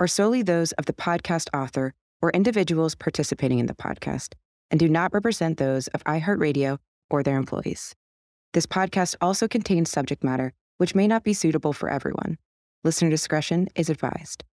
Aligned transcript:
are 0.00 0.06
solely 0.06 0.42
those 0.42 0.72
of 0.72 0.86
the 0.86 0.92
podcast 0.92 1.48
author 1.54 1.94
or 2.22 2.30
individuals 2.30 2.94
participating 2.94 3.58
in 3.58 3.66
the 3.66 3.74
podcast 3.74 4.34
and 4.70 4.78
do 4.78 4.88
not 4.88 5.12
represent 5.12 5.58
those 5.58 5.88
of 5.88 6.04
iHeartRadio 6.04 6.78
or 7.10 7.22
their 7.22 7.36
employees. 7.36 7.94
This 8.52 8.66
podcast 8.66 9.16
also 9.20 9.48
contains 9.48 9.90
subject 9.90 10.24
matter 10.24 10.52
which 10.78 10.94
may 10.94 11.06
not 11.06 11.24
be 11.24 11.32
suitable 11.32 11.72
for 11.72 11.90
everyone. 11.90 12.38
Listener 12.84 13.10
discretion 13.10 13.68
is 13.74 13.90
advised. 13.90 14.44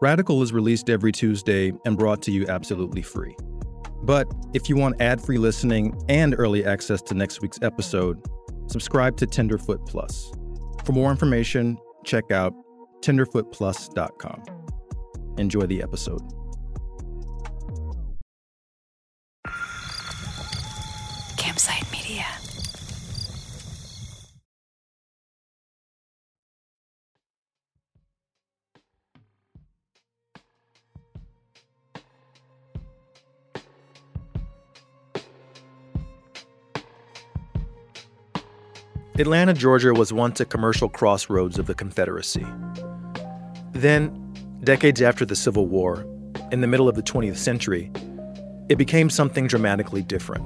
Radical 0.00 0.42
is 0.42 0.52
released 0.52 0.90
every 0.90 1.12
Tuesday 1.12 1.72
and 1.84 1.96
brought 1.96 2.22
to 2.22 2.32
you 2.32 2.46
absolutely 2.48 3.02
free. 3.02 3.36
But 4.02 4.26
if 4.52 4.68
you 4.68 4.76
want 4.76 5.00
ad 5.00 5.20
free 5.20 5.38
listening 5.38 5.94
and 6.08 6.34
early 6.36 6.64
access 6.64 7.00
to 7.02 7.14
next 7.14 7.40
week's 7.40 7.58
episode, 7.62 8.20
subscribe 8.66 9.16
to 9.18 9.26
Tenderfoot 9.26 9.86
Plus. 9.86 10.32
For 10.84 10.92
more 10.92 11.10
information, 11.10 11.78
check 12.04 12.30
out 12.30 12.52
tenderfootplus.com. 13.04 14.42
Enjoy 15.36 15.66
the 15.66 15.82
episode. 15.82 16.22
Atlanta, 39.16 39.54
Georgia 39.54 39.94
was 39.94 40.12
once 40.12 40.40
a 40.40 40.44
commercial 40.44 40.88
crossroads 40.88 41.56
of 41.56 41.66
the 41.66 41.74
Confederacy. 41.74 42.44
Then, 43.70 44.34
decades 44.64 45.00
after 45.00 45.24
the 45.24 45.36
Civil 45.36 45.68
War, 45.68 46.04
in 46.50 46.60
the 46.62 46.66
middle 46.66 46.88
of 46.88 46.96
the 46.96 47.02
20th 47.02 47.36
century, 47.36 47.92
it 48.68 48.76
became 48.76 49.08
something 49.08 49.46
dramatically 49.46 50.02
different. 50.02 50.44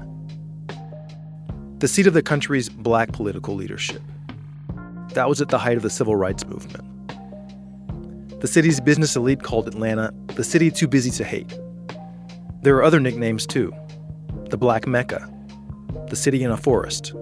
The 1.80 1.88
seat 1.88 2.06
of 2.06 2.12
the 2.12 2.20
country's 2.20 2.68
black 2.68 3.12
political 3.12 3.54
leadership. 3.54 4.02
That 5.14 5.30
was 5.30 5.40
at 5.40 5.48
the 5.48 5.58
height 5.58 5.78
of 5.78 5.82
the 5.82 5.88
civil 5.88 6.14
rights 6.14 6.44
movement. 6.44 6.84
The 8.42 8.48
city's 8.48 8.80
business 8.80 9.16
elite 9.16 9.42
called 9.42 9.66
Atlanta 9.66 10.12
the 10.34 10.44
city 10.44 10.70
too 10.70 10.88
busy 10.88 11.10
to 11.12 11.24
hate. 11.24 11.58
There 12.60 12.76
are 12.76 12.82
other 12.82 13.00
nicknames 13.00 13.46
too 13.46 13.74
the 14.50 14.58
Black 14.58 14.86
Mecca, 14.86 15.26
the 16.10 16.16
city 16.16 16.42
in 16.42 16.50
a 16.50 16.56
forest, 16.56 17.14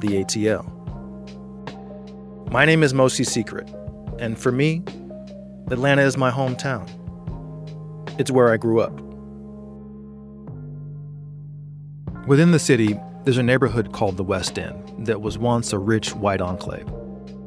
the 0.00 0.24
ATL. 0.24 0.72
My 2.50 2.64
name 2.64 2.82
is 2.82 2.92
Mosi 2.92 3.26
Secret, 3.26 3.68
and 4.18 4.38
for 4.38 4.52
me, 4.52 4.82
Atlanta 5.70 6.02
is 6.02 6.16
my 6.16 6.30
hometown. 6.30 6.88
It's 8.18 8.30
where 8.30 8.52
I 8.52 8.56
grew 8.56 8.80
up. 8.80 8.92
Within 12.26 12.50
the 12.50 12.58
city, 12.58 12.98
there's 13.24 13.38
a 13.38 13.42
neighborhood 13.42 13.92
called 13.92 14.16
the 14.16 14.24
West 14.24 14.58
End 14.58 15.06
that 15.06 15.20
was 15.20 15.38
once 15.38 15.72
a 15.72 15.78
rich 15.78 16.14
white 16.14 16.40
enclave, 16.40 16.88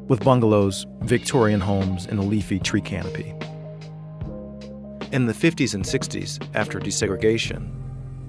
with 0.08 0.22
bungalows, 0.22 0.86
Victorian 1.00 1.60
homes, 1.60 2.06
and 2.06 2.18
a 2.18 2.22
leafy 2.22 2.58
tree 2.58 2.80
canopy. 2.80 3.34
In 5.12 5.26
the 5.26 5.32
50s 5.32 5.74
and 5.74 5.84
60s, 5.84 6.46
after 6.54 6.78
desegregation, 6.78 7.70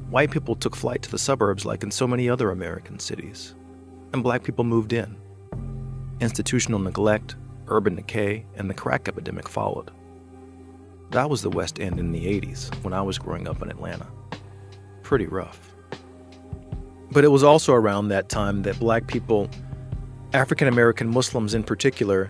white 0.10 0.32
people 0.32 0.56
took 0.56 0.76
flight 0.76 1.02
to 1.04 1.12
the 1.12 1.20
suburbs 1.20 1.66
like 1.66 1.84
in 1.84 1.92
so 1.92 2.08
many 2.08 2.30
other 2.30 2.52
American 2.52 2.98
cities, 2.98 3.56
and 4.14 4.24
black 4.24 4.44
people 4.44 4.64
moved 4.64 4.94
in. 4.94 5.18
Institutional 6.20 6.80
neglect, 6.80 7.36
urban 7.68 7.96
decay, 7.96 8.46
and 8.56 8.70
the 8.70 8.74
crack 8.74 9.08
epidemic 9.08 9.48
followed. 9.48 9.92
That 11.12 11.30
was 11.30 11.42
the 11.42 11.50
West 11.50 11.80
End 11.80 12.00
in 12.00 12.12
the 12.12 12.26
80s 12.26 12.74
when 12.84 12.94
I 12.94 13.02
was 13.02 13.18
growing 13.18 13.48
up 13.48 13.62
in 13.62 13.70
Atlanta. 13.70 14.08
Pretty 15.04 15.26
rough. 15.26 15.74
But 17.12 17.26
it 17.26 17.28
was 17.28 17.44
also 17.44 17.74
around 17.74 18.08
that 18.08 18.30
time 18.30 18.62
that 18.62 18.80
black 18.80 19.08
people, 19.08 19.50
African 20.34 20.68
American 20.68 21.10
Muslims 21.10 21.54
in 21.54 21.64
particular, 21.64 22.30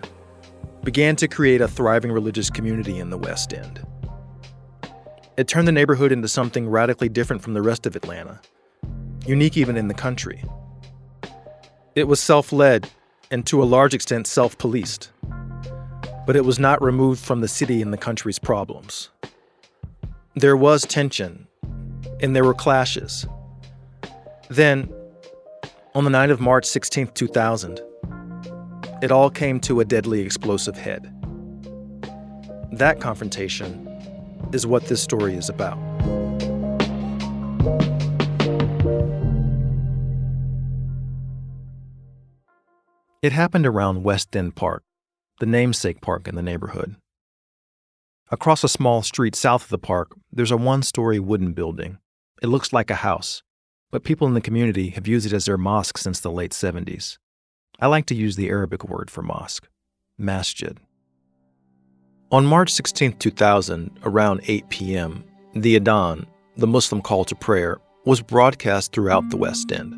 began 0.82 1.14
to 1.16 1.28
create 1.28 1.60
a 1.60 1.68
thriving 1.68 2.10
religious 2.10 2.50
community 2.50 2.98
in 2.98 3.10
the 3.10 3.18
West 3.18 3.54
End. 3.54 3.86
It 5.36 5.46
turned 5.46 5.68
the 5.68 5.72
neighborhood 5.72 6.10
into 6.12 6.28
something 6.28 6.68
radically 6.68 7.08
different 7.08 7.42
from 7.42 7.54
the 7.54 7.62
rest 7.62 7.86
of 7.86 7.94
Atlanta, 7.94 8.40
unique 9.26 9.56
even 9.56 9.76
in 9.76 9.88
the 9.88 9.94
country. 9.94 10.42
It 11.94 12.08
was 12.08 12.20
self 12.20 12.52
led 12.52 12.90
and 13.30 13.46
to 13.46 13.62
a 13.62 13.64
large 13.64 13.94
extent 13.94 14.26
self 14.26 14.58
policed 14.58 15.10
but 16.26 16.36
it 16.36 16.44
was 16.44 16.58
not 16.58 16.82
removed 16.82 17.22
from 17.22 17.40
the 17.40 17.48
city 17.48 17.82
and 17.82 17.92
the 17.92 17.98
country's 17.98 18.38
problems. 18.38 19.10
There 20.34 20.56
was 20.56 20.86
tension, 20.86 21.46
and 22.20 22.34
there 22.34 22.44
were 22.44 22.54
clashes. 22.54 23.26
Then, 24.48 24.92
on 25.94 26.04
the 26.04 26.10
night 26.10 26.30
of 26.30 26.40
March 26.40 26.64
16, 26.64 27.08
2000, 27.08 27.80
it 29.02 29.10
all 29.10 29.30
came 29.30 29.58
to 29.60 29.80
a 29.80 29.84
deadly 29.84 30.20
explosive 30.20 30.76
head. 30.76 31.12
That 32.72 33.00
confrontation 33.00 33.88
is 34.52 34.66
what 34.66 34.86
this 34.86 35.02
story 35.02 35.34
is 35.34 35.48
about. 35.48 35.78
It 43.22 43.30
happened 43.30 43.66
around 43.66 44.02
West 44.02 44.34
End 44.34 44.56
Park, 44.56 44.82
the 45.38 45.46
namesake 45.46 46.00
park 46.00 46.26
in 46.26 46.34
the 46.34 46.42
neighborhood. 46.42 46.96
Across 48.32 48.64
a 48.64 48.68
small 48.68 49.02
street 49.02 49.36
south 49.36 49.62
of 49.62 49.68
the 49.68 49.78
park, 49.78 50.16
there's 50.32 50.50
a 50.50 50.56
one 50.56 50.82
story 50.82 51.20
wooden 51.20 51.52
building. 51.52 51.98
It 52.42 52.48
looks 52.48 52.72
like 52.72 52.90
a 52.90 52.96
house, 52.96 53.44
but 53.92 54.02
people 54.02 54.26
in 54.26 54.34
the 54.34 54.40
community 54.40 54.88
have 54.90 55.06
used 55.06 55.24
it 55.24 55.32
as 55.32 55.44
their 55.44 55.56
mosque 55.56 55.98
since 55.98 56.18
the 56.18 56.32
late 56.32 56.50
70s. 56.50 57.18
I 57.78 57.86
like 57.86 58.06
to 58.06 58.16
use 58.16 58.34
the 58.34 58.48
Arabic 58.48 58.88
word 58.88 59.08
for 59.08 59.22
mosque, 59.22 59.68
masjid. 60.18 60.76
On 62.32 62.44
March 62.44 62.72
16, 62.72 63.18
2000, 63.18 64.00
around 64.02 64.40
8 64.48 64.68
p.m., 64.68 65.22
the 65.54 65.78
Adhan, 65.78 66.26
the 66.56 66.66
Muslim 66.66 67.00
call 67.00 67.24
to 67.26 67.36
prayer, 67.36 67.78
was 68.04 68.20
broadcast 68.20 68.90
throughout 68.90 69.30
the 69.30 69.36
West 69.36 69.70
End. 69.70 69.94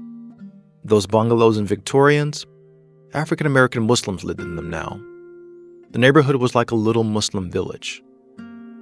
Those 0.85 1.07
bungalows 1.07 1.57
and 1.57 1.67
Victorians, 1.67 2.45
African 3.15 3.47
American 3.47 3.87
Muslims 3.87 4.25
lived 4.25 4.41
in 4.41 4.57
them 4.57 4.69
now, 4.69 5.01
the 5.91 6.01
neighborhood 6.01 6.35
was 6.35 6.57
like 6.57 6.73
a 6.73 6.75
little 6.75 7.05
Muslim 7.05 7.49
village. 7.49 8.03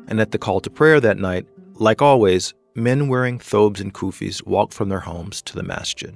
And 0.09 0.19
at 0.23 0.31
the 0.31 0.39
call 0.39 0.59
to 0.63 0.71
prayer 0.71 1.01
that 1.01 1.19
night, 1.19 1.47
like 1.75 2.01
always, 2.01 2.55
men 2.75 3.09
wearing 3.09 3.39
thobes 3.39 3.79
and 3.79 3.93
kufis 3.93 4.47
walked 4.47 4.73
from 4.73 4.89
their 4.89 5.01
homes 5.01 5.43
to 5.43 5.55
the 5.55 5.63
masjid. 5.63 6.15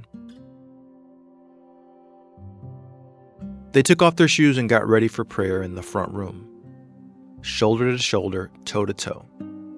They 3.72 3.82
took 3.82 4.00
off 4.00 4.16
their 4.16 4.28
shoes 4.28 4.56
and 4.56 4.66
got 4.66 4.88
ready 4.88 5.08
for 5.08 5.26
prayer 5.26 5.62
in 5.62 5.74
the 5.74 5.82
front 5.82 6.10
room. 6.14 6.48
Shoulder 7.42 7.92
to 7.92 7.98
shoulder, 7.98 8.50
toe 8.64 8.86
to 8.86 8.94
toe. 8.94 9.26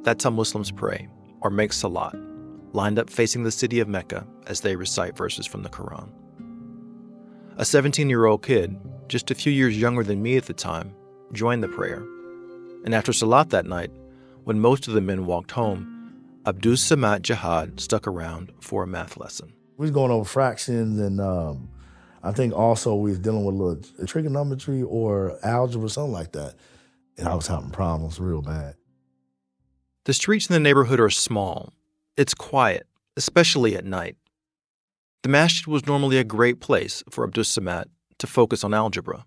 That's 0.04 0.22
how 0.22 0.30
Muslims 0.30 0.70
pray, 0.70 1.08
or 1.40 1.50
make 1.50 1.72
salat, 1.72 2.14
lined 2.72 3.00
up 3.00 3.10
facing 3.10 3.42
the 3.42 3.50
city 3.50 3.80
of 3.80 3.88
Mecca 3.88 4.24
as 4.46 4.60
they 4.60 4.76
recite 4.76 5.16
verses 5.16 5.44
from 5.44 5.64
the 5.64 5.68
Quran. 5.68 6.12
A 7.58 7.64
17 7.64 8.08
year 8.08 8.26
old 8.26 8.44
kid, 8.44 8.78
just 9.08 9.32
a 9.32 9.34
few 9.34 9.50
years 9.50 9.76
younger 9.76 10.04
than 10.04 10.22
me 10.22 10.36
at 10.36 10.44
the 10.44 10.54
time, 10.54 10.94
joined 11.32 11.60
the 11.60 11.68
prayer, 11.68 12.06
and 12.84 12.94
after 12.94 13.12
Salat 13.12 13.50
that 13.50 13.66
night, 13.66 13.90
when 14.44 14.60
most 14.60 14.86
of 14.86 14.94
the 14.94 15.00
men 15.00 15.26
walked 15.26 15.50
home, 15.50 16.40
Abdus 16.44 16.78
Samad 16.78 17.22
Jihad 17.22 17.80
stuck 17.80 18.06
around 18.06 18.52
for 18.60 18.84
a 18.84 18.86
math 18.86 19.16
lesson. 19.16 19.52
We 19.76 19.82
was 19.82 19.90
going 19.90 20.12
over 20.12 20.24
fractions, 20.24 21.00
and 21.00 21.20
um, 21.20 21.68
I 22.22 22.30
think 22.30 22.54
also 22.54 22.94
we 22.94 23.10
was 23.10 23.18
dealing 23.18 23.44
with 23.44 23.56
a 23.56 23.58
little 23.58 24.06
trigonometry 24.06 24.82
or 24.84 25.36
algebra, 25.42 25.88
something 25.88 26.12
like 26.12 26.30
that. 26.32 26.54
And 27.16 27.26
I 27.26 27.34
was 27.34 27.48
having 27.48 27.70
problems 27.70 28.20
real 28.20 28.40
bad. 28.40 28.76
The 30.04 30.14
streets 30.14 30.48
in 30.48 30.54
the 30.54 30.60
neighborhood 30.60 31.00
are 31.00 31.10
small. 31.10 31.72
It's 32.16 32.34
quiet, 32.34 32.86
especially 33.16 33.74
at 33.74 33.84
night. 33.84 34.16
The 35.22 35.28
masjid 35.28 35.66
was 35.66 35.84
normally 35.84 36.16
a 36.18 36.24
great 36.24 36.60
place 36.60 37.02
for 37.10 37.26
Abdus 37.26 37.58
Samad 37.58 37.86
to 38.18 38.26
focus 38.28 38.62
on 38.62 38.72
algebra. 38.72 39.26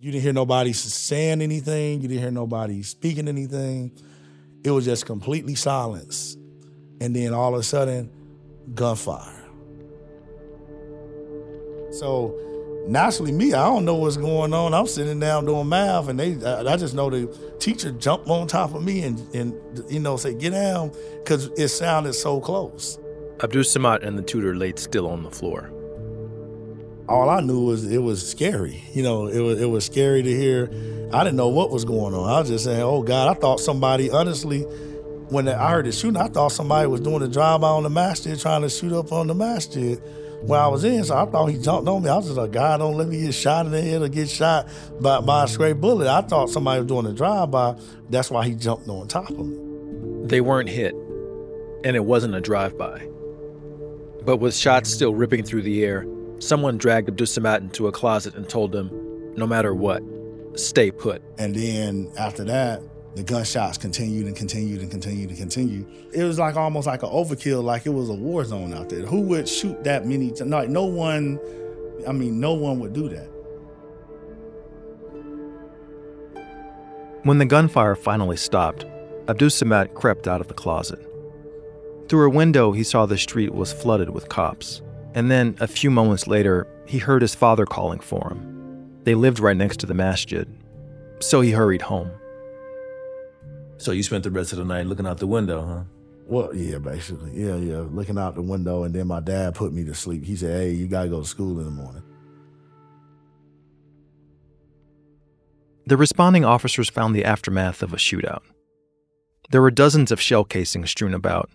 You 0.00 0.10
didn't 0.10 0.22
hear 0.22 0.32
nobody 0.32 0.72
saying 0.72 1.42
anything. 1.42 2.00
You 2.00 2.08
didn't 2.08 2.22
hear 2.22 2.30
nobody 2.30 2.82
speaking 2.82 3.28
anything. 3.28 3.92
It 4.64 4.70
was 4.70 4.86
just 4.86 5.04
completely 5.04 5.54
silence. 5.54 6.36
And 7.00 7.14
then 7.14 7.34
all 7.34 7.54
of 7.54 7.60
a 7.60 7.62
sudden, 7.62 8.10
gunfire. 8.74 9.44
So 11.90 12.34
naturally, 12.86 13.32
me, 13.32 13.52
I 13.52 13.66
don't 13.66 13.84
know 13.84 13.96
what's 13.96 14.16
going 14.16 14.54
on. 14.54 14.72
I'm 14.72 14.86
sitting 14.86 15.20
down 15.20 15.44
doing 15.44 15.68
math, 15.68 16.08
and 16.08 16.18
they, 16.18 16.42
I, 16.42 16.72
I 16.72 16.76
just 16.78 16.94
know 16.94 17.10
the 17.10 17.26
teacher 17.58 17.92
jumped 17.92 18.28
on 18.28 18.46
top 18.46 18.74
of 18.74 18.82
me 18.82 19.02
and, 19.02 19.18
and 19.34 19.54
you 19.90 20.00
know, 20.00 20.16
say, 20.16 20.32
get 20.32 20.50
down, 20.50 20.92
because 21.22 21.46
it 21.58 21.68
sounded 21.68 22.14
so 22.14 22.40
close. 22.40 22.98
Abdus 23.38 23.76
Samad 23.76 24.02
and 24.02 24.18
the 24.18 24.22
tutor 24.22 24.56
laid 24.56 24.78
still 24.80 25.06
on 25.06 25.22
the 25.22 25.30
floor. 25.30 25.70
All 27.08 27.30
I 27.30 27.40
knew 27.40 27.64
was 27.64 27.90
it 27.90 28.02
was 28.02 28.28
scary. 28.28 28.82
You 28.92 29.02
know, 29.02 29.28
it 29.28 29.38
was 29.38 29.60
it 29.60 29.66
was 29.66 29.86
scary 29.86 30.22
to 30.22 30.30
hear. 30.30 30.68
I 31.12 31.22
didn't 31.22 31.36
know 31.36 31.48
what 31.48 31.70
was 31.70 31.84
going 31.84 32.14
on. 32.14 32.28
I 32.28 32.40
was 32.40 32.48
just 32.48 32.64
saying, 32.64 32.82
"Oh 32.82 33.02
God!" 33.02 33.28
I 33.28 33.40
thought 33.40 33.60
somebody, 33.60 34.10
honestly, 34.10 34.62
when 35.30 35.48
I 35.48 35.70
heard 35.70 35.86
the 35.86 35.92
shooting, 35.92 36.20
I 36.20 36.26
thought 36.26 36.48
somebody 36.48 36.88
was 36.88 37.00
doing 37.00 37.22
a 37.22 37.28
drive-by 37.28 37.68
on 37.68 37.84
the 37.84 37.90
masjid, 37.90 38.38
trying 38.38 38.62
to 38.62 38.68
shoot 38.68 38.92
up 38.92 39.12
on 39.12 39.28
the 39.28 39.34
masjid 39.34 40.02
where 40.42 40.60
I 40.60 40.66
was 40.66 40.84
in. 40.84 41.04
So 41.04 41.16
I 41.16 41.24
thought 41.26 41.46
he 41.46 41.58
jumped 41.58 41.88
on 41.88 42.02
me. 42.02 42.10
I 42.10 42.16
was 42.16 42.26
just 42.26 42.36
like, 42.36 42.52
God, 42.52 42.78
don't 42.78 42.96
let 42.96 43.08
me 43.08 43.20
get 43.20 43.34
shot 43.34 43.66
in 43.66 43.72
the 43.72 43.80
head 43.80 44.02
or 44.02 44.08
get 44.08 44.28
shot 44.28 44.68
by, 45.00 45.20
by 45.20 45.44
a 45.44 45.48
stray 45.48 45.72
bullet. 45.72 46.08
I 46.08 46.22
thought 46.22 46.50
somebody 46.50 46.80
was 46.80 46.88
doing 46.88 47.06
a 47.06 47.12
drive-by. 47.12 47.78
That's 48.10 48.30
why 48.30 48.46
he 48.46 48.54
jumped 48.54 48.88
on 48.88 49.06
top 49.08 49.30
of 49.30 49.46
me. 49.46 50.26
They 50.26 50.40
weren't 50.40 50.68
hit, 50.68 50.94
and 51.84 51.96
it 51.96 52.04
wasn't 52.04 52.34
a 52.34 52.40
drive-by. 52.40 53.07
But 54.28 54.40
with 54.40 54.54
shots 54.54 54.92
still 54.92 55.14
ripping 55.14 55.42
through 55.42 55.62
the 55.62 55.82
air, 55.82 56.06
someone 56.38 56.76
dragged 56.76 57.08
Abdus 57.08 57.38
Samad 57.38 57.62
into 57.62 57.86
a 57.86 57.92
closet 57.92 58.34
and 58.34 58.46
told 58.46 58.76
him, 58.76 58.90
no 59.38 59.46
matter 59.46 59.74
what, 59.74 60.02
stay 60.54 60.90
put. 60.90 61.22
And 61.38 61.54
then 61.54 62.12
after 62.18 62.44
that, 62.44 62.82
the 63.16 63.22
gunshots 63.22 63.78
continued 63.78 64.26
and 64.26 64.36
continued 64.36 64.82
and 64.82 64.90
continued 64.90 65.30
and 65.30 65.38
continued. 65.38 65.86
It 66.12 66.24
was 66.24 66.38
like 66.38 66.56
almost 66.56 66.86
like 66.86 67.02
an 67.02 67.08
overkill, 67.08 67.64
like 67.64 67.86
it 67.86 67.88
was 67.88 68.10
a 68.10 68.12
war 68.12 68.44
zone 68.44 68.74
out 68.74 68.90
there. 68.90 69.06
Who 69.06 69.22
would 69.22 69.48
shoot 69.48 69.82
that 69.84 70.04
many? 70.06 70.30
T- 70.30 70.44
like 70.44 70.68
no 70.68 70.84
one. 70.84 71.40
I 72.06 72.12
mean, 72.12 72.38
no 72.38 72.52
one 72.52 72.80
would 72.80 72.92
do 72.92 73.08
that. 73.08 73.30
When 77.22 77.38
the 77.38 77.46
gunfire 77.46 77.94
finally 77.94 78.36
stopped, 78.36 78.84
Abdus 79.24 79.64
Samad 79.64 79.94
crept 79.94 80.28
out 80.28 80.42
of 80.42 80.48
the 80.48 80.54
closet. 80.54 81.07
Through 82.08 82.26
a 82.26 82.34
window, 82.34 82.72
he 82.72 82.84
saw 82.84 83.04
the 83.04 83.18
street 83.18 83.54
was 83.54 83.72
flooded 83.72 84.10
with 84.10 84.30
cops. 84.30 84.80
And 85.14 85.30
then, 85.30 85.56
a 85.60 85.66
few 85.66 85.90
moments 85.90 86.26
later, 86.26 86.66
he 86.86 86.98
heard 86.98 87.22
his 87.22 87.34
father 87.34 87.66
calling 87.66 88.00
for 88.00 88.30
him. 88.30 89.00
They 89.04 89.14
lived 89.14 89.40
right 89.40 89.56
next 89.56 89.80
to 89.80 89.86
the 89.86 89.94
masjid, 89.94 90.48
so 91.20 91.40
he 91.40 91.50
hurried 91.50 91.82
home. 91.82 92.10
So 93.76 93.92
you 93.92 94.02
spent 94.02 94.24
the 94.24 94.30
rest 94.30 94.52
of 94.52 94.58
the 94.58 94.64
night 94.64 94.86
looking 94.86 95.06
out 95.06 95.18
the 95.18 95.26
window, 95.26 95.66
huh? 95.66 95.84
Well, 96.26 96.54
yeah, 96.54 96.78
basically. 96.78 97.30
Yeah, 97.32 97.56
yeah. 97.56 97.84
Looking 97.90 98.18
out 98.18 98.34
the 98.34 98.42
window, 98.42 98.84
and 98.84 98.94
then 98.94 99.06
my 99.06 99.20
dad 99.20 99.54
put 99.54 99.72
me 99.72 99.84
to 99.84 99.94
sleep. 99.94 100.24
He 100.24 100.36
said, 100.36 100.60
Hey, 100.60 100.70
you 100.72 100.86
got 100.86 101.04
to 101.04 101.08
go 101.08 101.22
to 101.22 101.28
school 101.28 101.58
in 101.58 101.64
the 101.64 101.70
morning. 101.70 102.02
The 105.86 105.96
responding 105.96 106.44
officers 106.44 106.90
found 106.90 107.14
the 107.14 107.24
aftermath 107.24 107.82
of 107.82 107.94
a 107.94 107.96
shootout. 107.96 108.42
There 109.50 109.62
were 109.62 109.70
dozens 109.70 110.12
of 110.12 110.20
shell 110.20 110.44
casings 110.44 110.90
strewn 110.90 111.14
about, 111.14 111.48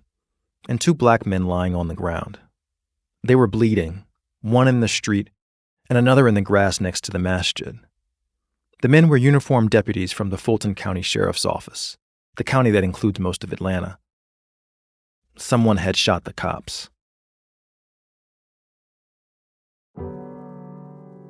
and 0.68 0.80
two 0.80 0.94
black 0.94 1.26
men 1.26 1.46
lying 1.46 1.76
on 1.76 1.88
the 1.88 1.96
ground. 1.96 2.40
They 3.24 3.36
were 3.36 3.48
bleeding, 3.48 4.06
one 4.42 4.68
in 4.68 4.80
the 4.80 4.88
street 4.88 5.30
and 5.90 5.98
another 5.98 6.28
in 6.28 6.34
the 6.34 6.42
grass 6.42 6.80
next 6.80 7.04
to 7.04 7.12
the 7.12 7.20
masjid. 7.20 7.78
The 8.82 8.88
men 8.88 9.08
were 9.08 9.18
uniformed 9.18 9.70
deputies 9.70 10.12
from 10.12 10.30
the 10.30 10.38
Fulton 10.38 10.76
County 10.76 11.02
Sheriff's 11.02 11.46
Office, 11.46 11.98
the 12.36 12.44
county 12.44 12.72
that 12.72 12.84
includes 12.84 13.20
most 13.20 13.44
of 13.44 13.54
Atlanta. 13.54 13.98
Someone 15.38 15.78
had 15.78 15.96
shot 15.98 16.24
the 16.26 16.34
cops. 16.34 16.90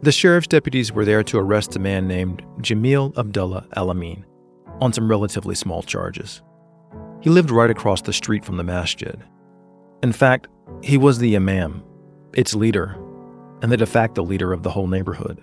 The 0.01 0.11
sheriff's 0.11 0.47
deputies 0.47 0.91
were 0.91 1.05
there 1.05 1.23
to 1.23 1.37
arrest 1.37 1.75
a 1.75 1.79
man 1.79 2.07
named 2.07 2.43
Jamil 2.59 3.17
Abdullah 3.17 3.67
Al 3.75 3.89
Amin 3.89 4.25
on 4.81 4.91
some 4.91 5.09
relatively 5.09 5.55
small 5.55 5.81
charges. 5.81 6.41
He 7.23 7.29
lived 7.29 7.51
right 7.51 7.69
across 7.69 8.01
the 8.01 8.11
street 8.11 8.43
from 8.43 8.57
the 8.57 8.65
masjid. 8.65 9.17
In 10.03 10.11
fact, 10.11 10.49
he 10.81 10.97
was 10.97 11.19
the 11.19 11.37
imam, 11.37 11.81
its 12.33 12.53
leader, 12.53 12.97
and 13.61 13.71
the 13.71 13.77
de 13.77 13.85
facto 13.85 14.21
leader 14.21 14.51
of 14.51 14.63
the 14.63 14.69
whole 14.69 14.87
neighborhood. 14.87 15.41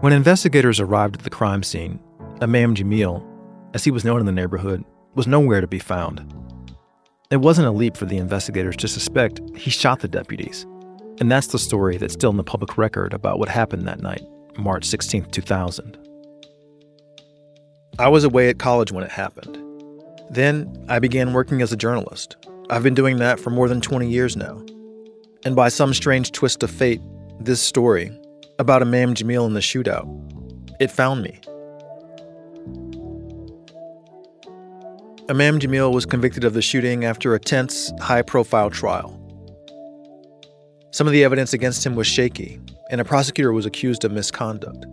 When 0.00 0.12
investigators 0.12 0.80
arrived 0.80 1.14
at 1.14 1.22
the 1.22 1.30
crime 1.30 1.62
scene, 1.62 2.00
Imam 2.42 2.74
Jamil, 2.74 3.24
as 3.74 3.84
he 3.84 3.92
was 3.92 4.04
known 4.04 4.18
in 4.18 4.26
the 4.26 4.32
neighborhood, 4.32 4.84
was 5.14 5.28
nowhere 5.28 5.60
to 5.60 5.68
be 5.68 5.78
found. 5.78 6.34
It 7.30 7.36
wasn't 7.36 7.68
a 7.68 7.70
leap 7.70 7.96
for 7.96 8.06
the 8.06 8.18
investigators 8.18 8.76
to 8.78 8.88
suspect 8.88 9.40
he 9.54 9.70
shot 9.70 10.00
the 10.00 10.08
deputies, 10.08 10.66
and 11.20 11.30
that's 11.30 11.46
the 11.46 11.60
story 11.60 11.96
that's 11.96 12.14
still 12.14 12.30
in 12.30 12.36
the 12.36 12.42
public 12.42 12.76
record 12.76 13.14
about 13.14 13.38
what 13.38 13.48
happened 13.48 13.86
that 13.86 14.00
night, 14.00 14.24
March 14.58 14.84
16, 14.84 15.26
2000. 15.26 15.96
I 18.00 18.08
was 18.08 18.24
away 18.24 18.48
at 18.48 18.58
college 18.58 18.90
when 18.90 19.04
it 19.04 19.12
happened. 19.12 19.59
Then 20.30 20.84
I 20.88 21.00
began 21.00 21.32
working 21.32 21.60
as 21.60 21.72
a 21.72 21.76
journalist. 21.76 22.36
I've 22.70 22.84
been 22.84 22.94
doing 22.94 23.16
that 23.16 23.40
for 23.40 23.50
more 23.50 23.68
than 23.68 23.80
20 23.80 24.08
years 24.08 24.36
now. 24.36 24.64
And 25.44 25.56
by 25.56 25.68
some 25.68 25.92
strange 25.92 26.30
twist 26.30 26.62
of 26.62 26.70
fate, 26.70 27.00
this 27.40 27.60
story 27.60 28.16
about 28.60 28.82
Imam 28.82 29.14
Jamil 29.14 29.46
in 29.46 29.54
the 29.54 29.60
shootout, 29.60 30.06
it 30.78 30.90
found 30.90 31.22
me. 31.22 31.40
Imam 35.28 35.58
Jamil 35.58 35.92
was 35.92 36.06
convicted 36.06 36.44
of 36.44 36.54
the 36.54 36.62
shooting 36.62 37.04
after 37.04 37.34
a 37.34 37.40
tense, 37.40 37.92
high 38.00 38.22
profile 38.22 38.70
trial. 38.70 39.16
Some 40.92 41.06
of 41.06 41.12
the 41.12 41.24
evidence 41.24 41.52
against 41.52 41.86
him 41.86 41.96
was 41.96 42.06
shaky, 42.06 42.60
and 42.90 43.00
a 43.00 43.04
prosecutor 43.04 43.52
was 43.52 43.66
accused 43.66 44.04
of 44.04 44.12
misconduct. 44.12 44.86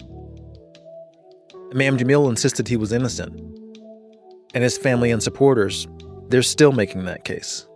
Imam 1.74 1.98
Jamil 1.98 2.30
insisted 2.30 2.68
he 2.68 2.78
was 2.78 2.92
innocent, 2.94 3.57
and 4.54 4.64
his 4.64 4.78
family 4.78 5.12
and 5.12 5.22
supporters, 5.22 5.88
they're 6.30 6.44
still 6.44 6.72
making 6.72 7.06
that 7.06 7.24
case. 7.24 7.68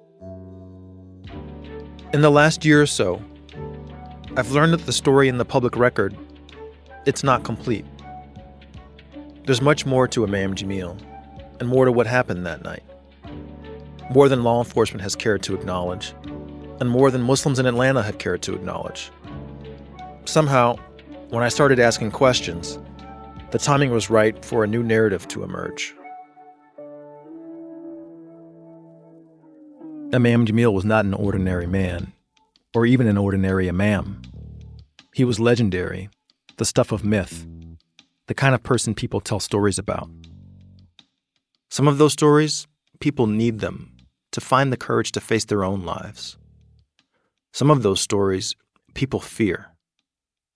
In 2.14 2.22
the 2.22 2.30
last 2.30 2.66
year 2.66 2.82
or 2.82 2.86
so, 2.86 3.22
I've 4.36 4.52
learned 4.52 4.74
that 4.74 4.86
the 4.86 4.94
story 4.94 5.28
in 5.28 5.38
the 5.38 5.46
public 5.46 5.76
record, 5.78 6.16
it's 7.06 7.24
not 7.24 7.44
complete. 7.44 7.86
There's 9.46 9.62
much 9.62 9.86
more 9.86 10.08
to 10.10 10.26
Imam 10.26 10.56
Jamil, 10.56 10.98
and 11.60 11.70
more 11.70 11.86
to 11.86 11.92
what 11.92 12.08
happened 12.08 12.46
that 12.46 12.64
night. 12.64 12.84
More 14.10 14.28
than 14.28 14.44
law 14.44 14.60
enforcement 14.60 15.02
has 15.02 15.16
cared 15.16 15.44
to 15.44 15.54
acknowledge, 15.54 16.14
and 16.80 16.90
more 16.90 17.12
than 17.12 17.22
Muslims 17.22 17.60
in 17.60 17.66
Atlanta 17.66 18.04
have 18.04 18.18
cared 18.18 18.42
to 18.44 18.54
acknowledge. 18.54 19.12
Somehow, 20.26 20.76
when 21.30 21.44
I 21.44 21.50
started 21.50 21.80
asking 21.80 22.12
questions, 22.12 22.78
the 23.52 23.58
timing 23.58 23.92
was 23.92 24.10
right 24.10 24.44
for 24.44 24.64
a 24.64 24.68
new 24.68 24.84
narrative 24.84 25.28
to 25.30 25.44
emerge. 25.44 25.94
Imam 30.14 30.46
Jamil 30.46 30.74
was 30.74 30.84
not 30.84 31.06
an 31.06 31.14
ordinary 31.14 31.68
man, 31.68 32.12
or 32.76 32.86
even 32.86 33.08
an 33.08 33.18
ordinary 33.18 33.70
imam. 33.70 34.22
He 35.14 35.24
was 35.24 35.40
legendary, 35.40 36.10
the 36.58 36.66
stuff 36.66 36.92
of 36.92 37.06
myth, 37.06 37.48
the 38.28 38.34
kind 38.34 38.54
of 38.54 38.62
person 38.62 38.94
people 38.94 39.22
tell 39.22 39.40
stories 39.40 39.80
about. 39.80 40.10
Some 41.70 41.88
of 41.88 41.98
those 41.98 42.12
stories, 42.12 42.68
people 43.00 43.26
need 43.26 43.60
them 43.60 43.96
to 44.32 44.42
find 44.42 44.72
the 44.72 44.78
courage 44.78 45.14
to 45.14 45.22
face 45.22 45.46
their 45.46 45.64
own 45.64 45.86
lives. 45.86 46.38
Some 47.54 47.72
of 47.72 47.82
those 47.82 48.02
stories, 48.02 48.58
people 48.94 49.22
fear, 49.22 49.68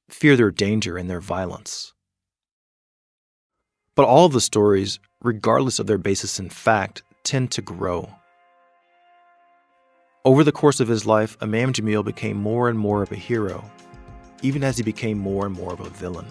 fear 0.10 0.36
their 0.36 0.52
danger 0.52 0.98
and 0.98 1.10
their 1.10 1.22
violence. 1.22 1.94
But 3.96 4.06
all 4.06 4.26
of 4.26 4.34
the 4.34 4.42
stories, 4.42 5.00
regardless 5.24 5.80
of 5.80 5.88
their 5.88 5.98
basis 5.98 6.40
in 6.40 6.50
fact, 6.50 7.04
tend 7.24 7.52
to 7.52 7.62
grow. 7.62 8.10
Over 10.25 10.44
the 10.44 10.51
course 10.51 10.79
of 10.79 10.88
his 10.88 11.05
life, 11.05 11.38
Imam 11.39 11.72
Jamil 11.72 12.03
became 12.03 12.36
more 12.36 12.67
and 12.67 12.79
more 12.79 13.03
of 13.03 13.12
a 13.12 13.15
hero, 13.15 13.63
even 14.41 14.63
as 14.63 14.75
he 14.75 14.82
became 14.82 15.20
more 15.20 15.46
and 15.46 15.53
more 15.53 15.72
of 15.72 15.82
a 15.82 15.89
villain. 15.91 16.25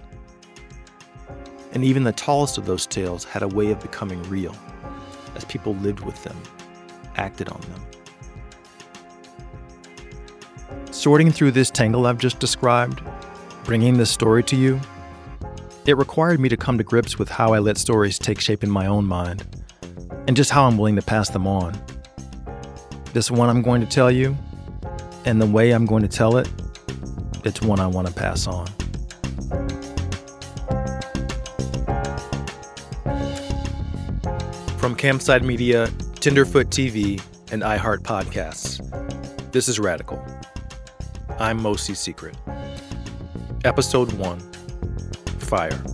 And 1.72 1.84
even 1.84 2.02
the 2.02 2.10
tallest 2.10 2.58
of 2.58 2.66
those 2.66 2.88
tales 2.88 3.22
had 3.22 3.44
a 3.44 3.48
way 3.48 3.70
of 3.70 3.78
becoming 3.78 4.20
real. 4.24 4.54
as 5.36 5.44
people 5.44 5.74
lived 5.76 6.00
with 6.00 6.22
them, 6.22 6.36
acted 7.16 7.48
on 7.48 7.60
them. 7.60 7.86
Sorting 10.90 11.30
through 11.32 11.50
this 11.52 11.70
tangle 11.70 12.06
I've 12.06 12.18
just 12.18 12.38
described, 12.38 13.00
bringing 13.64 13.96
this 13.96 14.10
story 14.10 14.42
to 14.44 14.56
you, 14.56 14.80
it 15.86 15.96
required 15.96 16.40
me 16.40 16.48
to 16.48 16.56
come 16.56 16.78
to 16.78 16.84
grips 16.84 17.18
with 17.18 17.28
how 17.28 17.52
I 17.52 17.58
let 17.58 17.78
stories 17.78 18.18
take 18.18 18.40
shape 18.40 18.64
in 18.64 18.70
my 18.70 18.86
own 18.86 19.06
mind, 19.06 19.44
and 20.26 20.36
just 20.36 20.50
how 20.50 20.66
I'm 20.66 20.78
willing 20.78 20.96
to 20.96 21.02
pass 21.02 21.28
them 21.30 21.46
on. 21.46 21.80
This 23.14 23.30
one 23.30 23.48
I'm 23.48 23.62
going 23.62 23.80
to 23.80 23.86
tell 23.86 24.10
you, 24.10 24.36
and 25.24 25.40
the 25.40 25.46
way 25.46 25.70
I'm 25.70 25.86
going 25.86 26.02
to 26.02 26.08
tell 26.08 26.36
it, 26.36 26.48
it's 27.44 27.62
one 27.62 27.78
I 27.78 27.86
want 27.86 28.08
to 28.08 28.12
pass 28.12 28.48
on. 28.48 28.66
From 34.78 34.96
Campside 34.96 35.42
Media, 35.42 35.86
Tenderfoot 36.16 36.70
TV, 36.70 37.22
and 37.52 37.62
iHeart 37.62 37.98
Podcasts, 37.98 38.80
this 39.52 39.68
is 39.68 39.78
Radical. 39.78 40.20
I'm 41.38 41.60
Mosi 41.60 41.96
Secret. 41.96 42.36
Episode 43.64 44.12
1 44.14 44.40
Fire. 45.38 45.93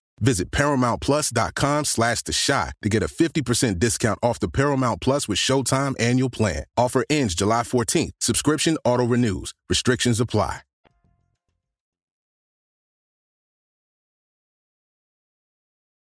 Visit 0.19 0.51
ParamountPlus.com 0.51 1.85
slash 1.85 2.21
The 2.21 2.33
Chi 2.33 2.71
to 2.81 2.89
get 2.89 3.03
a 3.03 3.07
50% 3.07 3.79
discount 3.79 4.19
off 4.21 4.39
the 4.39 4.49
Paramount 4.49 5.01
Plus 5.01 5.27
with 5.27 5.39
Showtime 5.39 5.95
annual 5.99 6.29
plan. 6.29 6.65
Offer 6.77 7.05
ends 7.09 7.35
July 7.35 7.61
14th. 7.63 8.11
Subscription 8.19 8.77
auto-renews. 8.85 9.53
Restrictions 9.69 10.19
apply. 10.19 10.61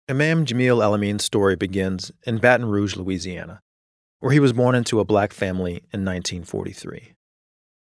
Imam 0.09 0.45
Jamil 0.45 0.83
Al-Amin's 0.83 1.23
story 1.23 1.55
begins 1.55 2.11
in 2.23 2.37
Baton 2.37 2.65
Rouge, 2.65 2.97
Louisiana, 2.97 3.61
where 4.19 4.33
he 4.33 4.39
was 4.39 4.51
born 4.51 4.75
into 4.75 4.99
a 4.99 5.05
black 5.05 5.31
family 5.31 5.75
in 5.93 6.03
1943. 6.03 7.13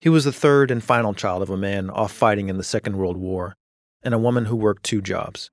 He 0.03 0.09
was 0.11 0.25
the 0.25 0.33
third 0.33 0.71
and 0.71 0.85
final 0.85 1.15
child 1.15 1.41
of 1.41 1.49
a 1.49 1.57
man 1.57 1.89
off 1.89 2.13
fighting 2.13 2.51
in 2.51 2.59
the 2.59 2.63
Second 2.63 2.99
World 2.99 3.17
War 3.17 3.55
and 4.03 4.13
a 4.13 4.19
woman 4.19 4.45
who 4.45 4.55
worked 4.55 4.83
two 4.83 5.01
jobs 5.01 5.51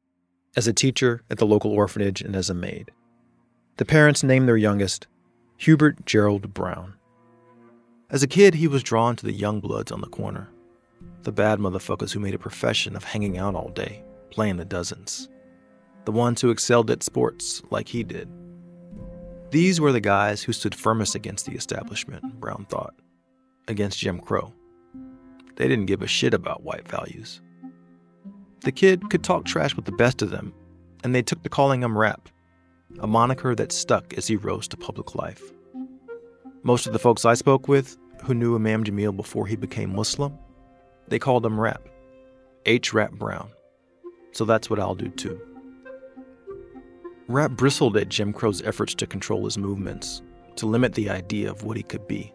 as 0.56 0.68
a 0.68 0.74
teacher 0.74 1.24
at 1.30 1.38
the 1.38 1.46
local 1.46 1.72
orphanage 1.72 2.22
and 2.22 2.36
as 2.36 2.50
a 2.50 2.54
maid. 2.54 2.92
The 3.78 3.86
parents 3.86 4.24
named 4.24 4.48
their 4.48 4.58
youngest 4.58 5.08
Hubert 5.58 6.06
Gerald 6.06 6.54
Brown. 6.54 6.96
As 8.10 8.24
a 8.24 8.28
kid, 8.28 8.56
he 8.56 8.68
was 8.68 8.84
drawn 8.84 9.16
to 9.16 9.26
the 9.26 9.32
young 9.32 9.60
bloods 9.60 9.92
on 9.92 10.02
the 10.02 10.08
corner, 10.08 10.50
the 11.24 11.32
bad 11.32 11.60
motherfuckers 11.60 12.12
who 12.12 12.20
made 12.20 12.34
a 12.34 12.40
profession 12.40 12.96
of 12.96 13.04
hanging 13.04 13.38
out 13.38 13.56
all 13.56 13.70
day, 13.70 14.04
playing 14.30 14.58
the 14.58 14.66
dozens, 14.66 15.30
the 16.06 16.12
ones 16.12 16.42
who 16.42 16.50
excelled 16.50 16.92
at 16.92 17.04
sports 17.04 17.62
like 17.70 17.88
he 17.88 18.04
did. 18.04 18.30
These 19.52 19.80
were 19.80 19.92
the 19.92 20.02
guys 20.02 20.42
who 20.42 20.54
stood 20.54 20.74
firmest 20.76 21.16
against 21.16 21.46
the 21.46 21.54
establishment, 21.54 22.40
Brown 22.40 22.66
thought, 22.70 22.96
against 23.68 24.00
Jim 24.00 24.20
Crow. 24.20 24.54
They 25.56 25.68
didn't 25.68 25.88
give 25.88 26.02
a 26.02 26.08
shit 26.08 26.34
about 26.34 26.64
white 26.64 26.88
values. 26.88 27.42
The 28.64 28.72
kid 28.72 29.10
could 29.10 29.24
talk 29.24 29.46
trash 29.46 29.76
with 29.76 29.86
the 29.86 29.92
best 29.92 30.22
of 30.22 30.30
them, 30.30 30.54
and 31.04 31.16
they 31.16 31.24
took 31.24 31.42
to 31.42 31.50
calling 31.50 31.82
him 31.82 31.98
Rap, 31.98 32.30
a 33.00 33.08
moniker 33.08 33.56
that 33.56 33.72
stuck 33.72 34.14
as 34.14 34.28
he 34.28 34.36
rose 34.36 34.68
to 34.68 34.78
public 34.78 35.16
life. 35.16 35.42
Most 36.62 36.86
of 36.86 36.94
the 36.94 37.00
folks 37.00 37.26
I 37.26 37.34
spoke 37.34 37.68
with 37.68 37.98
who 38.24 38.36
knew 38.36 38.56
Imam 38.56 38.84
Jamil 38.84 39.16
before 39.16 39.48
he 39.48 39.56
became 39.56 39.96
Muslim, 39.96 40.38
they 41.08 41.18
called 41.18 41.44
him 41.44 41.60
Rap, 41.60 41.90
H. 42.68 42.94
Rap 42.94 43.14
Brown. 43.14 43.50
So 44.32 44.46
that's 44.46 44.70
what 44.70 44.80
I'll 44.80 44.94
do 44.94 45.10
too. 45.10 45.42
Rap 47.28 47.52
bristled 47.52 47.98
at 47.98 48.10
Jim 48.10 48.32
Crow's 48.32 48.62
efforts 48.62 48.94
to 48.96 49.08
control 49.08 49.46
his 49.46 49.58
movements, 49.58 50.22
to 50.58 50.68
limit 50.68 50.94
the 50.94 51.10
idea 51.10 51.50
of 51.50 51.64
what 51.64 51.78
he 51.78 51.84
could 51.84 52.08
be, 52.08 52.32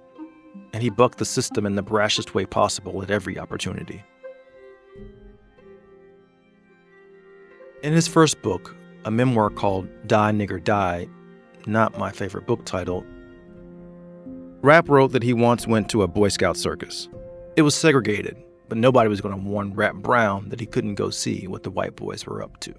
and 0.73 0.83
he 0.83 0.90
bucked 0.90 1.18
the 1.18 1.25
system 1.25 1.66
in 1.66 1.76
the 1.76 1.83
brashest 1.83 2.35
way 2.35 2.47
possible 2.47 3.00
at 3.02 3.12
every 3.12 3.38
opportunity. 3.38 4.02
In 7.87 7.93
his 7.93 8.09
first 8.09 8.43
book, 8.43 8.75
a 9.05 9.12
memoir 9.12 9.49
called 9.49 9.87
Die 10.09 10.33
Nigger 10.33 10.62
Die, 10.62 11.07
not 11.69 11.97
my 11.97 12.11
favorite 12.11 12.45
book 12.45 12.64
title, 12.64 13.07
Rap 14.61 14.88
wrote 14.88 15.12
that 15.12 15.23
he 15.23 15.33
once 15.33 15.69
went 15.69 15.88
to 15.90 16.02
a 16.02 16.09
Boy 16.09 16.26
Scout 16.31 16.57
circus. 16.57 17.09
It 17.55 17.62
was 17.62 17.76
segregated, 17.76 18.43
but 18.69 18.76
nobody 18.76 19.09
was 19.09 19.21
going 19.21 19.37
to 19.37 19.40
warn 19.40 19.73
Rap 19.73 19.95
Brown 19.95 20.49
that 20.49 20.59
he 20.59 20.66
couldn't 20.66 20.97
go 20.97 21.11
see 21.11 21.47
what 21.47 21.62
the 21.62 21.71
white 21.71 21.95
boys 21.95 22.26
were 22.26 22.43
up 22.43 22.59
to. 22.62 22.75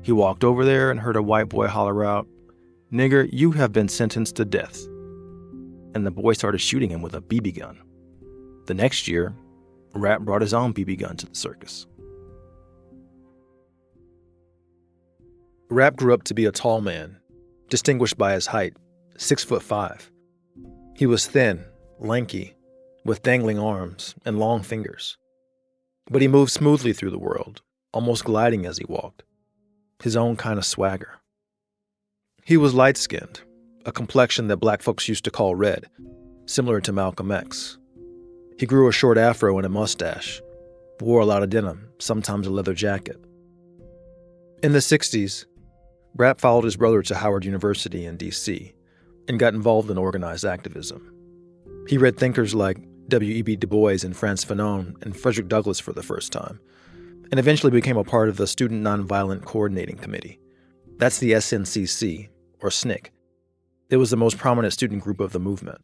He 0.00 0.12
walked 0.12 0.42
over 0.42 0.64
there 0.64 0.90
and 0.90 0.98
heard 0.98 1.16
a 1.16 1.22
white 1.22 1.50
boy 1.50 1.66
holler 1.66 2.02
out, 2.02 2.26
Nigger, 2.90 3.28
you 3.30 3.50
have 3.50 3.74
been 3.74 3.90
sentenced 3.90 4.36
to 4.36 4.46
death. 4.46 4.86
And 5.94 6.06
the 6.06 6.10
boy 6.10 6.32
started 6.32 6.62
shooting 6.62 6.88
him 6.88 7.02
with 7.02 7.12
a 7.12 7.20
BB 7.20 7.58
gun. 7.58 7.78
The 8.68 8.72
next 8.72 9.06
year, 9.06 9.34
Rap 9.92 10.22
brought 10.22 10.40
his 10.40 10.54
own 10.54 10.72
BB 10.72 10.98
gun 10.98 11.18
to 11.18 11.26
the 11.26 11.34
circus. 11.34 11.86
Rap 15.70 15.96
grew 15.96 16.14
up 16.14 16.24
to 16.24 16.34
be 16.34 16.46
a 16.46 16.52
tall 16.52 16.80
man, 16.80 17.18
distinguished 17.68 18.16
by 18.16 18.32
his 18.32 18.46
height, 18.46 18.74
six 19.18 19.44
foot 19.44 19.62
five. 19.62 20.10
He 20.96 21.04
was 21.04 21.26
thin, 21.26 21.62
lanky, 21.98 22.56
with 23.04 23.22
dangling 23.22 23.58
arms 23.58 24.14
and 24.24 24.38
long 24.38 24.62
fingers. 24.62 25.18
But 26.10 26.22
he 26.22 26.28
moved 26.28 26.52
smoothly 26.52 26.94
through 26.94 27.10
the 27.10 27.18
world, 27.18 27.60
almost 27.92 28.24
gliding 28.24 28.64
as 28.64 28.78
he 28.78 28.86
walked, 28.88 29.24
his 30.02 30.16
own 30.16 30.36
kind 30.36 30.58
of 30.58 30.64
swagger. 30.64 31.18
He 32.42 32.56
was 32.56 32.72
light 32.72 32.96
skinned, 32.96 33.42
a 33.84 33.92
complexion 33.92 34.48
that 34.48 34.56
black 34.56 34.80
folks 34.80 35.06
used 35.06 35.24
to 35.24 35.30
call 35.30 35.54
red, 35.54 35.84
similar 36.46 36.80
to 36.80 36.92
Malcolm 36.94 37.30
X. 37.30 37.76
He 38.58 38.64
grew 38.64 38.88
a 38.88 38.92
short 38.92 39.18
afro 39.18 39.58
and 39.58 39.66
a 39.66 39.68
mustache, 39.68 40.40
wore 40.98 41.20
a 41.20 41.26
lot 41.26 41.42
of 41.42 41.50
denim, 41.50 41.90
sometimes 41.98 42.46
a 42.46 42.50
leather 42.50 42.72
jacket. 42.72 43.22
In 44.62 44.72
the 44.72 44.78
60s, 44.78 45.44
Rap 46.18 46.40
followed 46.40 46.64
his 46.64 46.76
brother 46.76 47.00
to 47.00 47.14
Howard 47.14 47.44
University 47.44 48.04
in 48.04 48.16
D.C. 48.16 48.74
and 49.28 49.38
got 49.38 49.54
involved 49.54 49.88
in 49.88 49.96
organized 49.96 50.44
activism. 50.44 51.14
He 51.86 51.96
read 51.96 52.16
thinkers 52.16 52.56
like 52.56 52.76
W.E.B. 53.06 53.54
Du 53.54 53.68
Bois 53.68 53.98
and 54.02 54.16
Frantz 54.16 54.44
Fanon 54.44 55.00
and 55.04 55.16
Frederick 55.16 55.46
Douglass 55.46 55.78
for 55.78 55.92
the 55.92 56.02
first 56.02 56.32
time, 56.32 56.58
and 57.30 57.38
eventually 57.38 57.70
became 57.70 57.96
a 57.96 58.02
part 58.02 58.28
of 58.28 58.36
the 58.36 58.48
Student 58.48 58.82
Nonviolent 58.82 59.44
Coordinating 59.44 59.96
Committee. 59.96 60.40
That's 60.96 61.18
the 61.18 61.32
SNCC, 61.32 62.28
or 62.60 62.70
SNCC. 62.70 63.10
It 63.88 63.98
was 63.98 64.10
the 64.10 64.16
most 64.16 64.38
prominent 64.38 64.74
student 64.74 65.04
group 65.04 65.20
of 65.20 65.30
the 65.30 65.38
movement. 65.38 65.80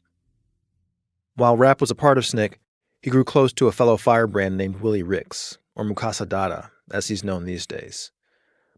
While 1.36 1.56
Rap 1.56 1.80
was 1.80 1.92
a 1.92 1.94
part 1.94 2.18
of 2.18 2.24
SNCC, 2.24 2.54
he 3.02 3.10
grew 3.10 3.24
close 3.24 3.52
to 3.52 3.68
a 3.68 3.72
fellow 3.72 3.96
firebrand 3.96 4.56
named 4.56 4.80
Willie 4.80 5.04
Ricks, 5.04 5.58
or 5.76 5.84
Mukasa 5.84 6.28
Dada, 6.28 6.72
as 6.90 7.06
he's 7.06 7.22
known 7.22 7.44
these 7.44 7.68
days. 7.68 8.10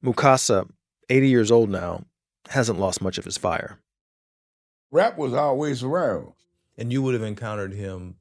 Mukasa 0.04 0.68
80 1.08 1.28
years 1.28 1.50
old 1.50 1.70
now, 1.70 2.04
hasn't 2.48 2.78
lost 2.78 3.02
much 3.02 3.18
of 3.18 3.25
his 3.25 3.36
fire. 3.36 3.78
Rap 4.90 5.18
was 5.18 5.34
always 5.34 5.82
around. 5.82 6.32
And 6.78 6.92
you 6.92 7.02
would 7.02 7.14
have 7.14 7.22
encountered 7.22 7.72
him 7.72 8.16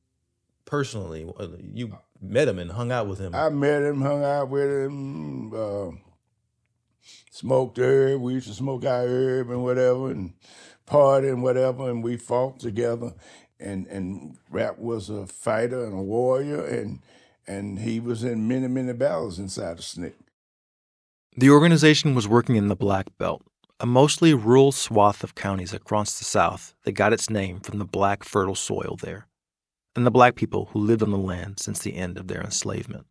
personally. 0.65 1.29
Uh, 1.37 1.47
you 1.73 1.97
met 2.21 2.47
him 2.47 2.57
and 2.59 2.71
hung 2.71 2.91
out 2.91 3.07
with 3.07 3.19
him. 3.19 3.35
I 3.35 3.49
met 3.49 3.83
him, 3.83 4.01
hung 4.01 4.23
out 4.23 4.49
with 4.49 4.69
him, 4.69 5.53
uh, 5.53 5.91
smoked 7.31 7.77
herb. 7.77 8.21
We 8.21 8.33
used 8.33 8.47
to 8.47 8.53
smoke 8.53 8.85
our 8.85 9.05
herb 9.05 9.49
and 9.49 9.63
whatever, 9.63 10.09
and 10.09 10.33
party 10.85 11.27
and 11.27 11.43
whatever, 11.43 11.89
and 11.89 12.03
we 12.03 12.17
fought 12.17 12.59
together. 12.59 13.13
and 13.59 13.87
and 13.87 14.37
Rap 14.49 14.79
was 14.79 15.09
a 15.09 15.27
fighter 15.27 15.85
and 15.85 15.93
a 15.93 16.01
warrior, 16.01 16.65
and 16.65 16.99
and 17.47 17.79
he 17.79 17.99
was 17.99 18.23
in 18.23 18.47
many 18.47 18.67
many 18.67 18.93
battles 18.93 19.39
inside 19.39 19.79
of 19.79 19.79
SNCC. 19.79 20.13
The 21.37 21.49
organization 21.49 22.15
was 22.15 22.29
working 22.29 22.55
in 22.55 22.69
the 22.69 22.77
Black 22.77 23.07
Belt, 23.17 23.41
a 23.81 23.85
mostly 23.85 24.33
rural 24.33 24.71
swath 24.71 25.21
of 25.21 25.35
counties 25.35 25.73
across 25.73 26.17
the 26.17 26.23
South 26.23 26.73
that 26.85 26.93
got 26.93 27.11
its 27.11 27.29
name 27.29 27.59
from 27.59 27.77
the 27.77 27.83
black 27.83 28.23
fertile 28.23 28.55
soil 28.55 28.97
there, 29.01 29.27
and 29.97 30.05
the 30.05 30.11
black 30.11 30.35
people 30.35 30.69
who 30.71 30.79
lived 30.79 31.03
on 31.03 31.11
the 31.11 31.17
land 31.17 31.59
since 31.59 31.79
the 31.79 31.97
end 31.97 32.17
of 32.17 32.29
their 32.29 32.41
enslavement. 32.41 33.05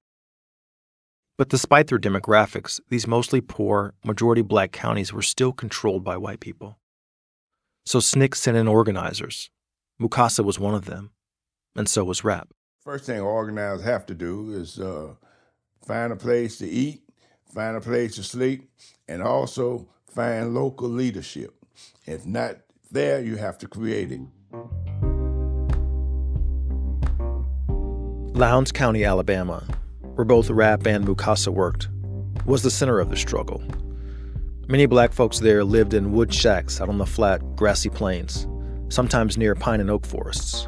But 1.37 1.51
despite 1.51 1.89
their 1.89 1.99
demographics, 1.99 2.81
these 2.89 3.07
mostly 3.07 3.43
poor, 3.43 3.93
majority 4.03 4.41
black 4.41 4.73
counties 4.73 5.13
were 5.13 5.21
still 5.21 5.53
controlled 5.53 6.03
by 6.03 6.17
white 6.17 6.41
people. 6.41 6.79
So 7.85 7.99
SNCC 7.99 8.37
sent 8.37 8.57
in 8.57 8.67
organizers. 8.67 9.51
Mukasa 10.01 10.43
was 10.43 10.59
one 10.59 10.75
of 10.75 10.87
them, 10.87 11.11
and 11.77 11.87
so 11.87 12.05
was 12.05 12.25
Rap. 12.25 12.49
First 12.81 13.05
thing 13.05 13.21
organizers 13.21 13.85
have 13.85 14.07
to 14.07 14.15
do 14.15 14.51
is 14.53 14.81
uh, 14.81 15.17
find 15.87 16.11
a 16.11 16.17
place 16.17 16.57
to 16.59 16.67
eat, 16.67 17.04
find 17.55 17.77
a 17.77 17.81
place 17.81 18.17
to 18.17 18.23
sleep, 18.25 18.69
and 19.07 19.23
also 19.23 19.87
find 20.11 20.55
local 20.55 20.89
leadership. 20.89 21.55
If 22.05 22.27
not 22.27 22.57
there, 22.91 23.23
you 23.23 23.37
have 23.37 23.59
to 23.59 23.69
create 23.69 24.11
it. 24.11 24.21
Lowndes 28.37 28.73
County, 28.73 29.05
Alabama, 29.05 29.63
where 30.15 30.25
both 30.25 30.51
Rap 30.51 30.87
and 30.87 31.07
Mukasa 31.07 31.49
worked, 31.49 31.89
was 32.45 32.63
the 32.65 32.71
center 32.71 32.99
of 32.99 33.11
the 33.11 33.17
struggle. 33.17 33.63
Many 34.67 34.87
black 34.87 35.13
folks 35.13 35.39
there 35.39 35.63
lived 35.63 35.95
in 35.95 36.13
wood 36.13 36.35
shacks 36.35 36.81
out 36.81 36.89
on 36.89 36.99
the 36.99 37.07
flat, 37.07 37.41
grassy 37.55 37.91
plains, 37.91 38.49
sometimes 38.89 39.37
near 39.37 39.55
pine 39.55 39.81
and 39.81 39.91
oak 39.91 40.05
forests. 40.05 40.67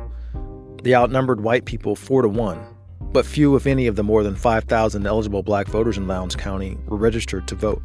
They 0.85 0.95
outnumbered 0.95 1.41
white 1.41 1.65
people 1.65 1.97
four 1.97 2.23
to 2.23 2.29
one, 2.29 2.65
but 3.17 3.25
few, 3.25 3.57
if 3.57 3.67
any, 3.67 3.87
of 3.87 3.97
the 3.97 4.03
more 4.03 4.23
than 4.23 4.37
5,000 4.37 5.07
eligible 5.07 5.43
black 5.43 5.69
voters 5.69 5.97
in 5.97 6.07
Lowndes 6.07 6.37
County 6.37 6.77
were 6.85 6.99
registered 6.99 7.49
to 7.49 7.55
vote. 7.55 7.83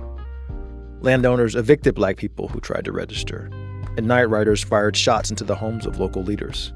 Landowners 0.99 1.55
evicted 1.55 1.95
black 1.95 2.17
people 2.17 2.49
who 2.49 2.59
tried 2.59 2.83
to 2.83 2.91
register, 2.91 3.49
and 3.95 4.05
night 4.05 4.25
riders 4.25 4.61
fired 4.61 4.97
shots 4.97 5.29
into 5.29 5.45
the 5.45 5.55
homes 5.55 5.85
of 5.85 6.01
local 6.01 6.21
leaders. 6.21 6.73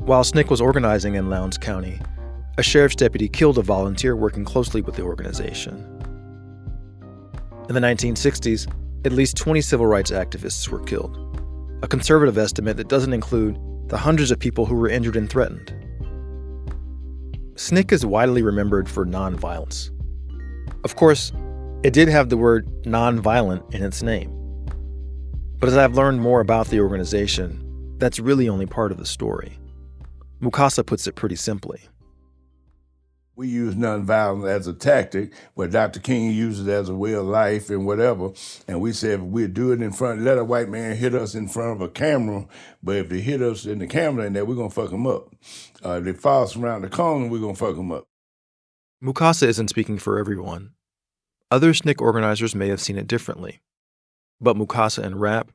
While 0.00 0.24
SNCC 0.24 0.50
was 0.50 0.60
organizing 0.60 1.14
in 1.14 1.30
Lowndes 1.30 1.56
County, 1.56 2.00
a 2.58 2.64
sheriff's 2.64 2.96
deputy 2.96 3.28
killed 3.28 3.58
a 3.58 3.62
volunteer 3.62 4.16
working 4.16 4.44
closely 4.44 4.82
with 4.82 4.96
the 4.96 5.04
organization. 5.04 5.76
In 7.68 7.76
the 7.76 7.80
1960s, 7.80 8.66
at 9.04 9.12
least 9.12 9.36
20 9.36 9.60
civil 9.60 9.86
rights 9.86 10.10
activists 10.10 10.68
were 10.68 10.80
killed, 10.80 11.16
a 11.84 11.86
conservative 11.86 12.38
estimate 12.38 12.76
that 12.76 12.88
doesn't 12.88 13.12
include 13.12 13.56
the 13.86 13.98
hundreds 13.98 14.32
of 14.32 14.40
people 14.40 14.66
who 14.66 14.74
were 14.74 14.88
injured 14.88 15.14
and 15.14 15.30
threatened. 15.30 15.81
SNCC 17.54 17.92
is 17.92 18.06
widely 18.06 18.42
remembered 18.42 18.88
for 18.88 19.04
nonviolence. 19.04 19.90
Of 20.84 20.96
course, 20.96 21.32
it 21.82 21.92
did 21.92 22.08
have 22.08 22.28
the 22.28 22.36
word 22.36 22.66
nonviolent 22.84 23.74
in 23.74 23.82
its 23.82 24.02
name. 24.02 24.30
But 25.58 25.68
as 25.68 25.76
I've 25.76 25.94
learned 25.94 26.20
more 26.20 26.40
about 26.40 26.68
the 26.68 26.80
organization, 26.80 27.96
that's 27.98 28.18
really 28.18 28.48
only 28.48 28.66
part 28.66 28.90
of 28.90 28.98
the 28.98 29.06
story. 29.06 29.58
Mukasa 30.40 30.84
puts 30.84 31.06
it 31.06 31.14
pretty 31.14 31.36
simply. 31.36 31.80
We 33.42 33.48
use 33.48 33.74
nonviolence 33.74 34.48
as 34.48 34.68
a 34.68 34.72
tactic, 34.72 35.32
but 35.56 35.72
Dr. 35.72 35.98
King 35.98 36.30
uses 36.30 36.68
it 36.68 36.70
as 36.70 36.88
a 36.88 36.94
way 36.94 37.14
of 37.14 37.24
life 37.24 37.70
and 37.70 37.84
whatever. 37.84 38.30
And 38.68 38.80
we 38.80 38.92
said 38.92 39.20
we 39.20 39.48
do 39.48 39.72
it 39.72 39.82
in 39.82 39.90
front, 39.90 40.22
let 40.22 40.38
a 40.38 40.44
white 40.44 40.68
man 40.68 40.94
hit 40.94 41.12
us 41.12 41.34
in 41.34 41.48
front 41.48 41.72
of 41.72 41.80
a 41.80 41.88
camera, 41.88 42.46
but 42.84 42.94
if 42.94 43.08
they 43.08 43.20
hit 43.20 43.42
us 43.42 43.66
in 43.66 43.80
the 43.80 43.88
camera 43.88 44.26
in 44.26 44.34
there, 44.34 44.44
we're 44.44 44.54
gonna 44.54 44.70
fuck 44.70 44.90
them 44.90 45.08
up. 45.08 45.34
Uh, 45.84 45.94
if 45.94 46.04
they 46.04 46.12
follow 46.12 46.44
us 46.44 46.54
around 46.54 46.82
the 46.82 46.88
corner, 46.88 47.26
we're 47.26 47.40
gonna 47.40 47.56
fuck 47.56 47.74
them 47.74 47.90
up. 47.90 48.06
Mukasa 49.02 49.48
isn't 49.48 49.70
speaking 49.70 49.98
for 49.98 50.20
everyone. 50.20 50.74
Other 51.50 51.72
SNCC 51.72 52.00
organizers 52.00 52.54
may 52.54 52.68
have 52.68 52.80
seen 52.80 52.96
it 52.96 53.08
differently. 53.08 53.60
But 54.40 54.54
Mukasa 54.54 55.02
and 55.02 55.20
Rap, 55.20 55.50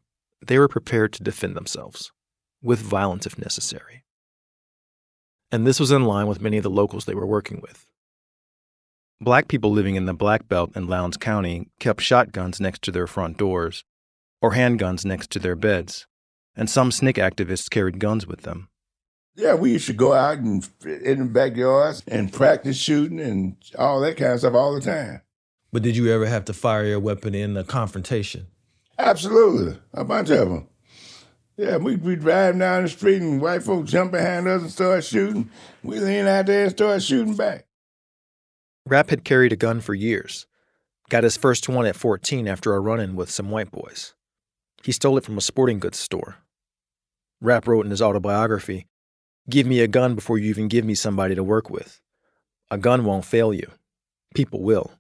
they 0.45 0.59
were 0.59 0.67
prepared 0.67 1.13
to 1.13 1.23
defend 1.23 1.55
themselves, 1.55 2.11
with 2.61 2.79
violence 2.79 3.25
if 3.25 3.37
necessary 3.37 4.03
and 5.51 5.65
this 5.65 5.79
was 5.79 5.91
in 5.91 6.03
line 6.03 6.27
with 6.27 6.41
many 6.41 6.57
of 6.57 6.63
the 6.63 6.69
locals 6.69 7.05
they 7.05 7.15
were 7.15 7.25
working 7.25 7.61
with. 7.61 7.85
Black 9.19 9.47
people 9.47 9.71
living 9.71 9.95
in 9.95 10.05
the 10.05 10.13
Black 10.13 10.47
Belt 10.47 10.71
in 10.75 10.87
Lowndes 10.87 11.17
County 11.17 11.69
kept 11.79 12.01
shotguns 12.01 12.59
next 12.59 12.83
to 12.83 12.91
their 12.91 13.07
front 13.07 13.37
doors 13.37 13.83
or 14.41 14.51
handguns 14.51 15.05
next 15.05 15.31
to 15.31 15.39
their 15.39 15.55
beds, 15.55 16.05
and 16.55 16.69
some 16.69 16.91
SNCC 16.91 17.13
activists 17.15 17.69
carried 17.69 17.99
guns 17.99 18.27
with 18.27 18.41
them. 18.41 18.69
Yeah, 19.35 19.55
we 19.55 19.71
used 19.71 19.87
to 19.87 19.93
go 19.93 20.13
out 20.13 20.39
and 20.39 20.67
in 20.83 21.19
the 21.19 21.25
backyards 21.25 22.03
and 22.07 22.33
practice 22.33 22.77
shooting 22.77 23.19
and 23.19 23.55
all 23.77 23.99
that 24.01 24.17
kind 24.17 24.33
of 24.33 24.39
stuff 24.39 24.53
all 24.55 24.73
the 24.73 24.81
time. 24.81 25.21
But 25.71 25.83
did 25.83 25.95
you 25.97 26.11
ever 26.11 26.25
have 26.25 26.45
to 26.45 26.53
fire 26.53 26.85
your 26.85 26.99
weapon 26.99 27.35
in 27.35 27.55
a 27.57 27.63
confrontation? 27.63 28.47
Absolutely, 28.97 29.79
a 29.93 30.03
bunch 30.03 30.29
of 30.29 30.49
them. 30.49 30.67
Yeah, 31.57 31.77
we 31.77 31.95
we 31.95 32.15
drive 32.15 32.59
down 32.59 32.83
the 32.83 32.89
street 32.89 33.21
and 33.21 33.41
white 33.41 33.63
folks 33.63 33.91
jump 33.91 34.11
behind 34.11 34.47
us 34.47 34.61
and 34.61 34.71
start 34.71 35.03
shooting. 35.03 35.49
We 35.83 35.99
lean 35.99 36.27
out 36.27 36.45
there 36.45 36.65
and 36.65 36.71
start 36.71 37.01
shooting 37.01 37.35
back. 37.35 37.65
Rap 38.85 39.09
had 39.09 39.23
carried 39.23 39.51
a 39.51 39.57
gun 39.57 39.81
for 39.81 39.95
years. 39.95 40.45
Got 41.09 41.23
his 41.23 41.35
first 41.35 41.67
one 41.67 41.85
at 41.85 41.95
14 41.95 42.47
after 42.47 42.75
a 42.75 42.79
run 42.79 42.99
in 42.99 43.15
with 43.15 43.31
some 43.31 43.49
white 43.49 43.71
boys. 43.71 44.13
He 44.83 44.91
stole 44.91 45.17
it 45.17 45.23
from 45.23 45.37
a 45.37 45.41
sporting 45.41 45.79
goods 45.79 45.97
store. 45.97 46.37
Rap 47.41 47.67
wrote 47.67 47.85
in 47.85 47.91
his 47.91 48.01
autobiography 48.01 48.85
Give 49.49 49.65
me 49.65 49.79
a 49.79 49.87
gun 49.87 50.13
before 50.13 50.37
you 50.37 50.49
even 50.49 50.67
give 50.67 50.85
me 50.85 50.93
somebody 50.93 51.33
to 51.33 51.43
work 51.43 51.69
with. 51.69 52.01
A 52.69 52.77
gun 52.77 53.03
won't 53.03 53.25
fail 53.25 53.53
you. 53.53 53.71
People 54.35 54.61
will. 54.61 54.91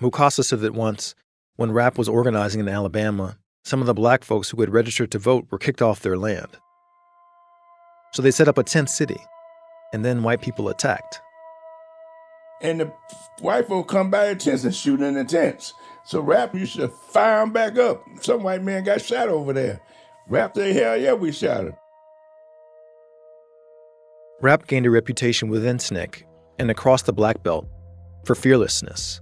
Mukasa 0.00 0.44
said 0.44 0.60
that 0.60 0.74
once, 0.74 1.14
when 1.56 1.72
Rap 1.72 1.98
was 1.98 2.08
organizing 2.08 2.60
in 2.60 2.68
Alabama, 2.68 3.38
some 3.64 3.80
of 3.80 3.86
the 3.86 3.94
black 3.94 4.24
folks 4.24 4.50
who 4.50 4.60
had 4.60 4.72
registered 4.72 5.10
to 5.12 5.18
vote 5.18 5.46
were 5.50 5.58
kicked 5.58 5.82
off 5.82 6.00
their 6.00 6.16
land. 6.16 6.56
So 8.12 8.22
they 8.22 8.30
set 8.30 8.48
up 8.48 8.58
a 8.58 8.62
tent 8.62 8.88
city, 8.88 9.20
and 9.92 10.04
then 10.04 10.22
white 10.22 10.40
people 10.40 10.68
attacked. 10.68 11.20
And 12.60 12.80
the 12.80 12.92
white 13.40 13.68
folk 13.68 13.88
come 13.88 14.10
by 14.10 14.28
the 14.28 14.36
tents 14.36 14.64
and 14.64 14.74
shoot 14.74 15.00
in 15.00 15.14
the 15.14 15.24
tents. 15.24 15.74
So 16.04 16.20
Rap 16.20 16.54
used 16.54 16.76
to 16.76 16.88
fire 16.88 17.40
them 17.40 17.52
back 17.52 17.78
up. 17.78 18.02
Some 18.20 18.42
white 18.42 18.62
man 18.62 18.84
got 18.84 19.02
shot 19.02 19.28
over 19.28 19.52
there. 19.52 19.80
Rap 20.26 20.56
said, 20.56 20.74
hell 20.74 20.96
yeah, 20.96 21.12
we 21.12 21.32
shot 21.32 21.66
him. 21.66 21.76
Rap 24.40 24.66
gained 24.66 24.86
a 24.86 24.90
reputation 24.90 25.48
within 25.48 25.78
SNCC 25.78 26.22
and 26.58 26.70
across 26.70 27.02
the 27.02 27.12
Black 27.12 27.42
Belt 27.42 27.66
for 28.24 28.34
fearlessness 28.34 29.20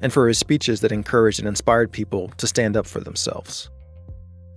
and 0.00 0.12
for 0.12 0.28
his 0.28 0.38
speeches 0.38 0.80
that 0.80 0.92
encouraged 0.92 1.38
and 1.38 1.48
inspired 1.48 1.90
people 1.90 2.28
to 2.36 2.46
stand 2.46 2.76
up 2.76 2.86
for 2.86 3.00
themselves. 3.00 3.70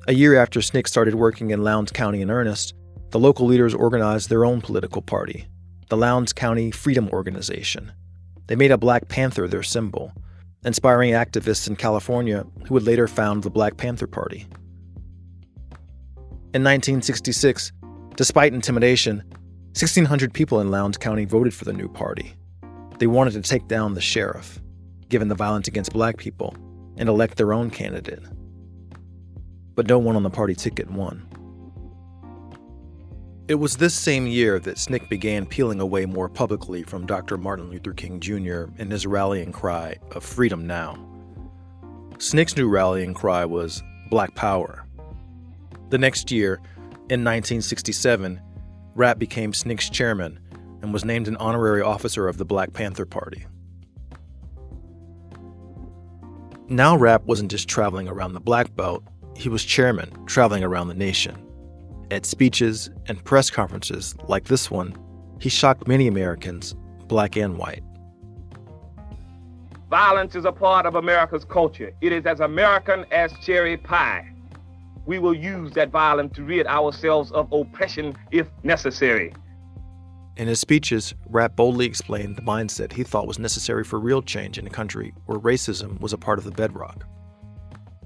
A 0.08 0.14
year 0.14 0.36
after 0.36 0.60
SNCC 0.62 0.88
started 0.88 1.14
working 1.14 1.52
in 1.52 1.64
Lowndes 1.64 1.92
County 1.92 2.22
in 2.22 2.32
earnest, 2.32 2.74
the 3.12 3.20
local 3.20 3.46
leaders 3.46 3.76
organized 3.76 4.30
their 4.30 4.46
own 4.46 4.60
political 4.60 5.04
party, 5.04 5.48
the 5.90 5.98
Lowndes 5.98 6.34
County 6.34 6.72
Freedom 6.72 7.08
Organization. 7.10 7.92
They 8.48 8.56
made 8.56 8.72
a 8.72 8.80
Black 8.80 9.10
Panther 9.10 9.48
their 9.48 9.62
symbol, 9.62 10.12
inspiring 10.66 11.14
activists 11.14 11.68
in 11.68 11.76
California 11.76 12.48
who 12.66 12.74
would 12.74 12.82
later 12.82 13.08
found 13.08 13.44
the 13.44 13.52
Black 13.52 13.78
Panther 13.78 14.08
Party. 14.08 14.48
In 16.56 16.64
1966, 16.64 17.72
despite 18.16 18.56
intimidation, 18.56 19.18
1,600 19.74 20.34
people 20.34 20.62
in 20.62 20.72
Lowndes 20.72 20.98
County 20.98 21.26
voted 21.26 21.54
for 21.54 21.66
the 21.66 21.74
new 21.74 21.88
party. 21.88 22.34
They 22.98 23.06
wanted 23.06 23.34
to 23.34 23.42
take 23.44 23.68
down 23.68 23.94
the 23.94 24.02
sheriff, 24.02 24.60
given 25.10 25.28
the 25.28 25.36
violence 25.36 25.68
against 25.68 25.94
black 25.94 26.18
people, 26.18 26.56
and 26.98 27.08
elect 27.08 27.38
their 27.38 27.54
own 27.54 27.70
candidate 27.70 28.24
but 29.76 29.88
no 29.88 30.00
one 30.00 30.16
on 30.16 30.24
the 30.24 30.30
party 30.30 30.56
ticket 30.56 30.90
won. 30.90 31.28
It 33.48 33.56
was 33.56 33.76
this 33.76 33.94
same 33.94 34.28
year 34.28 34.60
that 34.60 34.78
SNCC 34.78 35.10
began 35.10 35.46
peeling 35.46 35.82
away 35.82 36.06
more 36.06 36.30
publicly 36.30 36.84
from 36.84 37.06
Dr. 37.06 37.38
Martin 37.38 37.70
Luther 37.70 37.92
King 37.94 38.20
Jr. 38.20 38.66
and 38.78 38.92
his 38.92 39.06
rallying 39.06 39.52
cry 39.52 39.98
of 40.12 40.24
freedom 40.24 40.66
now. 40.66 40.96
SNCC's 42.14 42.56
new 42.56 42.70
rallying 42.70 43.14
cry 43.14 43.44
was 43.44 43.84
Black 44.10 44.36
Power. 44.36 44.86
The 45.90 45.98
next 45.98 46.32
year, 46.32 46.62
in 47.10 47.26
1967, 47.26 48.40
Rap 48.96 49.20
became 49.20 49.52
SNCC's 49.52 49.90
chairman 49.90 50.40
and 50.82 50.94
was 50.94 51.04
named 51.04 51.28
an 51.28 51.36
honorary 51.38 51.82
officer 51.82 52.28
of 52.28 52.38
the 52.38 52.46
Black 52.46 52.72
Panther 52.72 53.06
Party. 53.06 53.46
Now, 56.70 56.96
Rap 56.96 57.26
wasn't 57.26 57.52
just 57.52 57.68
traveling 57.68 58.08
around 58.08 58.32
the 58.32 58.40
Black 58.40 58.74
Belt, 58.78 59.04
he 59.42 59.50
was 59.50 59.66
chairman, 59.66 60.12
traveling 60.28 60.64
around 60.64 60.88
the 60.88 60.94
nation. 60.94 61.36
At 62.12 62.26
speeches 62.26 62.92
and 63.08 63.24
press 63.26 63.50
conferences 63.50 64.16
like 64.28 64.46
this 64.46 64.70
one, 64.70 64.96
he 65.40 65.50
shocked 65.50 65.88
many 65.88 66.08
Americans, 66.08 66.76
black 67.08 67.36
and 67.36 67.58
white. 67.58 67.84
Violence 69.90 70.36
is 70.36 70.46
a 70.46 70.52
part 70.52 70.86
of 70.86 70.96
America's 70.96 71.44
culture. 71.44 71.92
It 72.02 72.12
is 72.12 72.26
as 72.26 72.40
American 72.40 73.06
as 73.12 73.34
cherry 73.44 73.78
pie. 73.78 74.28
we 75.06 75.18
will 75.18 75.34
use 75.34 75.74
that 75.74 75.90
violence 75.90 76.36
to 76.36 76.44
rid 76.44 76.68
ourselves 76.68 77.32
of 77.32 77.52
oppression 77.52 78.16
if 78.30 78.48
necessary. 78.64 79.34
In 80.38 80.48
his 80.48 80.60
speeches, 80.60 81.14
Rap 81.28 81.56
boldly 81.56 81.86
explained 81.86 82.36
the 82.36 82.42
mindset 82.44 82.94
he 82.94 83.04
thought 83.04 83.28
was 83.28 83.40
necessary 83.40 83.84
for 83.84 84.00
real 84.00 84.22
change 84.22 84.58
in 84.58 84.68
a 84.68 84.70
country 84.70 85.14
where 85.26 85.40
racism 85.40 86.00
was 86.00 86.14
a 86.14 86.18
part 86.18 86.38
of 86.38 86.46
the 86.46 86.52
bedrock. 86.52 87.06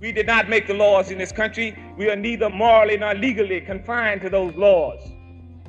We 0.02 0.12
did 0.12 0.28
not 0.28 0.50
make 0.50 0.68
the 0.68 0.74
laws 0.74 1.10
in 1.10 1.18
this 1.18 1.32
country. 1.32 1.78
We 1.98 2.10
are 2.10 2.18
neither 2.18 2.50
morally 2.50 2.98
nor 2.98 3.14
legally 3.14 3.62
confined 3.62 4.22
to 4.22 4.30
those 4.30 4.54
laws. 4.56 5.00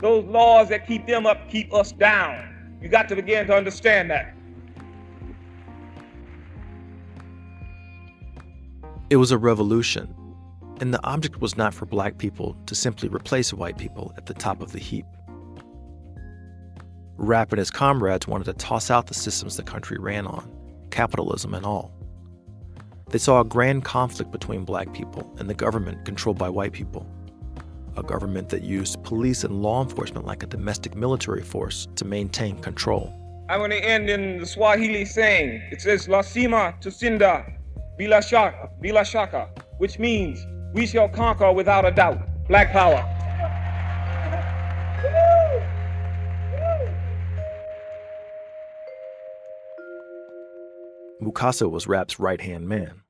Those 0.00 0.24
laws 0.24 0.68
that 0.70 0.84
keep 0.84 1.06
them 1.06 1.26
up 1.26 1.48
keep 1.48 1.72
us 1.72 1.92
down. 1.92 2.78
You 2.82 2.88
got 2.88 3.08
to 3.08 3.14
begin 3.14 3.46
to 3.46 3.54
understand 3.54 4.10
that. 4.10 4.34
It 9.10 9.16
was 9.16 9.30
a 9.30 9.38
revolution, 9.38 10.12
and 10.80 10.92
the 10.92 11.02
object 11.06 11.40
was 11.40 11.56
not 11.56 11.72
for 11.72 11.86
black 11.86 12.18
people 12.18 12.56
to 12.66 12.74
simply 12.74 13.08
replace 13.08 13.54
white 13.54 13.78
people 13.78 14.12
at 14.16 14.26
the 14.26 14.34
top 14.34 14.60
of 14.60 14.72
the 14.72 14.80
heap. 14.80 15.06
Rap 17.16 17.52
and 17.52 17.60
his 17.60 17.70
comrades 17.70 18.26
wanted 18.26 18.44
to 18.46 18.54
toss 18.54 18.90
out 18.90 19.06
the 19.06 19.14
systems 19.14 19.56
the 19.56 19.62
country 19.62 19.98
ran 19.98 20.26
on, 20.26 20.50
capitalism 20.90 21.54
and 21.54 21.64
all. 21.64 21.95
They 23.09 23.19
saw 23.19 23.40
a 23.40 23.45
grand 23.45 23.85
conflict 23.85 24.33
between 24.33 24.64
black 24.64 24.92
people 24.92 25.33
and 25.38 25.49
the 25.49 25.55
government 25.55 26.05
controlled 26.05 26.38
by 26.38 26.49
white 26.49 26.73
people. 26.73 27.07
A 27.97 28.03
government 28.03 28.49
that 28.49 28.62
used 28.62 29.01
police 29.05 29.45
and 29.45 29.62
law 29.62 29.81
enforcement 29.81 30.27
like 30.27 30.42
a 30.42 30.47
domestic 30.47 30.97
military 30.97 31.42
force 31.42 31.87
to 31.95 32.05
maintain 32.05 32.59
control. 32.59 33.14
I 33.49 33.59
want 33.59 33.73
to 33.73 33.79
end 33.79 34.11
in 34.11 34.38
the 34.38 34.47
Swahili 34.47 35.05
saying 35.05 35.62
it 35.71 35.81
says, 35.81 36.09
Lasima 36.09 36.83
Tusinda 36.83 37.55
Bila 37.97 38.29
Shaka, 38.29 38.71
Bila 38.83 39.07
Shaka, 39.07 39.51
which 39.79 40.01
means 40.01 40.45
we 40.75 40.85
shall 40.85 41.09
conquer 41.09 41.53
without 41.53 41.85
a 41.85 41.92
doubt. 41.92 42.19
Black 42.49 42.73
power. 42.73 43.15
Mukasa 51.26 51.68
was 51.68 51.88
Rap's 51.88 52.20
right 52.20 52.40
hand 52.40 52.68
man. 52.68 53.02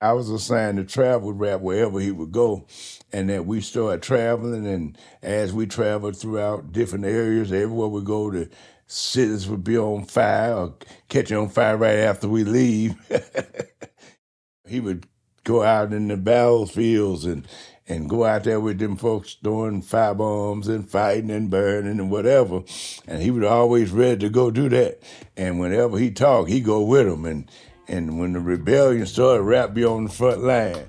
I 0.00 0.14
was 0.14 0.30
assigned 0.30 0.78
to 0.78 0.84
travel 0.84 1.28
with 1.28 1.36
Rap 1.36 1.60
wherever 1.60 2.00
he 2.00 2.10
would 2.10 2.32
go, 2.32 2.66
and 3.12 3.30
that 3.30 3.46
we 3.46 3.60
started 3.60 4.02
traveling. 4.02 4.66
And 4.66 4.98
as 5.22 5.52
we 5.52 5.66
traveled 5.66 6.16
throughout 6.16 6.72
different 6.72 7.04
areas, 7.04 7.52
everywhere 7.52 7.86
we 7.86 8.00
go, 8.00 8.30
the 8.30 8.48
cities 8.88 9.46
would 9.46 9.62
be 9.62 9.78
on 9.78 10.04
fire 10.06 10.54
or 10.54 10.74
catching 11.08 11.36
on 11.36 11.50
fire 11.50 11.76
right 11.76 11.98
after 11.98 12.28
we 12.28 12.42
leave. 12.42 12.96
he 14.66 14.80
would 14.80 15.06
go 15.44 15.62
out 15.62 15.92
in 15.92 16.08
the 16.08 16.16
battlefields 16.16 17.24
and 17.24 17.46
and 17.92 18.08
go 18.08 18.24
out 18.24 18.44
there 18.44 18.58
with 18.58 18.78
them 18.78 18.96
folks 18.96 19.36
throwing 19.42 19.82
fire 19.82 20.14
bombs 20.14 20.66
and 20.66 20.88
fighting 20.88 21.30
and 21.30 21.50
burning 21.50 22.00
and 22.00 22.10
whatever. 22.10 22.62
And 23.06 23.22
he 23.22 23.30
was 23.30 23.44
always 23.44 23.90
ready 23.90 24.18
to 24.20 24.30
go 24.30 24.50
do 24.50 24.68
that. 24.70 25.02
And 25.36 25.60
whenever 25.60 25.98
he 25.98 26.10
talked, 26.10 26.48
he 26.48 26.60
go 26.60 26.82
with 26.82 27.06
them. 27.06 27.26
And 27.26 27.50
and 27.88 28.18
when 28.18 28.32
the 28.32 28.40
rebellion 28.40 29.04
started, 29.06 29.42
Rap 29.42 29.74
be 29.74 29.84
on 29.84 30.04
the 30.04 30.10
front 30.10 30.42
line. 30.42 30.88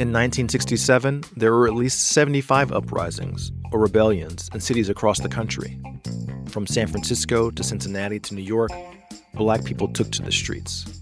In 0.00 0.14
1967, 0.14 1.24
there 1.36 1.52
were 1.52 1.68
at 1.68 1.74
least 1.74 2.08
75 2.08 2.72
uprisings 2.72 3.52
or 3.70 3.78
rebellions 3.78 4.50
in 4.52 4.60
cities 4.60 4.88
across 4.88 5.20
the 5.20 5.28
country. 5.28 5.78
From 6.48 6.66
San 6.66 6.88
Francisco 6.88 7.50
to 7.50 7.62
Cincinnati 7.62 8.18
to 8.18 8.34
New 8.34 8.42
York, 8.42 8.72
black 9.34 9.64
people 9.64 9.86
took 9.88 10.10
to 10.12 10.22
the 10.22 10.32
streets. 10.32 10.99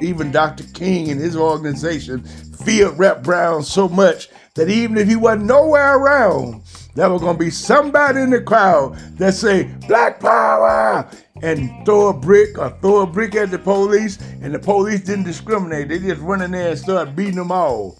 Even 0.00 0.32
Dr. 0.32 0.64
King 0.74 1.10
and 1.10 1.20
his 1.20 1.36
organization 1.36 2.22
feared 2.22 2.98
Rap 2.98 3.22
Brown 3.22 3.62
so 3.62 3.88
much 3.88 4.28
that 4.54 4.68
even 4.68 4.96
if 4.98 5.08
he 5.08 5.16
wasn't 5.16 5.46
nowhere 5.46 5.96
around, 5.96 6.62
there 6.94 7.10
was 7.10 7.22
gonna 7.22 7.38
be 7.38 7.50
somebody 7.50 8.20
in 8.20 8.30
the 8.30 8.40
crowd 8.40 8.96
that 9.18 9.34
say 9.34 9.64
Black 9.86 10.20
Power 10.20 11.08
and 11.42 11.70
throw 11.86 12.08
a 12.08 12.12
brick 12.12 12.58
or 12.58 12.70
throw 12.80 13.00
a 13.00 13.06
brick 13.06 13.34
at 13.34 13.50
the 13.50 13.58
police, 13.58 14.18
and 14.42 14.54
the 14.54 14.58
police 14.58 15.00
didn't 15.00 15.24
discriminate. 15.24 15.88
They 15.88 15.98
just 15.98 16.20
run 16.20 16.42
in 16.42 16.50
there 16.50 16.70
and 16.70 16.78
start 16.78 17.14
beating 17.16 17.36
them 17.36 17.52
all. 17.52 17.99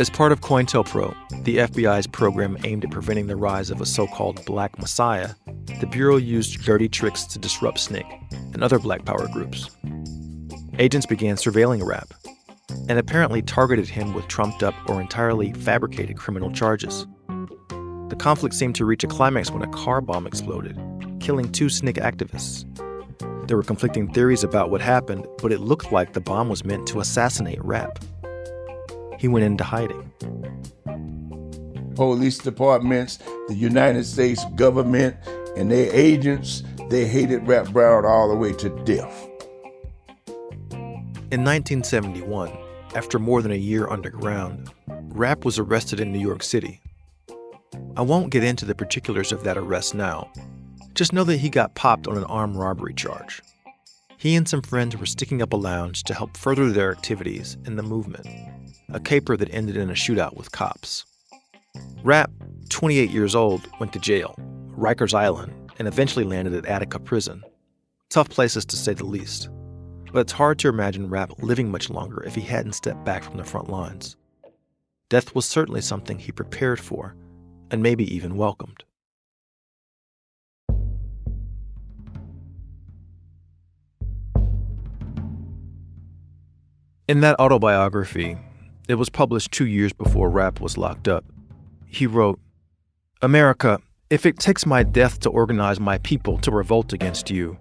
As 0.00 0.08
part 0.08 0.32
of 0.32 0.40
COINTELPRO, 0.40 1.44
the 1.44 1.58
FBI's 1.58 2.06
program 2.06 2.56
aimed 2.64 2.86
at 2.86 2.90
preventing 2.90 3.26
the 3.26 3.36
rise 3.36 3.70
of 3.70 3.82
a 3.82 3.84
so 3.84 4.06
called 4.06 4.42
Black 4.46 4.78
Messiah, 4.78 5.34
the 5.78 5.86
Bureau 5.86 6.16
used 6.16 6.64
dirty 6.64 6.88
tricks 6.88 7.24
to 7.24 7.38
disrupt 7.38 7.76
SNCC 7.76 8.54
and 8.54 8.64
other 8.64 8.78
Black 8.78 9.04
Power 9.04 9.28
groups. 9.28 9.68
Agents 10.78 11.04
began 11.04 11.36
surveilling 11.36 11.86
Rap 11.86 12.14
and 12.88 12.98
apparently 12.98 13.42
targeted 13.42 13.90
him 13.90 14.14
with 14.14 14.26
trumped 14.26 14.62
up 14.62 14.74
or 14.88 15.02
entirely 15.02 15.52
fabricated 15.52 16.16
criminal 16.16 16.50
charges. 16.50 17.06
The 18.08 18.16
conflict 18.18 18.54
seemed 18.54 18.76
to 18.76 18.86
reach 18.86 19.04
a 19.04 19.06
climax 19.06 19.50
when 19.50 19.60
a 19.60 19.68
car 19.68 20.00
bomb 20.00 20.26
exploded, 20.26 20.78
killing 21.20 21.52
two 21.52 21.66
SNCC 21.66 21.98
activists. 21.98 22.64
There 23.46 23.56
were 23.58 23.62
conflicting 23.62 24.10
theories 24.14 24.44
about 24.44 24.70
what 24.70 24.80
happened, 24.80 25.26
but 25.42 25.52
it 25.52 25.60
looked 25.60 25.92
like 25.92 26.14
the 26.14 26.22
bomb 26.22 26.48
was 26.48 26.64
meant 26.64 26.88
to 26.88 27.00
assassinate 27.00 27.62
Rap. 27.62 27.98
He 29.20 29.28
went 29.28 29.44
into 29.44 29.64
hiding. 29.64 30.10
Police 31.94 32.38
departments, 32.38 33.18
the 33.48 33.54
United 33.54 34.06
States 34.06 34.46
government, 34.54 35.14
and 35.58 35.70
their 35.70 35.92
agents, 35.92 36.62
they 36.88 37.06
hated 37.06 37.46
Rap 37.46 37.68
Brown 37.68 38.06
all 38.06 38.30
the 38.30 38.34
way 38.34 38.54
to 38.54 38.70
death. 38.84 39.28
In 41.30 41.44
1971, 41.44 42.50
after 42.94 43.18
more 43.18 43.42
than 43.42 43.52
a 43.52 43.56
year 43.56 43.86
underground, 43.90 44.72
Rap 44.88 45.44
was 45.44 45.58
arrested 45.58 46.00
in 46.00 46.12
New 46.12 46.18
York 46.18 46.42
City. 46.42 46.80
I 47.98 48.00
won't 48.00 48.30
get 48.30 48.42
into 48.42 48.64
the 48.64 48.74
particulars 48.74 49.32
of 49.32 49.44
that 49.44 49.58
arrest 49.58 49.94
now. 49.94 50.32
Just 50.94 51.12
know 51.12 51.24
that 51.24 51.36
he 51.36 51.50
got 51.50 51.74
popped 51.74 52.08
on 52.08 52.16
an 52.16 52.24
armed 52.24 52.56
robbery 52.56 52.94
charge. 52.94 53.42
He 54.16 54.34
and 54.34 54.48
some 54.48 54.62
friends 54.62 54.96
were 54.96 55.04
sticking 55.04 55.42
up 55.42 55.52
a 55.52 55.56
lounge 55.56 56.04
to 56.04 56.14
help 56.14 56.38
further 56.38 56.70
their 56.70 56.90
activities 56.90 57.58
in 57.66 57.76
the 57.76 57.82
movement, 57.82 58.26
a 58.92 59.00
caper 59.00 59.36
that 59.36 59.52
ended 59.54 59.76
in 59.76 59.90
a 59.90 59.94
shootout 59.94 60.36
with 60.36 60.52
cops. 60.52 61.04
Rap, 62.02 62.30
28 62.70 63.10
years 63.10 63.34
old, 63.34 63.68
went 63.78 63.92
to 63.92 63.98
jail, 63.98 64.34
Rikers 64.76 65.14
Island, 65.14 65.52
and 65.78 65.86
eventually 65.86 66.24
landed 66.24 66.54
at 66.54 66.66
Attica 66.66 66.98
Prison. 66.98 67.42
Tough 68.08 68.28
places 68.28 68.64
to 68.66 68.76
say 68.76 68.94
the 68.94 69.04
least. 69.04 69.48
But 70.12 70.20
it's 70.20 70.32
hard 70.32 70.58
to 70.60 70.68
imagine 70.68 71.08
Rap 71.08 71.32
living 71.42 71.70
much 71.70 71.90
longer 71.90 72.22
if 72.24 72.34
he 72.34 72.40
hadn't 72.40 72.72
stepped 72.72 73.04
back 73.04 73.22
from 73.22 73.36
the 73.36 73.44
front 73.44 73.70
lines. 73.70 74.16
Death 75.08 75.34
was 75.34 75.46
certainly 75.46 75.80
something 75.80 76.18
he 76.18 76.32
prepared 76.32 76.80
for, 76.80 77.14
and 77.70 77.82
maybe 77.82 78.12
even 78.14 78.36
welcomed. 78.36 78.84
In 87.08 87.22
that 87.22 87.40
autobiography, 87.40 88.38
it 88.90 88.96
was 88.96 89.08
published 89.08 89.52
two 89.52 89.66
years 89.66 89.92
before 89.92 90.30
Rap 90.30 90.60
was 90.60 90.78
locked 90.78 91.08
up. 91.08 91.24
He 91.86 92.06
wrote, 92.06 92.40
America, 93.22 93.80
if 94.08 94.26
it 94.26 94.38
takes 94.38 94.66
my 94.66 94.82
death 94.82 95.20
to 95.20 95.30
organize 95.30 95.78
my 95.78 95.98
people 95.98 96.38
to 96.38 96.50
revolt 96.50 96.92
against 96.92 97.30
you, 97.30 97.58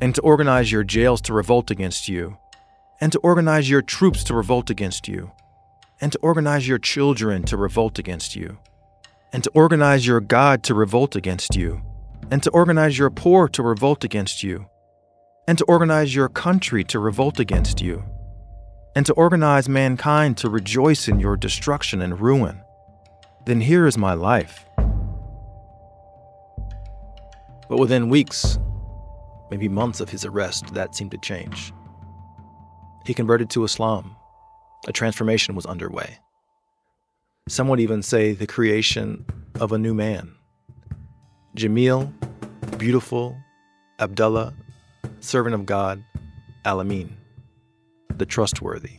and 0.00 0.14
to 0.14 0.20
organize 0.20 0.70
your 0.70 0.84
jails 0.84 1.20
to 1.22 1.32
revolt 1.32 1.70
against 1.70 2.08
you, 2.08 2.36
and 3.00 3.10
to 3.12 3.18
organize 3.20 3.70
your 3.70 3.82
troops 3.82 4.22
to 4.24 4.34
revolt 4.34 4.68
against 4.68 5.08
you, 5.08 5.30
and 6.00 6.12
to 6.12 6.18
organize 6.18 6.68
your 6.68 6.78
children 6.78 7.42
to 7.44 7.56
revolt 7.56 7.98
against 7.98 8.36
you, 8.36 8.58
and 9.32 9.42
to 9.44 9.50
organize 9.50 10.06
your 10.06 10.20
God 10.20 10.62
to 10.64 10.74
revolt 10.74 11.16
against 11.16 11.56
you, 11.56 11.80
and 12.30 12.42
to 12.42 12.50
organize 12.50 12.98
your 12.98 13.10
poor 13.10 13.48
to 13.48 13.62
revolt 13.62 14.04
against 14.04 14.42
you, 14.42 14.66
and 15.48 15.58
to 15.58 15.64
organize 15.64 16.14
your 16.14 16.28
country 16.28 16.84
to 16.84 16.98
revolt 16.98 17.40
against 17.40 17.80
you, 17.80 18.04
and 18.94 19.06
to 19.06 19.12
organize 19.14 19.68
mankind 19.68 20.36
to 20.38 20.50
rejoice 20.50 21.08
in 21.08 21.18
your 21.18 21.36
destruction 21.36 22.02
and 22.02 22.20
ruin, 22.20 22.60
then 23.46 23.60
here 23.60 23.86
is 23.86 23.96
my 23.96 24.14
life. 24.14 24.64
But 27.68 27.78
within 27.78 28.10
weeks, 28.10 28.58
maybe 29.50 29.68
months 29.68 30.00
of 30.00 30.10
his 30.10 30.24
arrest, 30.24 30.74
that 30.74 30.94
seemed 30.94 31.10
to 31.12 31.18
change. 31.18 31.72
He 33.06 33.14
converted 33.14 33.50
to 33.50 33.64
Islam. 33.64 34.14
A 34.86 34.92
transformation 34.92 35.54
was 35.54 35.66
underway. 35.66 36.18
Some 37.48 37.68
would 37.68 37.80
even 37.80 38.02
say 38.02 38.32
the 38.32 38.46
creation 38.46 39.24
of 39.58 39.72
a 39.72 39.78
new 39.78 39.94
man. 39.94 40.34
Jamil, 41.56 42.12
beautiful, 42.78 43.36
Abdullah, 43.98 44.54
servant 45.20 45.54
of 45.54 45.66
God, 45.66 46.04
Alamin, 46.64 47.16
the 48.18 48.26
trustworthy. 48.26 48.98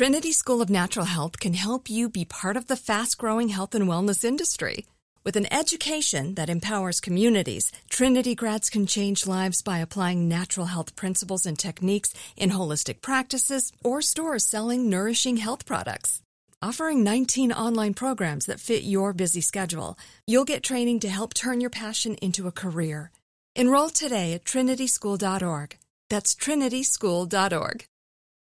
Trinity 0.00 0.32
School 0.32 0.62
of 0.62 0.70
Natural 0.70 1.04
Health 1.04 1.38
can 1.40 1.52
help 1.52 1.90
you 1.90 2.08
be 2.08 2.24
part 2.24 2.56
of 2.56 2.68
the 2.68 2.76
fast 2.76 3.18
growing 3.18 3.50
health 3.50 3.74
and 3.74 3.84
wellness 3.84 4.24
industry. 4.24 4.86
With 5.22 5.36
an 5.36 5.52
education 5.52 6.36
that 6.36 6.48
empowers 6.48 6.98
communities, 6.98 7.72
Trinity 7.90 8.34
grads 8.34 8.70
can 8.70 8.86
change 8.86 9.26
lives 9.26 9.60
by 9.60 9.80
applying 9.80 10.28
natural 10.28 10.64
health 10.66 10.96
principles 10.96 11.44
and 11.44 11.58
techniques 11.58 12.14
in 12.38 12.50
holistic 12.50 13.02
practices 13.02 13.70
or 13.84 14.00
stores 14.00 14.46
selling 14.46 14.88
nourishing 14.88 15.36
health 15.36 15.66
products. 15.66 16.22
Offering 16.62 17.04
19 17.04 17.52
online 17.52 17.92
programs 17.92 18.46
that 18.46 18.60
fit 18.60 18.82
your 18.82 19.12
busy 19.12 19.42
schedule, 19.42 19.98
you'll 20.26 20.46
get 20.46 20.62
training 20.62 21.00
to 21.00 21.10
help 21.10 21.34
turn 21.34 21.60
your 21.60 21.70
passion 21.70 22.14
into 22.22 22.46
a 22.46 22.52
career. 22.52 23.10
Enroll 23.54 23.90
today 23.90 24.32
at 24.32 24.44
trinityschool.org. 24.44 25.76
That's 26.08 26.34
trinityschool.org. 26.34 27.84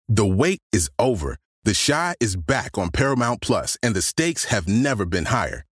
The 0.08 0.26
wait 0.26 0.60
is 0.72 0.90
over. 0.98 1.38
The 1.66 1.74
Chi 1.74 2.16
is 2.22 2.38
back 2.38 2.78
on 2.78 2.92
Paramount 2.92 3.42
Plus, 3.42 3.78
and 3.84 3.94
the 3.94 4.02
stakes 4.02 4.46
have 4.46 4.70
never 4.70 5.06
been 5.06 5.26
higher. 5.26 5.66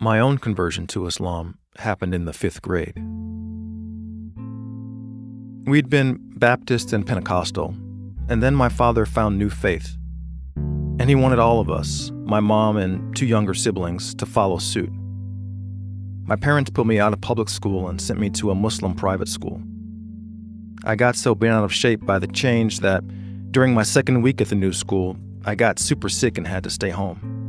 My 0.00 0.20
own 0.20 0.36
conversion 0.36 0.86
to 0.88 1.06
Islam 1.06 1.56
happened 1.78 2.14
in 2.14 2.26
the 2.26 2.34
fifth 2.34 2.60
grade. 2.60 2.96
We'd 5.66 5.88
been 5.88 6.18
Baptist 6.36 6.92
and 6.92 7.06
Pentecostal, 7.06 7.74
and 8.28 8.42
then 8.42 8.54
my 8.54 8.68
father 8.68 9.06
found 9.06 9.38
new 9.38 9.48
faith. 9.48 9.96
And 10.54 11.08
he 11.08 11.14
wanted 11.14 11.38
all 11.38 11.60
of 11.60 11.70
us, 11.70 12.12
my 12.26 12.40
mom 12.40 12.76
and 12.76 13.16
two 13.16 13.24
younger 13.24 13.54
siblings, 13.54 14.14
to 14.16 14.26
follow 14.26 14.58
suit. 14.58 14.92
My 16.24 16.36
parents 16.36 16.68
put 16.68 16.86
me 16.86 17.00
out 17.00 17.14
of 17.14 17.22
public 17.22 17.48
school 17.48 17.88
and 17.88 17.98
sent 17.98 18.20
me 18.20 18.28
to 18.30 18.50
a 18.50 18.54
Muslim 18.54 18.94
private 18.94 19.28
school. 19.28 19.62
I 20.84 20.96
got 20.96 21.16
so 21.16 21.34
bent 21.34 21.54
out 21.54 21.64
of 21.64 21.72
shape 21.72 22.04
by 22.04 22.18
the 22.18 22.26
change 22.26 22.80
that 22.80 23.02
during 23.50 23.72
my 23.72 23.82
second 23.82 24.20
week 24.20 24.42
at 24.42 24.48
the 24.48 24.56
new 24.56 24.74
school, 24.74 25.16
I 25.46 25.54
got 25.54 25.78
super 25.78 26.10
sick 26.10 26.36
and 26.36 26.46
had 26.46 26.64
to 26.64 26.70
stay 26.70 26.90
home. 26.90 27.45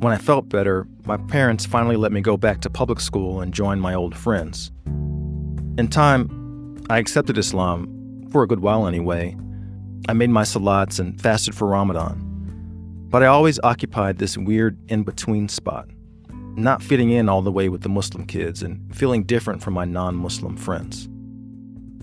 When 0.00 0.14
I 0.14 0.16
felt 0.16 0.48
better, 0.48 0.86
my 1.04 1.18
parents 1.18 1.66
finally 1.66 1.96
let 1.96 2.10
me 2.10 2.22
go 2.22 2.38
back 2.38 2.62
to 2.62 2.70
public 2.70 3.00
school 3.00 3.42
and 3.42 3.52
join 3.52 3.78
my 3.78 3.92
old 3.92 4.16
friends. 4.16 4.72
In 5.76 5.88
time, 5.90 6.82
I 6.88 6.96
accepted 6.96 7.36
Islam, 7.36 8.26
for 8.32 8.42
a 8.42 8.46
good 8.46 8.60
while 8.60 8.86
anyway. 8.86 9.36
I 10.08 10.14
made 10.14 10.30
my 10.30 10.44
salats 10.44 10.98
and 10.98 11.20
fasted 11.20 11.54
for 11.54 11.68
Ramadan. 11.68 13.08
But 13.10 13.22
I 13.22 13.26
always 13.26 13.60
occupied 13.62 14.16
this 14.16 14.38
weird 14.38 14.78
in 14.88 15.02
between 15.02 15.50
spot, 15.50 15.90
not 16.56 16.82
fitting 16.82 17.10
in 17.10 17.28
all 17.28 17.42
the 17.42 17.52
way 17.52 17.68
with 17.68 17.82
the 17.82 17.90
Muslim 17.90 18.24
kids 18.24 18.62
and 18.62 18.96
feeling 18.96 19.24
different 19.24 19.62
from 19.62 19.74
my 19.74 19.84
non 19.84 20.16
Muslim 20.16 20.56
friends. 20.56 21.10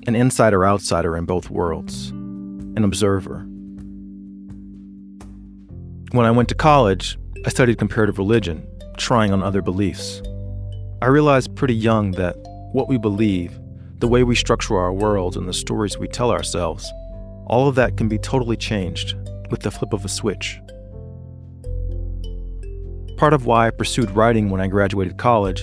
An 0.06 0.16
insider 0.16 0.68
outsider 0.68 1.18
in 1.18 1.26
both 1.26 1.50
worlds, 1.50 2.12
an 2.12 2.84
observer. 2.84 3.40
When 6.12 6.28
I 6.28 6.32
went 6.32 6.48
to 6.50 6.56
college, 6.56 7.18
I 7.46 7.50
studied 7.50 7.78
comparative 7.78 8.18
religion, 8.18 8.68
trying 8.98 9.32
on 9.32 9.44
other 9.44 9.62
beliefs. 9.62 10.22
I 11.02 11.06
realized 11.08 11.56
pretty 11.56 11.76
young 11.76 12.12
that 12.12 12.36
what 12.74 12.90
we 12.90 12.98
believe, 12.98 13.60
the 14.00 14.08
way 14.08 14.24
we 14.24 14.36
structure 14.36 14.78
our 14.78 14.92
worlds, 14.92 15.38
and 15.38 15.48
the 15.48 15.54
stories 15.54 15.98
we 15.98 16.08
tell 16.08 16.32
ourselves, 16.32 16.92
all 17.46 17.68
of 17.68 17.76
that 17.76 17.96
can 17.96 18.08
be 18.08 18.18
totally 18.18 18.58
changed 18.58 19.16
with 19.50 19.62
the 19.62 19.72
flip 19.72 19.94
of 19.94 20.04
a 20.04 20.10
switch. 20.10 20.60
Part 23.18 23.34
of 23.34 23.46
why 23.46 23.68
I 23.68 23.72
pursued 23.72 24.12
writing 24.12 24.50
when 24.50 24.60
I 24.60 24.68
graduated 24.68 25.18
college, 25.18 25.62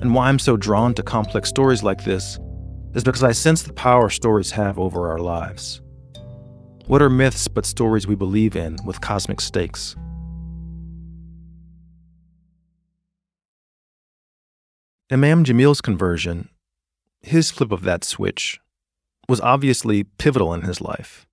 and 0.00 0.14
why 0.14 0.28
I'm 0.28 0.38
so 0.38 0.56
drawn 0.56 0.94
to 0.94 1.02
complex 1.02 1.48
stories 1.48 1.82
like 1.82 2.04
this, 2.04 2.38
is 2.94 3.02
because 3.02 3.24
I 3.24 3.32
sense 3.32 3.62
the 3.62 3.72
power 3.72 4.10
stories 4.10 4.50
have 4.52 4.78
over 4.78 5.10
our 5.10 5.18
lives. 5.18 5.80
What 6.86 7.02
are 7.02 7.10
myths 7.10 7.48
but 7.48 7.66
stories 7.66 8.06
we 8.06 8.14
believe 8.14 8.54
in 8.54 8.76
with 8.84 9.00
cosmic 9.00 9.40
stakes? 9.40 9.96
Imam 15.08 15.44
Jamil's 15.44 15.80
conversion, 15.80 16.48
his 17.20 17.52
flip 17.52 17.70
of 17.70 17.82
that 17.82 18.02
switch, 18.02 18.58
was 19.28 19.40
obviously 19.40 20.02
pivotal 20.02 20.52
in 20.52 20.62
his 20.62 20.80
life. 20.80 21.28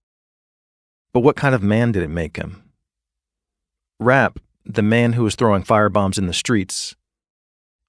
But 1.12 1.22
what 1.22 1.36
kind 1.36 1.56
of 1.56 1.64
man 1.64 1.92
did 1.92 2.04
it 2.04 2.10
make 2.10 2.38
him? 2.38 2.62
Rap, 4.00 4.38
the 4.64 4.84
man 4.84 5.14
who 5.14 5.24
was 5.24 5.34
throwing 5.34 5.64
firebombs 5.64 6.20
in 6.20 6.28
the 6.28 6.34
streets, 6.34 6.96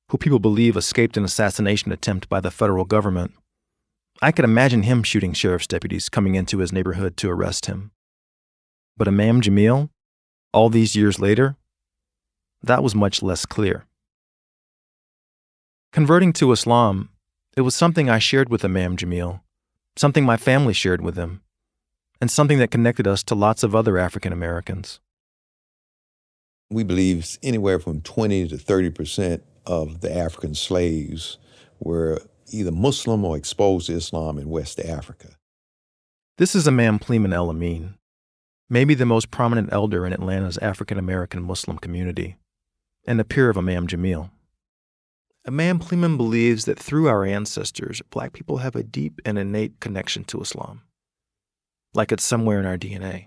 who 0.09 0.16
people 0.16 0.38
believe 0.38 0.75
escaped 0.75 1.18
an 1.18 1.25
assassination 1.25 1.92
attempt 1.92 2.31
by 2.31 2.40
the 2.40 2.51
federal 2.51 2.87
government, 2.87 3.35
I 4.23 4.33
could 4.33 4.47
imagine 4.47 4.85
him 4.85 5.03
shooting 5.03 5.35
sheriff's 5.35 5.66
deputies 5.66 6.09
coming 6.09 6.35
into 6.35 6.59
his 6.59 6.73
neighborhood 6.73 7.18
to 7.18 7.31
arrest 7.31 7.66
him. 7.66 7.90
But 8.97 9.09
Imam 9.09 9.42
Jamil, 9.42 9.90
all 10.51 10.70
these 10.70 10.97
years 10.97 11.20
later, 11.20 11.57
that 12.62 12.83
was 12.83 12.94
much 12.94 13.23
less 13.23 13.44
clear. 13.44 13.85
Converting 15.94 16.33
to 16.33 16.50
Islam, 16.50 17.11
it 17.57 17.61
was 17.61 17.72
something 17.72 18.11
I 18.11 18.18
shared 18.18 18.48
with 18.48 18.64
Imam 18.64 18.96
Jamil, 18.96 19.42
something 19.94 20.24
my 20.24 20.37
family 20.37 20.72
shared 20.72 21.00
with 21.00 21.14
him, 21.14 21.40
and 22.20 22.28
something 22.28 22.59
that 22.59 22.72
connected 22.72 23.07
us 23.07 23.22
to 23.22 23.37
lots 23.37 23.62
of 23.62 23.76
other 23.76 23.96
African 23.96 24.33
Americans. 24.33 24.98
We 26.68 26.83
believe 26.83 27.38
anywhere 27.44 27.78
from 27.78 28.00
20 28.00 28.48
to 28.48 28.59
30 28.59 28.90
percent 28.90 29.44
of 29.66 30.00
the 30.00 30.12
African 30.12 30.57
slaves 30.57 31.38
were 31.78 32.20
either 32.50 32.72
Muslim 32.72 33.24
or 33.24 33.37
exposed 33.37 33.87
to 33.87 33.92
Islam 33.92 34.37
in 34.37 34.48
West 34.48 34.80
Africa. 34.80 35.37
This 36.38 36.57
is 36.57 36.66
Imam 36.66 36.98
Plemon 36.98 37.33
El 37.33 37.50
Amin, 37.50 37.94
maybe 38.68 38.94
the 38.94 39.07
most 39.07 39.30
prominent 39.30 39.72
elder 39.72 40.04
in 40.04 40.12
Atlanta's 40.12 40.59
African 40.59 40.98
American 40.98 41.44
Muslim 41.44 41.78
community, 41.78 42.35
and 43.07 43.20
a 43.20 43.24
peer 43.24 43.48
of 43.48 43.57
Imam 43.57 43.87
Jamil. 43.87 44.30
Imam 45.46 45.78
Plemon 45.78 46.16
believes 46.16 46.64
that 46.64 46.78
through 46.78 47.07
our 47.07 47.22
ancestors, 47.26 48.00
black 48.09 48.33
people 48.33 48.57
have 48.59 48.74
a 48.74 48.83
deep 48.83 49.20
and 49.26 49.38
innate 49.38 49.78
connection 49.78 50.24
to 50.24 50.40
Islam, 50.40 50.80
like 51.92 52.12
it's 52.12 52.24
somewhere 52.24 52.59
in 52.59 52.64
our 52.64 52.78
DNA. 52.78 53.26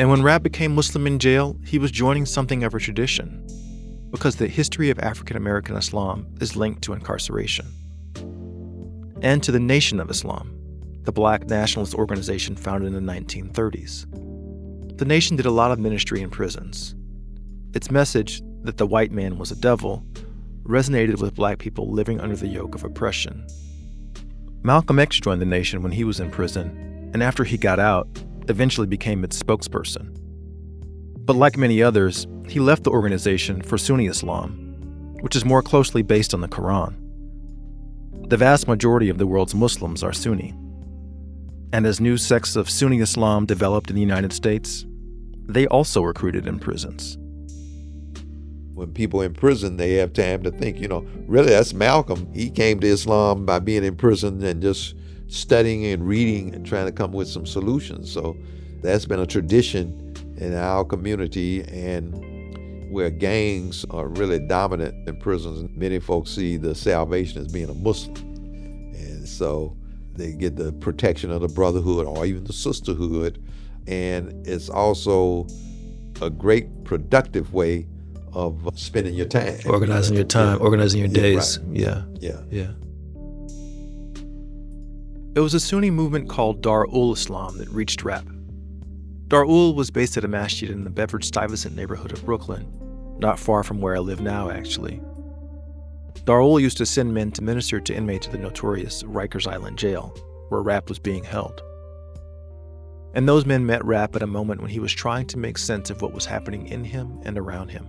And 0.00 0.10
when 0.10 0.24
Rap 0.24 0.42
became 0.42 0.74
Muslim 0.74 1.06
in 1.06 1.20
jail, 1.20 1.56
he 1.64 1.78
was 1.78 1.92
joining 1.92 2.26
something 2.26 2.64
of 2.64 2.74
a 2.74 2.80
tradition, 2.80 3.46
because 4.10 4.34
the 4.36 4.48
history 4.48 4.90
of 4.90 4.98
African 4.98 5.36
American 5.36 5.76
Islam 5.76 6.26
is 6.40 6.56
linked 6.56 6.82
to 6.82 6.92
incarceration. 6.92 7.66
And 9.22 9.40
to 9.44 9.52
the 9.52 9.60
Nation 9.60 10.00
of 10.00 10.10
Islam, 10.10 10.52
the 11.02 11.12
black 11.12 11.48
nationalist 11.48 11.94
organization 11.94 12.56
founded 12.56 12.92
in 12.92 13.06
the 13.06 13.12
1930s. 13.12 14.98
The 14.98 15.04
Nation 15.04 15.36
did 15.36 15.46
a 15.46 15.52
lot 15.52 15.70
of 15.70 15.78
ministry 15.78 16.22
in 16.22 16.30
prisons. 16.30 16.96
Its 17.72 17.88
message, 17.88 18.42
that 18.66 18.76
the 18.76 18.86
white 18.86 19.12
man 19.12 19.38
was 19.38 19.50
a 19.50 19.56
devil 19.56 20.04
resonated 20.64 21.20
with 21.20 21.34
black 21.34 21.58
people 21.58 21.90
living 21.90 22.20
under 22.20 22.36
the 22.36 22.48
yoke 22.48 22.74
of 22.74 22.84
oppression. 22.84 23.46
Malcolm 24.62 24.98
X 24.98 25.20
joined 25.20 25.40
the 25.40 25.46
nation 25.46 25.82
when 25.82 25.92
he 25.92 26.04
was 26.04 26.18
in 26.18 26.30
prison, 26.30 27.10
and 27.14 27.22
after 27.22 27.44
he 27.44 27.56
got 27.56 27.78
out, 27.78 28.08
eventually 28.48 28.86
became 28.86 29.22
its 29.22 29.40
spokesperson. 29.40 30.12
But 31.24 31.36
like 31.36 31.56
many 31.56 31.82
others, 31.82 32.26
he 32.48 32.60
left 32.60 32.84
the 32.84 32.90
organization 32.90 33.62
for 33.62 33.78
Sunni 33.78 34.06
Islam, 34.06 35.14
which 35.20 35.36
is 35.36 35.44
more 35.44 35.62
closely 35.62 36.02
based 36.02 36.34
on 36.34 36.40
the 36.40 36.48
Quran. 36.48 36.96
The 38.28 38.36
vast 38.36 38.66
majority 38.66 39.08
of 39.08 39.18
the 39.18 39.26
world's 39.26 39.54
Muslims 39.54 40.02
are 40.02 40.12
Sunni. 40.12 40.52
And 41.72 41.86
as 41.86 42.00
new 42.00 42.16
sects 42.16 42.56
of 42.56 42.70
Sunni 42.70 43.00
Islam 43.00 43.46
developed 43.46 43.90
in 43.90 43.96
the 43.96 44.02
United 44.02 44.32
States, 44.32 44.84
they 45.48 45.66
also 45.68 46.02
recruited 46.02 46.48
in 46.48 46.58
prisons 46.58 47.16
when 48.76 48.92
people 48.92 49.22
in 49.22 49.32
prison 49.32 49.78
they 49.78 49.94
have 49.94 50.12
time 50.12 50.42
to 50.42 50.50
think 50.50 50.78
you 50.78 50.86
know 50.86 51.00
really 51.26 51.48
that's 51.48 51.72
malcolm. 51.72 52.30
He 52.34 52.50
came 52.50 52.78
to 52.80 52.86
islam 52.86 53.46
by 53.46 53.58
being 53.58 53.82
in 53.82 53.96
prison 53.96 54.44
and 54.44 54.60
just 54.60 54.94
studying 55.28 55.86
and 55.86 56.06
reading 56.06 56.54
and 56.54 56.64
trying 56.64 56.86
to 56.86 56.92
come 56.92 57.12
with 57.12 57.26
some 57.26 57.46
solutions. 57.46 58.12
So 58.12 58.36
that's 58.82 59.06
been 59.06 59.18
a 59.18 59.26
tradition 59.26 60.14
in 60.36 60.54
our 60.54 60.84
community 60.84 61.62
and 61.62 62.92
where 62.92 63.10
gangs 63.10 63.84
are 63.90 64.08
really 64.08 64.38
dominant 64.38 65.08
in 65.08 65.16
prisons. 65.18 65.68
Many 65.74 65.98
folks 65.98 66.30
see 66.30 66.56
the 66.56 66.74
salvation 66.74 67.40
as 67.40 67.50
being 67.50 67.70
a 67.70 67.74
muslim. 67.74 68.14
And 68.94 69.26
so 69.26 69.76
they 70.12 70.32
get 70.32 70.54
the 70.54 70.72
protection 70.74 71.30
of 71.30 71.40
the 71.40 71.48
brotherhood 71.48 72.06
or 72.06 72.26
even 72.26 72.44
the 72.44 72.52
sisterhood. 72.52 73.42
And 73.86 74.46
it's 74.46 74.68
also 74.68 75.46
a 76.20 76.30
great 76.30 76.84
productive 76.84 77.52
way 77.52 77.86
of 78.36 78.78
spending 78.78 79.14
your 79.14 79.26
time, 79.26 79.58
organizing 79.66 80.14
your 80.14 80.24
time, 80.26 80.58
Yeah. 80.58 80.64
organizing 80.64 81.00
your 81.00 81.08
Yeah, 81.08 81.22
days. 81.22 81.58
right. 81.58 81.76
Yeah, 81.76 82.02
Yeah. 82.20 82.40
yeah. 82.50 82.70
It 85.34 85.40
was 85.40 85.54
a 85.54 85.60
Sunni 85.60 85.90
movement 85.90 86.28
called 86.28 86.60
Dar 86.62 86.86
ul 86.86 87.12
Islam 87.14 87.56
that 87.58 87.68
reached 87.70 88.04
Rap. 88.04 88.26
Dar 89.28 89.44
ul 89.46 89.74
was 89.74 89.90
based 89.90 90.16
at 90.18 90.24
a 90.24 90.28
masjid 90.28 90.70
in 90.70 90.84
the 90.84 90.90
Bedford 90.90 91.24
Stuyvesant 91.24 91.74
neighborhood 91.74 92.12
of 92.12 92.24
Brooklyn, 92.26 92.66
not 93.18 93.38
far 93.38 93.62
from 93.62 93.80
where 93.80 93.96
I 93.96 94.00
live 94.00 94.20
now, 94.20 94.50
actually. 94.50 95.00
Dar 96.24 96.40
ul 96.40 96.60
used 96.60 96.76
to 96.78 96.86
send 96.86 97.14
men 97.14 97.30
to 97.32 97.42
minister 97.42 97.80
to 97.80 97.94
inmates 97.94 98.26
of 98.26 98.32
the 98.32 98.38
notorious 98.38 99.02
Rikers 99.02 99.46
Island 99.50 99.78
jail, 99.78 100.14
where 100.50 100.62
Rap 100.62 100.88
was 100.90 100.98
being 100.98 101.24
held. 101.24 101.62
And 103.14 103.26
those 103.26 103.46
men 103.46 103.64
met 103.64 103.84
Rap 103.84 104.14
at 104.14 104.22
a 104.22 104.26
moment 104.26 104.60
when 104.60 104.70
he 104.70 104.78
was 104.80 104.92
trying 104.92 105.26
to 105.28 105.38
make 105.38 105.56
sense 105.56 105.88
of 105.88 106.02
what 106.02 106.12
was 106.12 106.26
happening 106.26 106.66
in 106.68 106.84
him 106.84 107.18
and 107.24 107.38
around 107.38 107.70
him. 107.70 107.86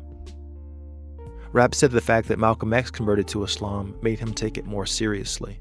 Rap 1.58 1.74
said 1.74 1.90
the 1.90 2.00
fact 2.00 2.28
that 2.28 2.38
Malcolm 2.38 2.72
X 2.72 2.92
converted 2.92 3.28
to 3.30 3.44
Islam 3.44 3.98
made 4.04 4.20
him 4.20 4.32
take 4.32 4.60
it 4.60 4.68
more 4.68 4.86
seriously. 4.86 5.60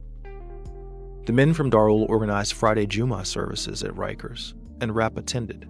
The 1.25 1.33
men 1.33 1.55
from 1.55 1.71
Darul 1.71 2.07
organized 2.11 2.53
Friday 2.53 2.85
Juma 2.85 3.25
services 3.25 3.83
at 3.83 3.95
Rikers, 3.95 4.53
and 4.83 4.95
Rap 4.95 5.17
attended. 5.17 5.63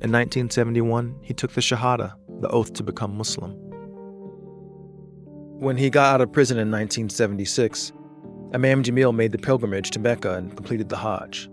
In 0.00 0.10
1971, 0.10 1.20
he 1.22 1.34
took 1.34 1.52
the 1.52 1.60
Shahada, 1.60 2.14
the 2.40 2.48
oath 2.48 2.72
to 2.72 2.82
become 2.82 3.16
Muslim. 3.16 3.52
When 5.60 5.76
he 5.76 5.88
got 5.88 6.14
out 6.14 6.20
of 6.20 6.32
prison 6.32 6.56
in 6.56 6.72
1976, 6.72 7.92
Imam 8.54 8.82
Jamil 8.82 9.14
made 9.14 9.30
the 9.30 9.38
pilgrimage 9.38 9.92
to 9.92 10.00
Mecca 10.00 10.34
and 10.34 10.56
completed 10.56 10.88
the 10.88 10.96
Hajj. 10.96 11.48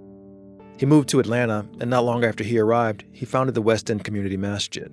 He 0.79 0.87
moved 0.87 1.09
to 1.09 1.19
Atlanta, 1.19 1.67
and 1.79 1.91
not 1.91 2.03
long 2.03 2.25
after 2.25 2.43
he 2.43 2.57
arrived, 2.57 3.03
he 3.11 3.27
founded 3.27 3.53
the 3.53 3.61
West 3.61 3.91
End 3.91 4.03
Community 4.03 4.37
Masjid. 4.37 4.91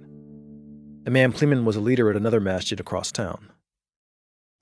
Imam 1.06 1.32
Plemon 1.32 1.64
was 1.64 1.76
a 1.76 1.80
leader 1.80 2.10
at 2.10 2.16
another 2.16 2.40
masjid 2.40 2.78
across 2.78 3.10
town. 3.10 3.50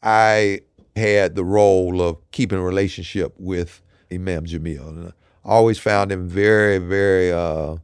I 0.03 0.61
had 0.97 1.35
the 1.35 1.45
role 1.45 2.01
of 2.01 2.19
keeping 2.31 2.59
a 2.59 2.63
relationship 2.63 3.35
with 3.39 3.83
Imam 4.11 4.47
Jamil. 4.47 4.89
And 4.89 5.09
I 5.09 5.13
always 5.45 5.79
found 5.79 6.11
him 6.11 6.29
very, 6.29 6.79
very 6.79 7.33
uh, 7.33 7.77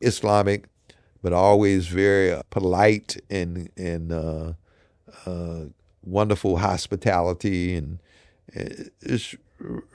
Islamic, 0.00 0.66
but 1.22 1.32
always 1.32 1.86
very 1.86 2.32
uh, 2.32 2.42
polite 2.50 3.16
and 3.30 3.70
and 3.76 4.12
uh, 4.12 4.52
uh, 5.24 5.66
wonderful 6.02 6.58
hospitality, 6.58 7.74
and 7.74 7.98
is 9.00 9.34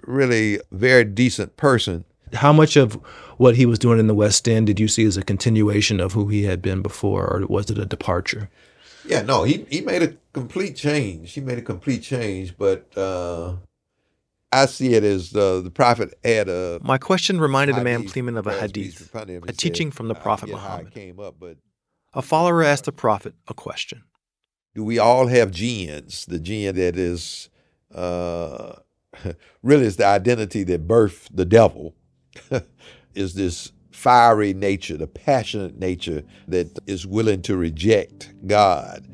really 0.04 0.58
a 0.58 0.62
very 0.72 1.06
decent 1.06 1.58
person. 1.58 2.06
How 2.34 2.54
much 2.54 2.76
of 2.78 2.94
what 3.38 3.56
he 3.56 3.66
was 3.66 3.80
doing 3.80 4.00
in 4.00 4.08
the 4.08 4.16
West 4.16 4.48
End 4.48 4.68
did 4.68 4.80
you 4.80 4.88
see 4.88 5.06
as 5.06 5.18
a 5.18 5.24
continuation 5.24 6.00
of 6.00 6.14
who 6.14 6.28
he 6.28 6.44
had 6.44 6.62
been 6.62 6.82
before, 6.82 7.26
or 7.26 7.46
was 7.48 7.70
it 7.70 7.78
a 7.78 7.86
departure? 7.86 8.50
Yeah, 9.06 9.22
no, 9.22 9.44
he 9.44 9.66
he 9.70 9.82
made 9.82 10.04
a 10.04 10.16
complete 10.34 10.76
change. 10.76 11.34
He 11.34 11.42
made 11.42 11.58
a 11.58 11.62
complete 11.64 12.04
change, 12.04 12.56
but 12.58 12.96
uh, 12.98 13.56
I 14.52 14.66
see 14.68 14.94
it 14.94 15.04
as 15.04 15.36
uh, 15.36 15.62
the 15.62 15.72
prophet 15.72 16.14
had 16.24 16.48
a. 16.50 16.80
My 16.84 16.98
question 16.98 17.40
reminded 17.42 17.78
Imam 17.78 18.02
hadith, 18.02 18.14
Plemon 18.14 18.38
of 18.38 18.48
a 18.48 18.54
hadith, 18.60 19.12
him. 19.14 19.44
A 19.48 19.54
teaching 19.54 19.90
said, 19.90 19.96
from 19.98 20.08
the 20.08 20.16
Prophet 20.16 20.50
forget 20.50 20.60
how 20.62 20.68
it 20.68 20.72
Muhammad. 20.72 20.94
came 20.94 21.20
up, 21.20 21.36
but 21.40 21.58
A 22.14 22.22
follower 22.22 22.62
asked 22.64 22.86
the 22.86 22.92
Prophet 22.92 23.34
a 23.48 23.54
question. 23.54 24.04
do 24.76 24.84
we 24.84 25.00
all 25.00 25.28
have 25.28 25.52
jinns? 25.52 26.26
The 26.26 26.40
jinn 26.40 26.76
that 26.76 26.96
is 26.96 27.50
uh, 27.94 28.74
really 29.64 29.86
is 29.86 29.98
the 29.98 30.06
identity 30.06 30.64
that 30.66 30.88
birthed 30.88 31.30
the 31.34 31.46
devil. 31.46 31.96
is 33.16 33.34
this 33.34 33.72
fiery 33.92 34.54
nature, 34.54 34.98
the 34.98 35.08
passionate 35.08 35.78
nature 35.78 36.24
that 36.48 36.80
is 36.88 37.06
willing 37.06 37.42
to 37.44 37.58
reject 37.58 38.34
God. 38.48 39.08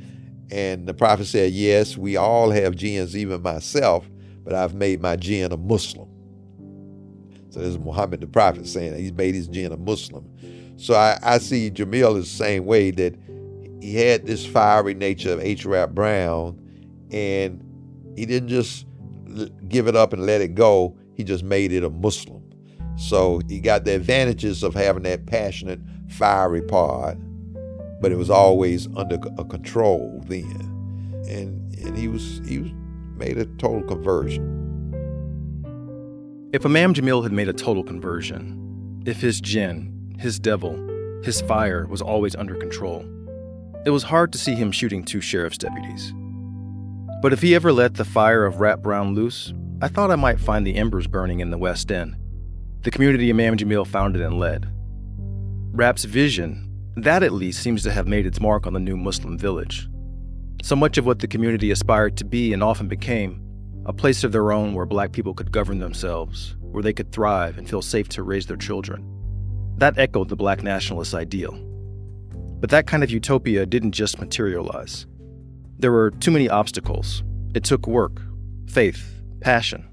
And 0.51 0.87
the 0.87 0.93
prophet 0.93 1.25
said, 1.25 1.51
Yes, 1.51 1.97
we 1.97 2.15
all 2.15 2.51
have 2.51 2.75
jinns, 2.75 3.17
even 3.17 3.41
myself, 3.41 4.07
but 4.43 4.53
I've 4.53 4.73
made 4.75 5.01
my 5.01 5.15
jinn 5.15 5.51
a 5.51 5.57
Muslim. 5.57 6.07
So 7.49 7.59
this 7.59 7.69
is 7.69 7.79
Muhammad 7.79 8.21
the 8.21 8.27
prophet 8.27 8.67
saying 8.67 8.95
he's 8.97 9.13
made 9.13 9.35
his 9.35 9.47
jinn 9.47 9.71
a 9.71 9.77
Muslim. 9.77 10.29
So 10.77 10.93
I, 10.93 11.17
I 11.23 11.37
see 11.39 11.71
Jamil 11.71 12.17
is 12.17 12.25
the 12.25 12.37
same 12.37 12.65
way 12.65 12.91
that 12.91 13.15
he 13.81 13.95
had 13.95 14.25
this 14.25 14.45
fiery 14.45 14.93
nature 14.93 15.33
of 15.33 15.39
H. 15.39 15.65
Rap 15.65 15.91
Brown, 15.91 16.59
and 17.11 17.63
he 18.15 18.25
didn't 18.25 18.49
just 18.49 18.85
give 19.67 19.87
it 19.87 19.95
up 19.95 20.13
and 20.13 20.25
let 20.25 20.41
it 20.41 20.55
go. 20.55 20.97
He 21.15 21.23
just 21.23 21.43
made 21.43 21.71
it 21.71 21.83
a 21.83 21.89
Muslim. 21.89 22.36
So 22.97 23.41
he 23.47 23.59
got 23.59 23.85
the 23.85 23.95
advantages 23.95 24.63
of 24.63 24.73
having 24.73 25.03
that 25.03 25.27
passionate, 25.27 25.79
fiery 26.09 26.61
part, 26.61 27.17
but 28.01 28.11
it 28.11 28.17
was 28.17 28.29
always 28.29 28.87
under 28.95 29.19
a 29.37 29.45
control 29.45 30.23
then, 30.27 31.23
and 31.29 31.73
and 31.77 31.97
he 31.97 32.07
was 32.07 32.41
he 32.47 32.59
was 32.59 32.71
made 33.15 33.37
a 33.37 33.45
total 33.45 33.83
conversion. 33.83 34.55
If 36.53 36.65
Imam 36.65 36.93
Jamil 36.93 37.23
had 37.23 37.31
made 37.31 37.49
a 37.49 37.53
total 37.53 37.83
conversion, 37.83 39.03
if 39.05 39.21
his 39.21 39.41
jinn, 39.41 40.15
his 40.19 40.39
devil, 40.39 40.75
his 41.23 41.41
fire 41.41 41.85
was 41.87 42.01
always 42.01 42.35
under 42.35 42.55
control, 42.55 43.05
it 43.85 43.91
was 43.91 44.03
hard 44.03 44.31
to 44.31 44.37
see 44.37 44.55
him 44.55 44.71
shooting 44.71 45.03
two 45.03 45.21
sheriff's 45.21 45.57
deputies. 45.57 46.13
But 47.21 47.33
if 47.33 47.41
he 47.41 47.53
ever 47.53 47.71
let 47.71 47.95
the 47.95 48.05
fire 48.05 48.45
of 48.45 48.59
Rap 48.59 48.81
Brown 48.81 49.13
loose, 49.13 49.53
I 49.81 49.87
thought 49.87 50.11
I 50.11 50.15
might 50.15 50.39
find 50.39 50.65
the 50.65 50.75
embers 50.75 51.07
burning 51.07 51.39
in 51.39 51.51
the 51.51 51.57
West 51.57 51.91
End, 51.91 52.15
the 52.87 52.91
community 52.91 53.29
Imam 53.29 53.57
Jamil 53.57 53.85
founded 53.85 54.21
and 54.21 54.39
led. 54.39 54.65
Rap's 55.73 56.05
vision, 56.05 56.71
that 56.95 57.21
at 57.21 57.33
least 57.33 57.61
seems 57.61 57.83
to 57.83 57.91
have 57.91 58.07
made 58.07 58.25
its 58.25 58.39
mark 58.39 58.65
on 58.65 58.71
the 58.71 58.79
new 58.79 58.95
Muslim 58.95 59.37
village. 59.37 59.89
So 60.63 60.73
much 60.73 60.97
of 60.97 61.05
what 61.05 61.19
the 61.19 61.27
community 61.27 61.69
aspired 61.69 62.15
to 62.15 62.23
be 62.23 62.53
and 62.53 62.63
often 62.63 62.87
became 62.87 63.43
a 63.85 63.91
place 63.91 64.23
of 64.23 64.31
their 64.31 64.53
own 64.53 64.73
where 64.73 64.85
black 64.85 65.11
people 65.11 65.33
could 65.33 65.51
govern 65.51 65.79
themselves, 65.79 66.55
where 66.61 66.81
they 66.81 66.93
could 66.93 67.11
thrive 67.11 67.57
and 67.57 67.69
feel 67.69 67.81
safe 67.81 68.07
to 68.07 68.23
raise 68.23 68.45
their 68.45 68.55
children. 68.55 69.03
That 69.75 69.97
echoed 69.97 70.29
the 70.29 70.37
black 70.37 70.63
nationalist 70.63 71.13
ideal. 71.13 71.59
But 72.61 72.69
that 72.69 72.87
kind 72.87 73.03
of 73.03 73.11
utopia 73.11 73.65
didn't 73.65 73.91
just 73.91 74.21
materialize. 74.21 75.05
There 75.77 75.91
were 75.91 76.11
too 76.11 76.31
many 76.31 76.47
obstacles. 76.47 77.21
It 77.53 77.65
took 77.65 77.85
work, 77.85 78.21
faith, 78.69 79.21
passion. 79.41 79.89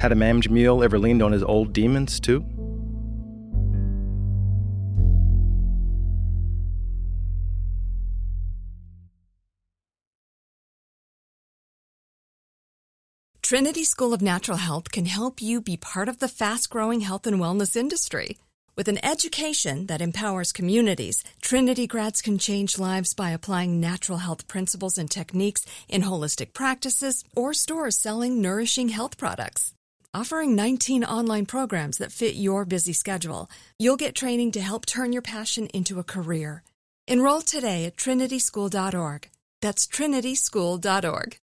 Had 0.00 0.12
Imam 0.12 0.40
Jamil 0.40 0.84
ever 0.84 0.98
leaned 0.98 1.22
on 1.22 1.32
his 1.32 1.42
old 1.42 1.72
demons 1.72 2.20
too? 2.20 2.44
Trinity 13.44 13.84
School 13.84 14.14
of 14.14 14.22
Natural 14.22 14.56
Health 14.56 14.90
can 14.90 15.04
help 15.04 15.42
you 15.42 15.60
be 15.60 15.76
part 15.76 16.08
of 16.08 16.18
the 16.18 16.28
fast 16.28 16.70
growing 16.70 17.02
health 17.02 17.26
and 17.26 17.38
wellness 17.38 17.76
industry. 17.76 18.38
With 18.74 18.88
an 18.88 19.04
education 19.04 19.86
that 19.86 20.00
empowers 20.00 20.50
communities, 20.50 21.22
Trinity 21.42 21.86
grads 21.86 22.22
can 22.22 22.38
change 22.38 22.78
lives 22.78 23.12
by 23.12 23.30
applying 23.30 23.78
natural 23.78 24.16
health 24.16 24.48
principles 24.48 24.96
and 24.96 25.10
techniques 25.10 25.66
in 25.90 26.02
holistic 26.02 26.54
practices 26.54 27.22
or 27.36 27.52
stores 27.52 27.98
selling 27.98 28.40
nourishing 28.40 28.88
health 28.88 29.18
products. 29.18 29.73
Offering 30.16 30.54
19 30.54 31.02
online 31.02 31.44
programs 31.44 31.98
that 31.98 32.12
fit 32.12 32.36
your 32.36 32.64
busy 32.64 32.92
schedule, 32.92 33.50
you'll 33.80 33.96
get 33.96 34.14
training 34.14 34.52
to 34.52 34.60
help 34.60 34.86
turn 34.86 35.12
your 35.12 35.22
passion 35.22 35.66
into 35.74 35.98
a 35.98 36.04
career. 36.04 36.62
Enroll 37.08 37.42
today 37.42 37.84
at 37.84 37.96
trinityschool.org. 37.96 39.28
That's 39.60 39.88
trinityschool.org. 39.88 41.36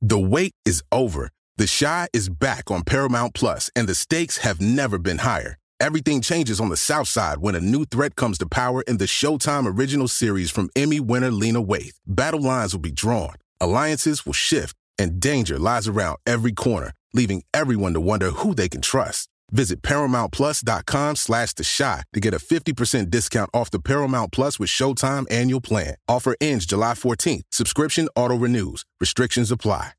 The 0.00 0.18
wait 0.20 0.52
is 0.64 0.84
over. 0.92 1.30
The 1.56 1.66
Chi 1.66 2.06
is 2.12 2.28
back 2.28 2.70
on 2.70 2.84
Paramount 2.84 3.34
Plus, 3.34 3.72
and 3.74 3.88
the 3.88 3.94
stakes 3.96 4.38
have 4.38 4.60
never 4.60 4.98
been 4.98 5.18
higher. 5.18 5.56
Everything 5.80 6.20
changes 6.20 6.60
on 6.60 6.68
the 6.68 6.76
South 6.76 7.08
Side 7.08 7.38
when 7.38 7.56
a 7.56 7.60
new 7.60 7.86
threat 7.86 8.14
comes 8.14 8.38
to 8.38 8.46
power 8.46 8.82
in 8.82 8.98
the 8.98 9.06
Showtime 9.06 9.66
original 9.76 10.06
series 10.06 10.52
from 10.52 10.70
Emmy 10.76 11.00
winner 11.00 11.32
Lena 11.32 11.60
Waithe. 11.60 11.98
Battle 12.06 12.42
lines 12.42 12.72
will 12.72 12.82
be 12.82 12.92
drawn, 12.92 13.34
alliances 13.60 14.24
will 14.24 14.32
shift, 14.32 14.76
and 14.96 15.18
danger 15.18 15.58
lies 15.58 15.88
around 15.88 16.18
every 16.24 16.52
corner, 16.52 16.92
leaving 17.12 17.42
everyone 17.52 17.94
to 17.94 18.00
wonder 18.00 18.30
who 18.30 18.54
they 18.54 18.68
can 18.68 18.80
trust. 18.80 19.28
Visit 19.50 19.82
ParamountPlus.com 19.82 21.16
slash 21.16 21.52
The 21.52 21.64
Chi 21.64 22.02
to 22.12 22.20
get 22.20 22.34
a 22.34 22.38
50% 22.38 23.10
discount 23.10 23.50
off 23.54 23.70
the 23.70 23.80
Paramount 23.80 24.32
Plus 24.32 24.58
with 24.58 24.68
Showtime 24.68 25.24
annual 25.30 25.60
plan. 25.60 25.94
Offer 26.08 26.36
ends 26.40 26.66
July 26.66 26.94
14th. 26.94 27.42
Subscription 27.50 28.08
auto-renews. 28.16 28.84
Restrictions 29.00 29.50
apply. 29.50 29.92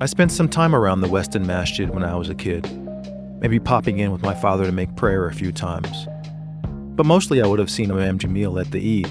I 0.00 0.06
spent 0.06 0.32
some 0.32 0.48
time 0.48 0.74
around 0.74 1.00
the 1.00 1.08
West 1.08 1.36
End 1.36 1.46
Masjid 1.46 1.88
when 1.88 2.02
I 2.02 2.14
was 2.16 2.28
a 2.28 2.34
kid, 2.34 2.68
maybe 3.40 3.60
popping 3.60 4.00
in 4.00 4.10
with 4.10 4.22
my 4.22 4.34
father 4.34 4.66
to 4.66 4.72
make 4.72 4.94
prayer 4.96 5.26
a 5.28 5.32
few 5.32 5.52
times. 5.52 6.08
But 6.96 7.06
mostly 7.06 7.40
I 7.40 7.46
would 7.46 7.58
have 7.58 7.70
seen 7.70 7.90
Imam 7.90 8.18
Jamil 8.18 8.60
at 8.60 8.70
the 8.70 9.00
Eid, 9.00 9.10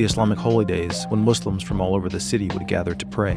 the 0.00 0.06
Islamic 0.06 0.38
holy 0.38 0.64
days 0.64 1.04
when 1.10 1.20
Muslims 1.20 1.62
from 1.62 1.78
all 1.78 1.94
over 1.94 2.08
the 2.08 2.18
city 2.18 2.48
would 2.54 2.66
gather 2.66 2.94
to 2.94 3.04
pray. 3.04 3.32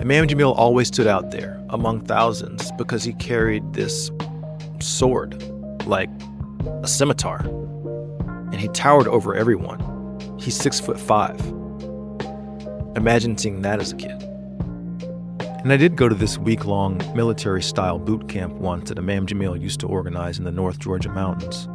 Imam 0.00 0.26
Jamil 0.26 0.52
always 0.56 0.88
stood 0.88 1.06
out 1.06 1.30
there 1.30 1.64
among 1.68 2.00
thousands 2.00 2.72
because 2.72 3.04
he 3.04 3.12
carried 3.12 3.62
this 3.72 4.10
sword, 4.80 5.40
like 5.86 6.10
a 6.82 6.88
scimitar, 6.88 7.42
and 8.50 8.56
he 8.56 8.66
towered 8.70 9.06
over 9.06 9.36
everyone. 9.36 9.78
He's 10.40 10.56
six 10.56 10.80
foot 10.80 10.98
five. 10.98 11.38
Imagine 12.96 13.38
seeing 13.38 13.62
that 13.62 13.80
as 13.80 13.92
a 13.92 13.96
kid. 13.96 14.20
And 15.62 15.72
I 15.72 15.76
did 15.76 15.94
go 15.94 16.08
to 16.08 16.14
this 16.16 16.38
week 16.38 16.64
long 16.64 17.00
military 17.14 17.62
style 17.62 18.00
boot 18.00 18.28
camp 18.28 18.54
once 18.54 18.88
that 18.88 18.98
Imam 18.98 19.28
Jamil 19.28 19.60
used 19.62 19.78
to 19.78 19.86
organize 19.86 20.40
in 20.40 20.44
the 20.44 20.50
North 20.50 20.80
Georgia 20.80 21.08
mountains. 21.08 21.68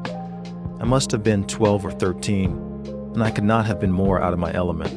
I 0.82 0.84
must 0.84 1.10
have 1.12 1.24
been 1.24 1.46
12 1.46 1.86
or 1.86 1.92
13, 1.92 2.75
and 3.16 3.24
I 3.24 3.32
could 3.32 3.44
not 3.44 3.66
have 3.66 3.80
been 3.80 3.92
more 3.92 4.22
out 4.22 4.34
of 4.34 4.40
my 4.40 4.54
element. 4.54 4.92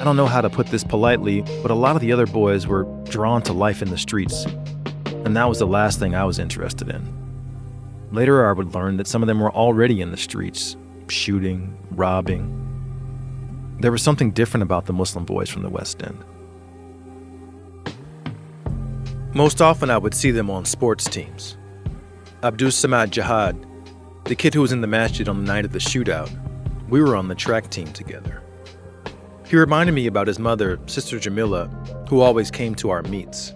I 0.00 0.04
don't 0.04 0.16
know 0.16 0.26
how 0.26 0.40
to 0.40 0.50
put 0.50 0.66
this 0.66 0.82
politely, 0.82 1.42
but 1.62 1.70
a 1.70 1.74
lot 1.74 1.94
of 1.94 2.02
the 2.02 2.12
other 2.12 2.26
boys 2.26 2.66
were 2.66 2.84
drawn 3.04 3.42
to 3.42 3.52
life 3.52 3.80
in 3.80 3.90
the 3.90 3.98
streets, 3.98 4.44
and 5.24 5.36
that 5.36 5.48
was 5.48 5.58
the 5.58 5.66
last 5.66 5.98
thing 5.98 6.14
I 6.14 6.24
was 6.24 6.38
interested 6.38 6.88
in. 6.88 7.12
Later, 8.12 8.48
I 8.48 8.52
would 8.52 8.74
learn 8.74 8.96
that 8.96 9.06
some 9.06 9.22
of 9.22 9.26
them 9.26 9.40
were 9.40 9.52
already 9.52 10.00
in 10.00 10.10
the 10.10 10.16
streets, 10.16 10.76
shooting, 11.08 11.78
robbing. 11.92 12.62
There 13.80 13.92
was 13.92 14.02
something 14.02 14.32
different 14.32 14.62
about 14.62 14.86
the 14.86 14.92
Muslim 14.92 15.24
boys 15.24 15.50
from 15.50 15.62
the 15.62 15.70
West 15.70 16.02
End. 16.02 16.24
Most 19.34 19.60
often, 19.60 19.90
I 19.90 19.98
would 19.98 20.14
see 20.14 20.30
them 20.30 20.50
on 20.50 20.64
sports 20.64 21.04
teams. 21.04 21.56
Abdul 22.42 22.70
Samad 22.70 23.10
Jihad, 23.10 23.66
the 24.24 24.34
kid 24.34 24.54
who 24.54 24.60
was 24.60 24.72
in 24.72 24.80
the 24.80 24.86
masjid 24.86 25.28
on 25.28 25.44
the 25.44 25.52
night 25.52 25.64
of 25.64 25.72
the 25.72 25.78
shootout, 25.78 26.30
we 26.88 27.00
were 27.00 27.16
on 27.16 27.28
the 27.28 27.34
track 27.34 27.70
team 27.70 27.92
together. 27.92 28.42
He 29.46 29.56
reminded 29.56 29.92
me 29.92 30.06
about 30.06 30.26
his 30.26 30.38
mother, 30.38 30.78
Sister 30.86 31.18
Jamila, 31.18 31.66
who 32.08 32.20
always 32.20 32.50
came 32.50 32.74
to 32.76 32.90
our 32.90 33.02
meets. 33.02 33.52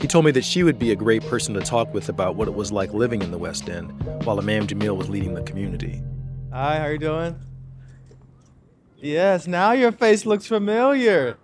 He 0.00 0.08
told 0.08 0.24
me 0.24 0.32
that 0.32 0.44
she 0.44 0.64
would 0.64 0.78
be 0.78 0.90
a 0.90 0.96
great 0.96 1.22
person 1.22 1.54
to 1.54 1.60
talk 1.60 1.94
with 1.94 2.08
about 2.08 2.34
what 2.34 2.48
it 2.48 2.54
was 2.54 2.72
like 2.72 2.92
living 2.92 3.22
in 3.22 3.30
the 3.30 3.38
West 3.38 3.68
End 3.68 3.92
while 4.24 4.40
Imam 4.40 4.66
Jamil 4.66 4.96
was 4.96 5.08
leading 5.08 5.34
the 5.34 5.42
community. 5.42 6.02
Hi, 6.52 6.78
how 6.78 6.86
are 6.86 6.92
you 6.92 6.98
doing? 6.98 7.38
Yes, 8.98 9.46
now 9.46 9.72
your 9.72 9.92
face 9.92 10.26
looks 10.26 10.46
familiar. 10.46 11.38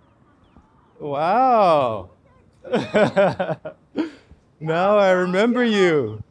Wow. 0.99 2.09
now 4.59 4.97
I 4.97 5.11
remember 5.11 5.63
you. 5.63 6.23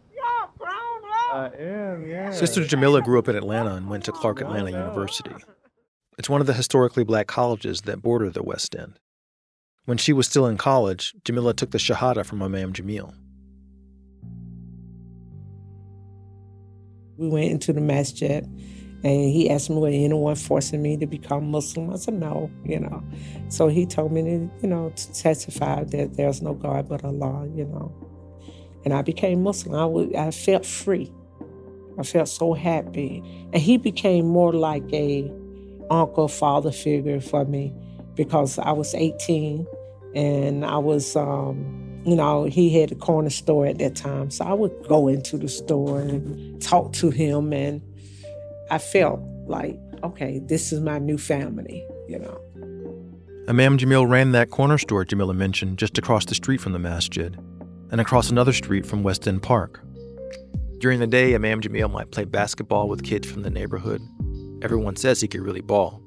I 1.39 1.51
am, 1.57 2.05
yeah. 2.05 2.31
Sister 2.33 2.65
Jamila 2.65 3.01
grew 3.01 3.19
up 3.19 3.29
in 3.29 3.37
Atlanta 3.37 3.75
and 3.75 3.89
went 3.89 4.05
to 4.05 4.13
Clark 4.13 4.41
Atlanta 4.41 4.71
University. 4.71 5.35
It's 6.19 6.29
one 6.29 6.41
of 6.41 6.49
the 6.49 6.53
historically 6.53 7.05
black 7.05 7.29
colleges 7.29 7.83
that 7.83 8.03
border 8.03 8.29
the 8.29 8.43
West 8.43 8.75
End. 8.75 8.99
When 9.85 9.99
she 9.99 10.13
was 10.13 10.27
still 10.27 10.47
in 10.47 10.57
college, 10.57 11.15
Jamila 11.25 11.55
took 11.55 11.71
the 11.71 11.79
Shahada 11.79 12.27
from 12.27 12.43
Imam 12.43 12.73
Jamil. 12.73 13.15
We 17.17 17.29
went 17.29 17.53
into 17.53 17.73
the 17.73 17.81
masjid 17.81 18.45
and 19.05 19.31
he 19.31 19.49
asked 19.49 19.71
me, 19.71 19.77
was 19.77 19.95
anyone 19.95 20.35
forcing 20.35 20.83
me 20.83 20.97
to 20.97 21.07
become 21.07 21.53
Muslim? 21.53 21.91
I 21.91 21.97
said, 21.97 22.15
no, 22.15 22.51
you 22.65 22.81
know. 22.81 23.03
So 23.49 23.69
he 23.69 23.87
told 23.87 24.11
me 24.11 24.23
to, 24.23 24.51
you 24.61 24.69
know, 24.69 24.91
to 24.91 25.13
testify 25.13 25.85
that 25.85 26.15
there's 26.17 26.43
no 26.43 26.55
God 26.55 26.89
but 26.89 27.05
Allah, 27.05 27.49
you 27.55 27.65
know. 27.65 27.95
And 28.85 28.93
I 28.93 29.03
became 29.03 29.45
Muslim. 29.45 29.77
I, 29.77 29.83
w- 29.83 30.17
I 30.17 30.33
felt 30.33 30.67
free. 30.67 31.13
I 31.99 32.03
felt 32.05 32.29
so 32.29 32.55
happy. 32.55 33.23
And 33.53 33.63
he 33.63 33.77
became 33.77 34.27
more 34.27 34.53
like 34.53 34.85
a 34.93 35.31
uncle, 35.91 36.29
father 36.29 36.71
figure 36.71 37.21
for 37.21 37.45
me 37.45 37.73
because 38.15 38.59
I 38.59 38.73
was 38.73 38.95
18 38.95 39.67
and 40.15 40.65
I 40.65 40.79
was, 40.79 41.17
um, 41.17 42.03
you 42.05 42.17
know, 42.17 42.45
he 42.45 42.71
had 42.81 42.93
a 42.93 42.95
corner 42.95 43.31
store 43.31 43.67
at 43.67 43.79
that 43.79 43.97
time. 43.97 44.31
So 44.31 44.45
I 44.45 44.53
would 44.53 44.73
go 44.89 45.09
into 45.09 45.37
the 45.37 45.49
store 45.49 46.01
and 46.01 46.61
talk 46.63 46.93
to 46.95 47.11
him. 47.11 47.53
And 47.53 47.83
I 48.71 48.79
felt 48.79 49.21
like, 49.47 49.79
okay, 50.05 50.41
this 50.41 50.73
is 50.73 50.81
my 50.81 50.99
new 50.99 51.19
family, 51.19 51.85
you 52.09 52.19
know. 52.19 52.41
Imam 53.49 53.79
Jamil 53.79 54.09
ran 54.09 54.33
that 54.33 54.51
corner 54.51 54.77
store 54.77 55.05
Jamila 55.05 55.33
mentioned 55.33 55.79
just 55.79 55.97
across 55.97 56.27
the 56.27 56.35
street 56.35 56.61
from 56.61 56.73
the 56.73 56.79
masjid 56.79 57.39
and 57.91 58.01
across 58.01 58.31
another 58.31 58.53
street 58.53 58.85
from 58.85 59.03
West 59.03 59.27
End 59.27 59.43
Park. 59.43 59.81
During 60.79 61.01
the 61.01 61.07
day, 61.07 61.35
Imam 61.35 61.61
Jamil 61.61 61.91
might 61.91 62.11
play 62.11 62.25
basketball 62.25 62.89
with 62.89 63.03
kids 63.03 63.31
from 63.31 63.43
the 63.43 63.51
neighborhood 63.51 64.01
Everyone 64.61 64.97
says 64.97 65.21
he 65.21 65.29
could 65.29 65.43
really 65.43 65.61
ball. 65.61 66.03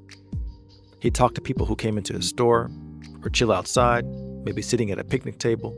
He'd 0.99 1.15
talk 1.15 1.35
to 1.35 1.41
people 1.41 1.65
who 1.65 1.75
came 1.75 1.97
into 1.97 2.13
his 2.13 2.27
store, 2.27 2.69
or 3.23 3.29
chill 3.29 3.51
outside, 3.51 4.05
maybe 4.43 4.61
sitting 4.61 4.91
at 4.91 4.99
a 4.99 5.05
picnic 5.05 5.39
table, 5.39 5.73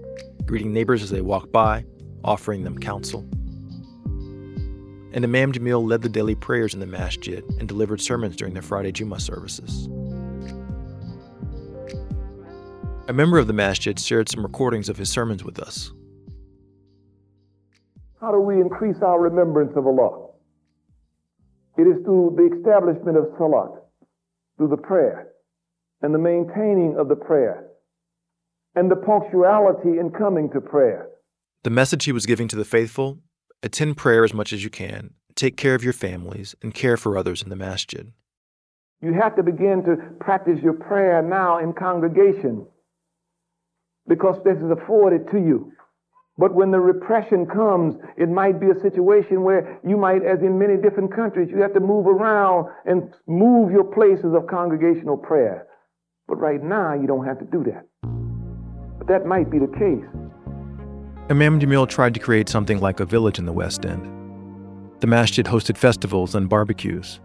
greeting 0.45 0.73
neighbors 0.73 1.03
as 1.03 1.11
they 1.11 1.21
walked 1.21 1.51
by, 1.51 1.85
offering 2.23 2.63
them 2.63 2.79
counsel. 2.79 3.21
And 5.13 5.23
Imam 5.23 5.51
Jamil 5.51 5.87
led 5.87 6.01
the 6.01 6.09
daily 6.09 6.33
prayers 6.33 6.73
in 6.73 6.79
the 6.79 6.87
masjid 6.87 7.43
and 7.59 7.67
delivered 7.67 8.01
sermons 8.01 8.35
during 8.35 8.55
the 8.55 8.61
Friday 8.63 8.91
Jummah 8.91 9.21
services. 9.21 9.85
A 13.07 13.13
member 13.13 13.37
of 13.37 13.45
the 13.45 13.53
masjid 13.53 13.99
shared 13.99 14.29
some 14.29 14.41
recordings 14.41 14.89
of 14.89 14.97
his 14.97 15.09
sermons 15.09 15.43
with 15.43 15.59
us. 15.59 15.91
How 18.23 18.31
do 18.31 18.39
we 18.39 18.61
increase 18.61 18.95
our 19.01 19.19
remembrance 19.19 19.73
of 19.75 19.85
Allah? 19.85 20.29
It 21.77 21.81
is 21.81 22.01
through 22.05 22.37
the 22.37 22.55
establishment 22.57 23.17
of 23.17 23.25
salat, 23.37 23.83
through 24.55 24.69
the 24.69 24.77
prayer, 24.77 25.33
and 26.01 26.15
the 26.15 26.19
maintaining 26.19 26.95
of 26.97 27.09
the 27.09 27.17
prayer, 27.17 27.67
and 28.75 28.89
the 28.89 28.95
punctuality 28.95 29.99
in 29.99 30.09
coming 30.17 30.49
to 30.51 30.61
prayer. 30.61 31.09
The 31.63 31.69
message 31.69 32.05
he 32.05 32.13
was 32.13 32.25
giving 32.25 32.47
to 32.47 32.55
the 32.55 32.63
faithful 32.63 33.19
attend 33.61 33.97
prayer 33.97 34.23
as 34.23 34.33
much 34.33 34.53
as 34.53 34.63
you 34.63 34.69
can, 34.69 35.15
take 35.35 35.57
care 35.57 35.75
of 35.75 35.83
your 35.83 35.91
families, 35.91 36.55
and 36.61 36.73
care 36.73 36.95
for 36.95 37.17
others 37.17 37.41
in 37.41 37.49
the 37.49 37.57
masjid. 37.57 38.13
You 39.01 39.11
have 39.21 39.35
to 39.35 39.43
begin 39.43 39.83
to 39.83 39.97
practice 40.21 40.59
your 40.63 40.75
prayer 40.75 41.21
now 41.21 41.59
in 41.59 41.73
congregation 41.73 42.67
because 44.07 44.41
this 44.45 44.55
is 44.59 44.71
afforded 44.71 45.29
to 45.31 45.39
you. 45.39 45.73
But 46.37 46.55
when 46.55 46.71
the 46.71 46.79
repression 46.79 47.45
comes, 47.45 47.95
it 48.17 48.27
might 48.27 48.59
be 48.59 48.71
a 48.71 48.79
situation 48.81 49.43
where 49.43 49.79
you 49.87 49.97
might, 49.97 50.23
as 50.25 50.39
in 50.41 50.57
many 50.57 50.77
different 50.77 51.13
countries, 51.15 51.49
you 51.51 51.61
have 51.61 51.73
to 51.75 51.79
move 51.79 52.07
around 52.07 52.69
and 52.85 53.13
move 53.27 53.71
your 53.71 53.83
places 53.83 54.33
of 54.33 54.47
congregational 54.47 55.15
prayer. 55.15 55.67
But 56.27 56.39
right 56.39 56.63
now, 56.63 56.93
you 56.93 57.05
don't 57.05 57.25
have 57.25 57.37
to 57.37 57.45
do 57.45 57.63
that. 57.65 57.85
But 58.97 59.07
that 59.07 59.27
might 59.27 59.51
be 59.51 59.59
the 59.59 59.67
case. 59.67 60.03
Imam 61.29 61.59
Jamil 61.59 61.87
tried 61.87 62.15
to 62.15 62.19
create 62.19 62.49
something 62.49 62.79
like 62.79 62.99
a 62.99 63.05
village 63.05 63.37
in 63.37 63.45
the 63.45 63.53
West 63.53 63.85
End. 63.85 64.09
The 65.01 65.07
masjid 65.07 65.45
hosted 65.45 65.77
festivals 65.77 66.33
and 66.33 66.49
barbecues. 66.49 67.19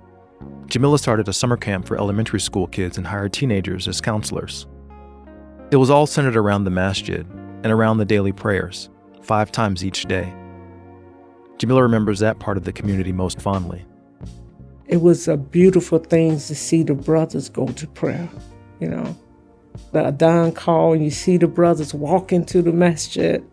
Jamila 0.66 0.98
started 0.98 1.28
a 1.28 1.32
summer 1.32 1.56
camp 1.56 1.86
for 1.86 1.96
elementary 1.96 2.40
school 2.40 2.66
kids 2.66 2.98
and 2.98 3.06
hired 3.06 3.32
teenagers 3.32 3.88
as 3.88 4.02
counselors. 4.02 4.66
It 5.70 5.76
was 5.76 5.88
all 5.88 6.06
centered 6.06 6.36
around 6.36 6.64
the 6.64 6.70
masjid 6.70 7.26
and 7.62 7.72
around 7.72 7.98
the 7.98 8.04
daily 8.04 8.32
prayers 8.32 8.90
five 9.22 9.52
times 9.52 9.84
each 9.84 10.04
day. 10.04 10.32
Jamila 11.58 11.82
remembers 11.82 12.20
that 12.20 12.38
part 12.38 12.56
of 12.56 12.64
the 12.64 12.72
community 12.72 13.12
most 13.12 13.40
fondly. 13.40 13.84
It 14.86 15.02
was 15.02 15.28
a 15.28 15.36
beautiful 15.36 15.98
thing 15.98 16.38
to 16.38 16.54
see 16.54 16.82
the 16.82 16.94
brothers 16.94 17.48
go 17.48 17.66
to 17.66 17.86
prayer, 17.88 18.28
you 18.80 18.88
know. 18.88 19.16
The 19.92 20.10
Adhan 20.10 20.54
call, 20.54 20.94
and 20.94 21.04
you 21.04 21.10
see 21.10 21.36
the 21.36 21.46
brothers 21.46 21.92
walking 21.92 22.44
to 22.46 22.62
the 22.62 22.72
masjid, 22.72 23.44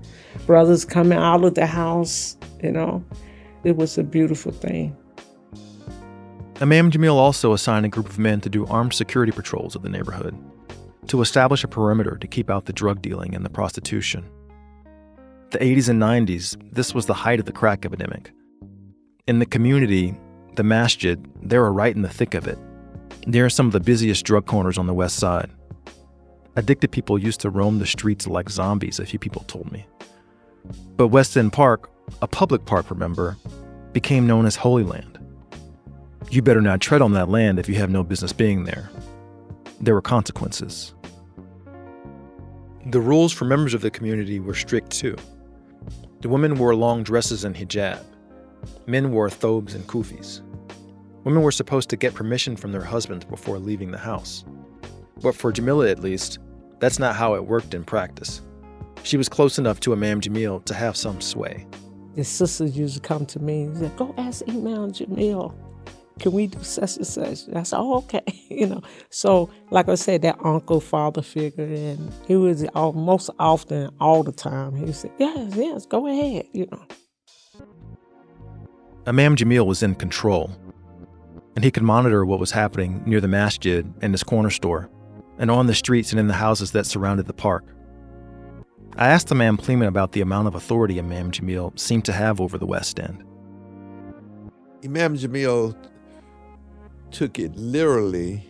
brothers 0.45 0.85
coming 0.85 1.17
out 1.17 1.43
of 1.43 1.55
the 1.55 1.65
house, 1.65 2.37
you 2.63 2.71
know. 2.71 3.03
It 3.63 3.75
was 3.75 3.97
a 3.97 4.03
beautiful 4.03 4.51
thing. 4.51 4.95
Imam 6.61 6.89
Jamil 6.89 7.15
also 7.15 7.51
assigned 7.51 7.85
a 7.85 7.89
group 7.89 8.07
of 8.07 8.17
men 8.17 8.39
to 8.41 8.49
do 8.49 8.65
armed 8.67 8.93
security 8.93 9.31
patrols 9.31 9.75
of 9.75 9.81
the 9.81 9.89
neighborhood, 9.89 10.37
to 11.07 11.21
establish 11.21 11.63
a 11.63 11.67
perimeter 11.67 12.17
to 12.17 12.27
keep 12.27 12.49
out 12.49 12.65
the 12.65 12.73
drug 12.73 13.01
dealing 13.01 13.35
and 13.35 13.43
the 13.43 13.49
prostitution 13.49 14.25
the 15.57 15.75
80s 15.75 15.87
and 15.87 16.01
90s, 16.01 16.57
this 16.73 16.93
was 16.93 17.05
the 17.05 17.13
height 17.13 17.39
of 17.39 17.45
the 17.45 17.53
crack 17.53 17.85
epidemic. 17.85 18.33
In 19.25 19.39
the 19.39 19.45
community, 19.45 20.13
the 20.55 20.63
masjid, 20.63 21.25
they 21.41 21.57
were 21.57 21.71
right 21.71 21.95
in 21.95 22.01
the 22.01 22.09
thick 22.09 22.33
of 22.33 22.45
it. 22.45 22.59
Near 23.25 23.49
some 23.49 23.65
of 23.65 23.71
the 23.71 23.79
busiest 23.79 24.25
drug 24.25 24.47
corners 24.47 24.77
on 24.77 24.85
the 24.85 24.93
west 24.93 25.15
side. 25.15 25.49
Addicted 26.57 26.91
people 26.91 27.17
used 27.17 27.39
to 27.39 27.49
roam 27.49 27.79
the 27.79 27.85
streets 27.85 28.27
like 28.27 28.49
zombies, 28.49 28.99
a 28.99 29.05
few 29.05 29.17
people 29.17 29.43
told 29.47 29.71
me. 29.71 29.85
But 30.97 31.07
West 31.07 31.37
End 31.37 31.53
Park, 31.53 31.89
a 32.21 32.27
public 32.27 32.65
park, 32.65 32.91
remember, 32.91 33.37
became 33.93 34.27
known 34.27 34.45
as 34.45 34.57
Holy 34.57 34.83
Land. 34.83 35.17
You 36.31 36.41
better 36.41 36.61
not 36.61 36.81
tread 36.81 37.01
on 37.01 37.13
that 37.13 37.29
land 37.29 37.59
if 37.59 37.69
you 37.69 37.75
have 37.75 37.89
no 37.89 38.03
business 38.03 38.33
being 38.33 38.65
there. 38.65 38.89
There 39.79 39.93
were 39.93 40.01
consequences. 40.01 40.93
The 42.87 42.99
rules 42.99 43.31
for 43.31 43.45
members 43.45 43.73
of 43.73 43.79
the 43.79 43.89
community 43.89 44.41
were 44.41 44.53
strict 44.53 44.91
too. 44.91 45.15
The 46.21 46.29
women 46.29 46.55
wore 46.55 46.75
long 46.75 47.03
dresses 47.03 47.43
and 47.43 47.55
hijab. 47.55 48.03
Men 48.87 49.11
wore 49.11 49.29
thobes 49.29 49.75
and 49.75 49.85
kufis. 49.87 50.41
Women 51.23 51.41
were 51.41 51.51
supposed 51.51 51.89
to 51.89 51.97
get 51.97 52.13
permission 52.13 52.55
from 52.55 52.71
their 52.71 52.83
husbands 52.83 53.25
before 53.25 53.59
leaving 53.59 53.91
the 53.91 53.97
house. 53.97 54.45
But 55.21 55.35
for 55.35 55.51
Jamila, 55.51 55.89
at 55.89 55.99
least, 55.99 56.39
that's 56.79 56.99
not 56.99 57.15
how 57.15 57.35
it 57.35 57.45
worked 57.45 57.73
in 57.73 57.83
practice. 57.83 58.41
She 59.03 59.17
was 59.17 59.29
close 59.29 59.57
enough 59.57 59.79
to 59.81 59.93
Imam 59.93 60.21
Jamil 60.21 60.63
to 60.65 60.73
have 60.73 60.95
some 60.95 61.21
sway. 61.21 61.67
The 62.15 62.23
sisters 62.23 62.77
used 62.77 62.95
to 62.95 63.01
come 63.01 63.25
to 63.27 63.39
me 63.39 63.63
and 63.63 63.77
say, 63.77 63.91
Go 63.97 64.13
ask 64.17 64.43
Imam 64.47 64.91
Jamil, 64.91 65.53
can 66.19 66.31
we 66.31 66.47
do 66.47 66.63
such 66.63 66.97
and 66.97 67.07
such? 67.07 67.43
And 67.47 67.57
I 67.57 67.63
said, 67.63 67.77
Oh, 67.77 67.97
okay. 67.97 68.23
you 68.49 68.67
know. 68.67 68.81
So, 69.09 69.49
like 69.71 69.89
I 69.89 69.95
said, 69.95 70.21
that 70.21 70.37
uncle 70.43 70.79
father 70.79 71.21
figure, 71.21 71.65
and 71.65 72.11
he 72.27 72.35
was 72.35 72.65
most 72.73 73.29
often, 73.39 73.89
all 73.99 74.23
the 74.23 74.31
time, 74.31 74.75
he 74.75 74.91
said, 74.93 75.11
Yes, 75.17 75.55
yes, 75.55 75.85
go 75.85 76.07
ahead, 76.07 76.47
you 76.51 76.67
know. 76.71 76.81
Imam 79.07 79.35
Jamil 79.35 79.67
was 79.67 79.83
in 79.83 79.95
control, 79.95 80.51
and 81.55 81.63
he 81.63 81.69
could 81.69 81.83
monitor 81.83 82.25
what 82.25 82.39
was 82.39 82.51
happening 82.51 83.03
near 83.05 83.21
the 83.21 83.27
masjid 83.27 83.85
and 84.01 84.13
his 84.13 84.23
corner 84.23 84.49
store, 84.49 84.89
and 85.37 85.51
on 85.51 85.67
the 85.67 85.75
streets 85.75 86.11
and 86.11 86.19
in 86.19 86.27
the 86.27 86.33
houses 86.33 86.71
that 86.71 86.85
surrounded 86.85 87.27
the 87.27 87.33
park. 87.33 87.65
I 88.97 89.09
asked 89.09 89.31
Imam 89.31 89.57
Plemon 89.57 89.87
about 89.87 90.13
the 90.13 90.21
amount 90.21 90.47
of 90.47 90.55
authority 90.55 90.97
Imam 90.97 91.29
Jamil 91.29 91.77
seemed 91.77 92.05
to 92.05 92.13
have 92.13 92.39
over 92.39 92.57
the 92.57 92.65
West 92.65 92.99
End. 92.99 93.23
Imam 94.83 95.17
Jamil 95.17 95.75
took 97.15 97.39
it 97.39 97.55
literally 97.55 98.43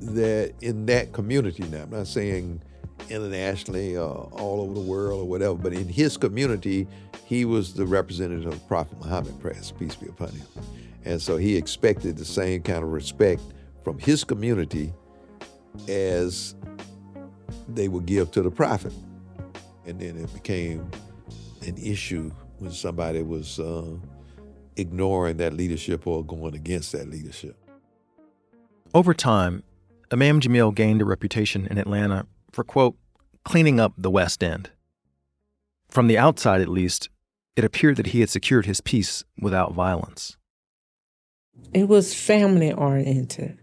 that 0.00 0.54
in 0.62 0.86
that 0.86 1.12
community 1.12 1.62
now, 1.64 1.82
I'm 1.82 1.90
not 1.90 2.06
saying 2.06 2.62
internationally 3.10 3.94
or 3.94 4.30
all 4.32 4.62
over 4.62 4.72
the 4.72 4.80
world 4.80 5.20
or 5.20 5.24
whatever, 5.28 5.54
but 5.54 5.74
in 5.74 5.86
his 5.86 6.16
community, 6.16 6.88
he 7.26 7.44
was 7.44 7.74
the 7.74 7.84
representative 7.84 8.46
of 8.46 8.66
Prophet 8.66 8.98
Muhammad, 9.00 9.34
peace 9.78 9.96
be 9.96 10.08
upon 10.08 10.30
him. 10.30 10.46
And 11.04 11.20
so 11.20 11.36
he 11.36 11.56
expected 11.56 12.16
the 12.16 12.24
same 12.24 12.62
kind 12.62 12.82
of 12.82 12.90
respect 12.90 13.42
from 13.82 13.98
his 13.98 14.24
community 14.24 14.90
as 15.88 16.54
they 17.68 17.88
would 17.88 18.06
give 18.06 18.30
to 18.30 18.40
the 18.40 18.50
prophet. 18.50 18.94
And 19.84 20.00
then 20.00 20.16
it 20.16 20.32
became 20.32 20.90
an 21.66 21.76
issue 21.76 22.30
when 22.60 22.70
somebody 22.70 23.22
was 23.22 23.60
uh, 23.60 23.94
ignoring 24.76 25.36
that 25.38 25.52
leadership 25.52 26.06
or 26.06 26.24
going 26.24 26.54
against 26.54 26.92
that 26.92 27.08
leadership. 27.08 27.56
Over 28.92 29.14
time, 29.14 29.62
Imam 30.12 30.40
Jamil 30.40 30.74
gained 30.74 31.02
a 31.02 31.04
reputation 31.04 31.66
in 31.66 31.78
Atlanta 31.78 32.26
for, 32.52 32.62
quote, 32.62 32.96
cleaning 33.44 33.80
up 33.80 33.92
the 33.98 34.10
West 34.10 34.42
End. 34.42 34.70
From 35.88 36.06
the 36.06 36.18
outside, 36.18 36.60
at 36.60 36.68
least, 36.68 37.08
it 37.56 37.64
appeared 37.64 37.96
that 37.96 38.08
he 38.08 38.20
had 38.20 38.30
secured 38.30 38.66
his 38.66 38.80
peace 38.80 39.24
without 39.38 39.72
violence. 39.72 40.36
It 41.72 41.88
was 41.88 42.14
family 42.14 42.72
oriented. 42.72 43.58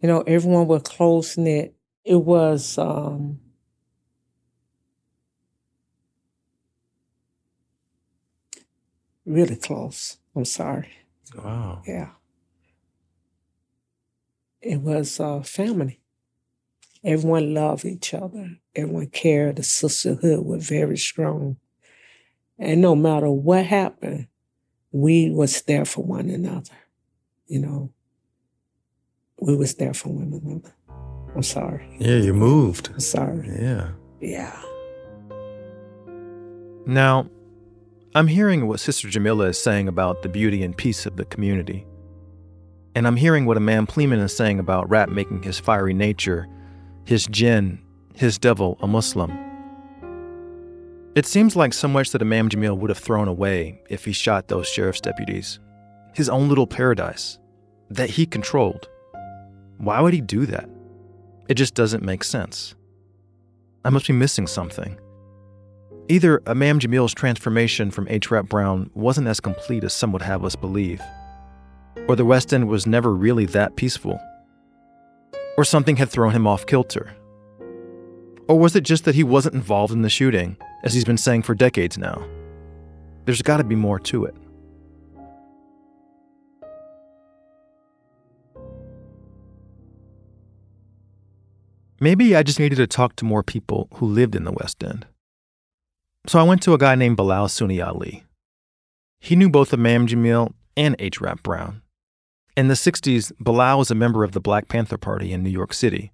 You 0.00 0.08
know, 0.08 0.22
everyone 0.22 0.66
was 0.66 0.82
close 0.82 1.36
knit. 1.36 1.74
It 2.04 2.16
was 2.16 2.78
um, 2.78 3.40
really 9.26 9.56
close. 9.56 10.16
I'm 10.40 10.46
sorry. 10.46 10.88
Wow. 11.36 11.82
Yeah. 11.86 12.12
It 14.62 14.80
was 14.80 15.20
uh, 15.20 15.42
family. 15.42 16.00
Everyone 17.04 17.52
loved 17.52 17.84
each 17.84 18.14
other. 18.14 18.56
Everyone 18.74 19.08
cared. 19.08 19.56
The 19.56 19.62
sisterhood 19.62 20.46
was 20.46 20.66
very 20.66 20.96
strong. 20.96 21.58
And 22.58 22.80
no 22.80 22.96
matter 22.96 23.30
what 23.30 23.66
happened, 23.66 24.28
we 24.92 25.28
was 25.28 25.60
there 25.62 25.84
for 25.84 26.04
one 26.04 26.30
another. 26.30 26.78
You 27.46 27.58
know, 27.60 27.92
we 29.42 29.54
was 29.54 29.74
there 29.74 29.92
for 29.92 30.08
one 30.08 30.40
another. 30.42 30.74
I'm 31.36 31.42
sorry. 31.42 31.86
Yeah, 31.98 32.16
you 32.16 32.32
moved. 32.32 32.88
I'm 32.94 33.00
sorry. 33.00 33.46
Yeah. 33.46 33.90
Yeah. 34.22 34.58
Now, 36.86 37.28
I'm 38.12 38.26
hearing 38.26 38.66
what 38.66 38.80
Sister 38.80 39.08
Jamila 39.08 39.46
is 39.46 39.62
saying 39.62 39.86
about 39.86 40.22
the 40.22 40.28
beauty 40.28 40.64
and 40.64 40.76
peace 40.76 41.06
of 41.06 41.16
the 41.16 41.24
community. 41.24 41.86
And 42.96 43.06
I'm 43.06 43.14
hearing 43.14 43.46
what 43.46 43.56
Imam 43.56 43.86
Plemon 43.86 44.20
is 44.20 44.36
saying 44.36 44.58
about 44.58 44.90
Rap 44.90 45.10
making 45.10 45.44
his 45.44 45.60
fiery 45.60 45.94
nature, 45.94 46.48
his 47.04 47.28
jinn, 47.28 47.80
his 48.16 48.36
devil 48.36 48.76
a 48.80 48.88
Muslim. 48.88 49.30
It 51.14 51.24
seems 51.24 51.54
like 51.54 51.72
so 51.72 51.86
much 51.86 52.10
that 52.10 52.20
Imam 52.20 52.48
Jamil 52.48 52.76
would 52.78 52.90
have 52.90 52.98
thrown 52.98 53.28
away 53.28 53.80
if 53.88 54.04
he 54.04 54.12
shot 54.12 54.48
those 54.48 54.68
sheriff's 54.68 55.00
deputies. 55.00 55.60
His 56.12 56.28
own 56.28 56.48
little 56.48 56.66
paradise 56.66 57.38
that 57.90 58.10
he 58.10 58.26
controlled. 58.26 58.88
Why 59.78 60.00
would 60.00 60.14
he 60.14 60.20
do 60.20 60.46
that? 60.46 60.68
It 61.48 61.54
just 61.54 61.74
doesn't 61.74 62.02
make 62.02 62.24
sense. 62.24 62.74
I 63.84 63.90
must 63.90 64.08
be 64.08 64.14
missing 64.14 64.48
something. 64.48 64.98
Either 66.10 66.42
Imam 66.44 66.80
Jamil's 66.80 67.14
transformation 67.14 67.92
from 67.92 68.08
H. 68.08 68.32
Rap 68.32 68.46
Brown 68.46 68.90
wasn't 68.94 69.28
as 69.28 69.38
complete 69.38 69.84
as 69.84 69.92
some 69.92 70.10
would 70.10 70.22
have 70.22 70.44
us 70.44 70.56
believe, 70.56 71.00
or 72.08 72.16
the 72.16 72.24
West 72.24 72.52
End 72.52 72.66
was 72.66 72.84
never 72.84 73.14
really 73.14 73.46
that 73.46 73.76
peaceful, 73.76 74.18
or 75.56 75.64
something 75.64 75.94
had 75.94 76.10
thrown 76.10 76.32
him 76.32 76.48
off 76.48 76.66
kilter. 76.66 77.14
Or 78.48 78.58
was 78.58 78.74
it 78.74 78.80
just 78.80 79.04
that 79.04 79.14
he 79.14 79.22
wasn't 79.22 79.54
involved 79.54 79.92
in 79.92 80.02
the 80.02 80.10
shooting, 80.10 80.56
as 80.82 80.94
he's 80.94 81.04
been 81.04 81.16
saying 81.16 81.42
for 81.42 81.54
decades 81.54 81.96
now? 81.96 82.20
There's 83.24 83.40
got 83.40 83.58
to 83.58 83.64
be 83.64 83.76
more 83.76 84.00
to 84.00 84.24
it. 84.24 84.34
Maybe 92.00 92.34
I 92.34 92.42
just 92.42 92.58
needed 92.58 92.78
to 92.78 92.88
talk 92.88 93.14
to 93.14 93.24
more 93.24 93.44
people 93.44 93.86
who 93.94 94.06
lived 94.06 94.34
in 94.34 94.42
the 94.42 94.50
West 94.50 94.82
End. 94.82 95.06
So 96.26 96.38
I 96.38 96.42
went 96.42 96.62
to 96.62 96.74
a 96.74 96.78
guy 96.78 96.94
named 96.94 97.16
Bilal 97.16 97.48
Sunni 97.48 97.80
Ali. 97.80 98.24
He 99.20 99.36
knew 99.36 99.48
both 99.48 99.72
Imam 99.72 100.06
Jamil 100.06 100.52
and 100.76 100.96
H. 100.98 101.20
Rap 101.20 101.42
Brown. 101.42 101.82
In 102.56 102.68
the 102.68 102.74
60s, 102.74 103.32
Bilal 103.40 103.78
was 103.78 103.90
a 103.90 103.94
member 103.94 104.24
of 104.24 104.32
the 104.32 104.40
Black 104.40 104.68
Panther 104.68 104.98
Party 104.98 105.32
in 105.32 105.42
New 105.42 105.50
York 105.50 105.72
City, 105.72 106.12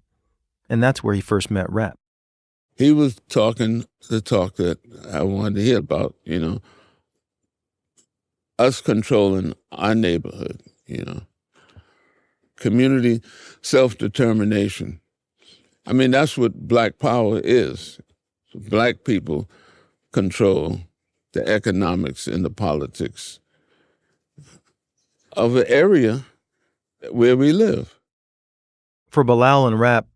and 0.69 0.81
that's 0.81 1.03
where 1.03 1.15
he 1.15 1.21
first 1.21 1.51
met 1.51 1.69
Rap. 1.71 1.95
He 2.75 2.91
was 2.91 3.19
talking 3.27 3.85
the 4.09 4.21
talk 4.21 4.55
that 4.57 4.79
I 5.11 5.23
wanted 5.23 5.55
to 5.55 5.63
hear 5.63 5.79
about, 5.79 6.15
you 6.23 6.39
know, 6.39 6.61
us 8.59 8.81
controlling 8.81 9.53
our 9.71 9.95
neighborhood, 9.95 10.61
you 10.85 11.03
know, 11.03 11.21
community 12.55 13.21
self 13.61 13.97
determination. 13.97 15.01
I 15.85 15.93
mean, 15.93 16.11
that's 16.11 16.37
what 16.37 16.67
black 16.67 16.99
power 16.99 17.39
is. 17.43 17.99
Black 18.53 19.03
people 19.03 19.49
control 20.17 20.79
the 21.33 21.47
economics 21.47 22.25
and 22.25 22.43
the 22.43 22.49
politics 22.49 23.39
of 25.33 25.53
the 25.53 25.69
area 25.69 26.25
where 27.11 27.37
we 27.37 27.53
live. 27.53 27.99
For 29.11 29.23
Bilal 29.23 29.67
and 29.67 29.79
Rap, 29.79 30.07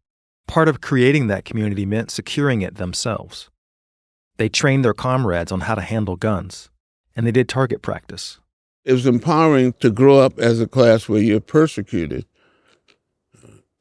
part 0.48 0.68
of 0.68 0.82
creating 0.82 1.28
that 1.28 1.46
community 1.46 1.86
meant 1.86 2.10
securing 2.10 2.64
it 2.64 2.78
themselves. 2.78 3.52
They 4.38 4.50
trained 4.50 4.84
their 4.84 4.96
comrades 4.96 5.52
on 5.52 5.62
how 5.62 5.76
to 5.76 5.82
handle 5.82 6.16
guns, 6.16 6.72
and 7.16 7.28
they 7.28 7.32
did 7.32 7.48
target 7.48 7.84
practice. 7.84 8.40
It 8.84 8.94
was 8.94 9.06
empowering 9.06 9.74
to 9.82 9.92
grow 9.92 10.18
up 10.18 10.40
as 10.40 10.60
a 10.60 10.68
class 10.68 11.08
where 11.08 11.22
you're 11.22 11.40
persecuted, 11.40 12.26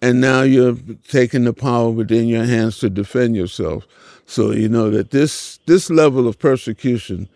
and 0.03 0.21
now 0.21 0.43
you're 0.43 0.77
taking 1.09 1.45
the 1.45 1.53
power 1.53 1.91
within 1.91 2.27
your 2.27 2.45
hands 2.45 2.79
to 2.79 2.91
defend 2.91 3.37
yourself. 3.37 3.87
So 4.27 4.53
you 4.53 4.69
know 4.69 4.91
that 4.91 5.11
this 5.11 5.59
this 5.67 5.91
level 5.91 6.29
of 6.29 6.39
persecution 6.39 7.29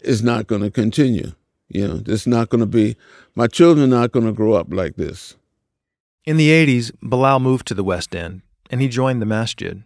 is 0.00 0.22
not 0.22 0.46
going 0.46 0.62
to 0.62 0.70
continue. 0.70 1.32
You 1.68 1.88
know, 1.88 2.02
it's 2.06 2.26
not 2.26 2.50
going 2.50 2.60
to 2.60 2.66
be. 2.66 2.96
My 3.34 3.46
children 3.46 3.92
are 3.92 3.98
not 4.00 4.12
going 4.12 4.26
to 4.26 4.32
grow 4.32 4.52
up 4.52 4.66
like 4.70 4.96
this. 4.96 5.36
In 6.24 6.36
the 6.36 6.50
80s, 6.50 6.92
Bilal 7.02 7.40
moved 7.40 7.66
to 7.68 7.74
the 7.74 7.82
West 7.82 8.14
End 8.14 8.42
and 8.70 8.80
he 8.80 8.88
joined 8.88 9.20
the 9.22 9.26
masjid. 9.26 9.82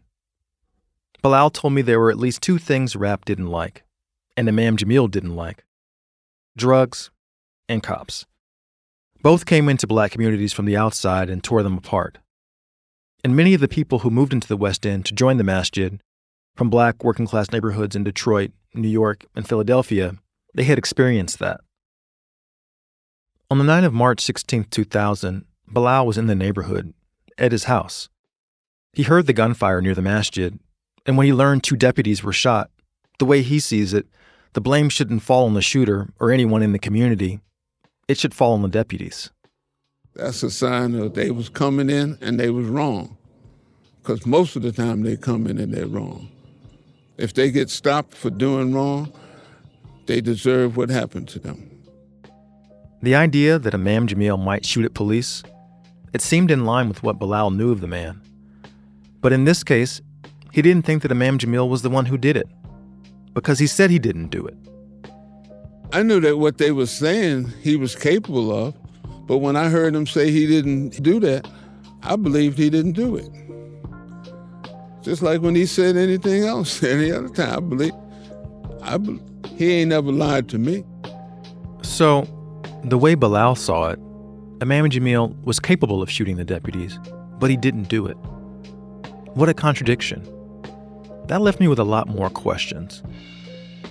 Bilal 1.23 1.51
told 1.51 1.73
me 1.73 1.83
there 1.83 2.01
were 2.01 2.11
at 2.11 2.19
least 2.19 2.43
two 2.43 2.59
things 2.59 2.95
Rap 2.97 3.25
didn't 3.25 3.49
like, 3.49 3.85
and 4.37 4.49
Imam 4.49 4.77
Jamil 4.77 5.11
didn't 5.11 5.35
like 5.35 5.65
drugs 6.57 7.11
and 7.69 7.83
cops. 7.83 8.27
Both 9.23 9.47
came 9.47 9.69
into 9.69 9.87
black 9.87 10.13
communities 10.13 10.53
from 10.53 10.67
the 10.67 10.77
outside 10.77 11.29
and 11.29 11.43
tore 11.43 11.63
them 11.63 11.77
apart. 11.77 12.19
And 13.25 13.35
many 13.35 13.55
of 13.55 13.61
the 13.61 13.69
people 13.69 14.01
who 14.01 14.11
moved 14.11 14.33
into 14.33 14.49
the 14.49 14.57
West 14.57 14.87
End 14.87 15.05
to 15.07 15.15
join 15.15 15.37
the 15.37 15.45
masjid, 15.45 16.01
from 16.55 16.71
black 16.71 17.05
working 17.05 17.27
class 17.27 17.51
neighborhoods 17.53 17.95
in 17.95 18.05
Detroit, 18.05 18.53
New 18.75 18.89
York, 18.89 19.25
and 19.35 19.47
Philadelphia, 19.47 20.15
they 20.55 20.65
had 20.65 20.79
experienced 20.79 21.39
that. 21.39 21.61
On 23.51 23.59
the 23.59 23.65
night 23.65 23.85
of 23.85 23.93
March 23.93 24.21
16, 24.21 24.65
2000, 24.65 25.45
Bilal 25.69 26.07
was 26.07 26.19
in 26.19 26.27
the 26.27 26.35
neighborhood, 26.35 26.95
at 27.39 27.53
his 27.53 27.65
house. 27.65 28.09
He 28.93 29.03
heard 29.03 29.27
the 29.27 29.33
gunfire 29.33 29.83
near 29.83 29.95
the 29.95 30.03
masjid, 30.03 30.59
and 31.05 31.17
when 31.17 31.27
he 31.27 31.33
learned 31.33 31.63
two 31.63 31.77
deputies 31.77 32.23
were 32.23 32.33
shot, 32.33 32.71
the 33.19 33.25
way 33.25 33.43
he 33.43 33.61
sees 33.61 33.93
it, 33.93 34.07
the 34.55 34.61
blame 34.61 34.89
shouldn't 34.89 35.23
fall 35.23 35.45
on 35.45 35.55
the 35.55 35.63
shooter 35.63 36.09
or 36.19 36.31
anyone 36.31 36.63
in 36.63 36.73
the 36.73 36.79
community. 36.79 37.41
It 38.09 38.19
should 38.19 38.35
fall 38.35 38.55
on 38.55 38.63
the 38.63 38.69
deputies. 38.69 39.31
That's 40.17 40.43
a 40.43 40.51
sign 40.51 40.93
that 40.93 41.15
they 41.15 41.31
was 41.31 41.49
coming 41.49 41.91
in 41.91 42.19
and 42.21 42.41
they 42.41 42.51
was 42.51 42.67
wrong. 42.67 43.17
because 44.07 44.25
most 44.25 44.55
of 44.55 44.63
the 44.63 44.71
time 44.71 45.03
they 45.03 45.17
come 45.17 45.49
in 45.49 45.59
and 45.59 45.75
they're 45.75 45.87
wrong. 45.87 46.29
If 47.19 47.35
they 47.35 47.51
get 47.51 47.69
stopped 47.71 48.15
for 48.15 48.31
doing 48.31 48.73
wrong, 48.73 49.13
they 50.07 50.21
deserve 50.21 50.77
what 50.77 50.91
happened 50.91 51.27
to 51.31 51.41
them. 51.41 51.69
The 53.03 53.17
idea 53.17 53.59
that 53.59 53.75
Imam 53.75 54.07
Jamil 54.07 54.39
might 54.39 54.65
shoot 54.65 54.85
at 54.85 54.95
police, 54.95 55.43
it 56.13 56.23
seemed 56.23 56.53
in 56.53 56.65
line 56.65 56.87
with 56.89 57.03
what 57.03 57.19
Bilal 57.19 57.51
knew 57.51 57.73
of 57.73 57.81
the 57.81 57.89
man. 57.89 58.21
But 59.21 59.33
in 59.33 59.45
this 59.45 59.65
case, 59.65 60.01
he 60.53 60.63
didn't 60.63 60.87
think 60.87 61.03
that 61.03 61.11
Imam 61.11 61.37
Jamil 61.37 61.69
was 61.69 61.83
the 61.83 61.91
one 61.91 62.07
who 62.07 62.17
did 62.17 62.37
it, 62.37 62.47
because 63.35 63.59
he 63.59 63.67
said 63.67 63.91
he 63.91 63.99
didn't 63.99 64.29
do 64.29 64.47
it. 64.47 64.57
I 65.93 66.05
knew 66.05 66.21
that 66.21 66.39
what 66.39 66.59
they 66.59 66.71
were 66.71 66.87
saying 66.87 67.49
he 67.61 67.75
was 67.75 67.97
capable 67.97 68.53
of, 68.55 68.75
but 69.27 69.39
when 69.39 69.57
I 69.57 69.69
heard 69.69 69.95
him 69.95 70.07
say 70.07 70.31
he 70.31 70.47
didn't 70.47 71.03
do 71.03 71.21
that, 71.21 71.49
I 72.03 72.17
believed 72.17 72.59
he 72.59 72.71
didn't 72.71 72.93
do 72.93 73.17
it. 73.17 73.29
Just 75.03 75.23
like 75.23 75.41
when 75.41 75.55
he 75.55 75.67
said 75.67 75.97
anything 75.97 76.45
else, 76.45 76.83
any 76.83 77.11
other 77.11 77.29
time, 77.29 77.57
I 77.57 77.61
believe, 77.61 77.93
I 78.83 78.97
be, 78.99 79.21
he 79.57 79.73
ain't 79.73 79.91
never 79.91 80.13
lied 80.13 80.49
to 80.51 80.59
me. 80.59 80.85
So, 81.83 82.29
the 82.85 82.99
way 82.99 83.15
Bilal 83.15 83.57
saw 83.57 83.91
it, 83.91 83.99
Imam 84.63 84.89
Jamil 84.89 85.41
was 85.45 85.61
capable 85.61 86.03
of 86.03 86.11
shooting 86.11 86.37
the 86.37 86.45
deputies, 86.45 86.99
but 87.39 87.51
he 87.51 87.57
didn't 87.57 87.89
do 87.89 88.07
it. 88.07 88.17
What 89.35 89.49
a 89.49 89.55
contradiction. 89.55 90.23
That 91.27 91.41
left 91.41 91.61
me 91.61 91.69
with 91.69 91.79
a 91.79 91.85
lot 91.85 92.09
more 92.09 92.31
questions. 92.31 93.03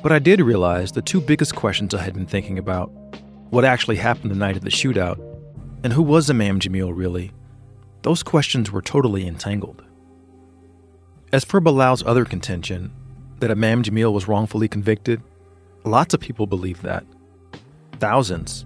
But 0.01 0.11
I 0.11 0.19
did 0.19 0.39
realize 0.41 0.93
the 0.93 1.01
two 1.01 1.19
biggest 1.19 1.55
questions 1.55 1.93
I 1.93 2.01
had 2.01 2.13
been 2.13 2.25
thinking 2.25 2.57
about 2.57 2.91
what 3.49 3.65
actually 3.65 3.97
happened 3.97 4.31
the 4.31 4.35
night 4.35 4.57
of 4.57 4.63
the 4.63 4.69
shootout, 4.69 5.19
and 5.83 5.93
who 5.93 6.01
was 6.01 6.29
Imam 6.29 6.59
Jamil 6.59 6.91
really? 6.95 7.31
Those 8.01 8.23
questions 8.23 8.71
were 8.71 8.81
totally 8.81 9.27
entangled. 9.27 9.83
As 11.31 11.43
for 11.43 11.59
Bilal's 11.59 12.03
other 12.05 12.25
contention, 12.25 12.91
that 13.39 13.51
Imam 13.51 13.83
Jamil 13.83 14.13
was 14.13 14.27
wrongfully 14.27 14.67
convicted, 14.67 15.21
lots 15.83 16.13
of 16.13 16.19
people 16.19 16.47
believe 16.47 16.81
that. 16.81 17.05
Thousands, 17.99 18.65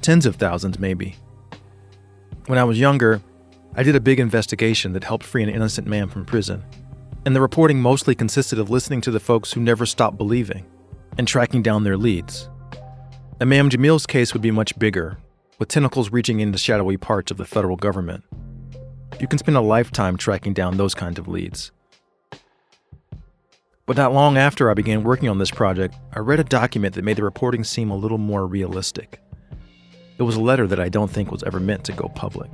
tens 0.00 0.26
of 0.26 0.36
thousands 0.36 0.78
maybe. 0.78 1.16
When 2.46 2.58
I 2.58 2.64
was 2.64 2.78
younger, 2.78 3.22
I 3.74 3.82
did 3.82 3.96
a 3.96 4.00
big 4.00 4.20
investigation 4.20 4.92
that 4.92 5.04
helped 5.04 5.24
free 5.24 5.42
an 5.42 5.48
innocent 5.48 5.86
man 5.86 6.08
from 6.08 6.24
prison. 6.24 6.62
And 7.26 7.34
the 7.34 7.40
reporting 7.40 7.80
mostly 7.80 8.14
consisted 8.14 8.58
of 8.58 8.70
listening 8.70 9.00
to 9.02 9.10
the 9.10 9.18
folks 9.18 9.52
who 9.52 9.60
never 9.60 9.86
stopped 9.86 10.18
believing 10.18 10.66
and 11.16 11.26
tracking 11.26 11.62
down 11.62 11.84
their 11.84 11.96
leads. 11.96 12.48
Imam 13.40 13.68
Jamil's 13.68 14.06
case 14.06 14.32
would 14.32 14.42
be 14.42 14.52
much 14.52 14.78
bigger, 14.78 15.18
with 15.58 15.68
tentacles 15.68 16.10
reaching 16.10 16.38
into 16.38 16.56
shadowy 16.56 16.96
parts 16.96 17.32
of 17.32 17.36
the 17.36 17.44
federal 17.44 17.74
government. 17.74 18.22
You 19.18 19.26
can 19.26 19.40
spend 19.40 19.56
a 19.56 19.60
lifetime 19.60 20.16
tracking 20.16 20.54
down 20.54 20.76
those 20.76 20.94
kinds 20.94 21.18
of 21.18 21.26
leads. 21.26 21.72
But 23.86 23.96
not 23.96 24.14
long 24.14 24.38
after 24.38 24.70
I 24.70 24.74
began 24.74 25.02
working 25.02 25.28
on 25.28 25.38
this 25.38 25.50
project, 25.50 25.96
I 26.12 26.20
read 26.20 26.38
a 26.38 26.44
document 26.44 26.94
that 26.94 27.02
made 27.02 27.16
the 27.16 27.24
reporting 27.24 27.64
seem 27.64 27.90
a 27.90 27.96
little 27.96 28.18
more 28.18 28.46
realistic. 28.46 29.20
It 30.16 30.22
was 30.22 30.36
a 30.36 30.40
letter 30.40 30.68
that 30.68 30.78
I 30.78 30.88
don't 30.88 31.10
think 31.10 31.32
was 31.32 31.42
ever 31.42 31.58
meant 31.58 31.82
to 31.86 31.92
go 31.92 32.08
public. 32.14 32.50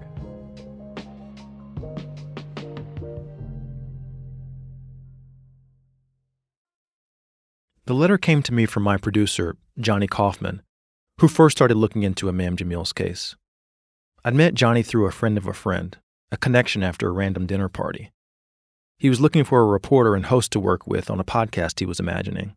The 7.84 7.94
letter 7.94 8.16
came 8.16 8.42
to 8.44 8.54
me 8.54 8.64
from 8.64 8.82
my 8.82 8.96
producer, 8.96 9.56
Johnny 9.78 10.06
Kaufman, 10.06 10.62
who 11.20 11.28
first 11.28 11.58
started 11.58 11.76
looking 11.76 12.02
into 12.02 12.30
Imam 12.30 12.56
Jamil's 12.56 12.94
case. 12.94 13.36
I'd 14.24 14.34
met 14.34 14.54
Johnny 14.54 14.82
through 14.82 15.04
a 15.04 15.12
friend 15.12 15.36
of 15.36 15.46
a 15.46 15.52
friend, 15.52 15.98
a 16.32 16.38
connection 16.38 16.82
after 16.82 17.08
a 17.08 17.12
random 17.12 17.44
dinner 17.44 17.68
party. 17.68 18.10
He 18.98 19.10
was 19.10 19.20
looking 19.20 19.44
for 19.44 19.60
a 19.60 19.66
reporter 19.66 20.14
and 20.14 20.26
host 20.26 20.50
to 20.52 20.60
work 20.60 20.86
with 20.86 21.10
on 21.10 21.20
a 21.20 21.24
podcast 21.24 21.78
he 21.78 21.84
was 21.84 22.00
imagining. 22.00 22.56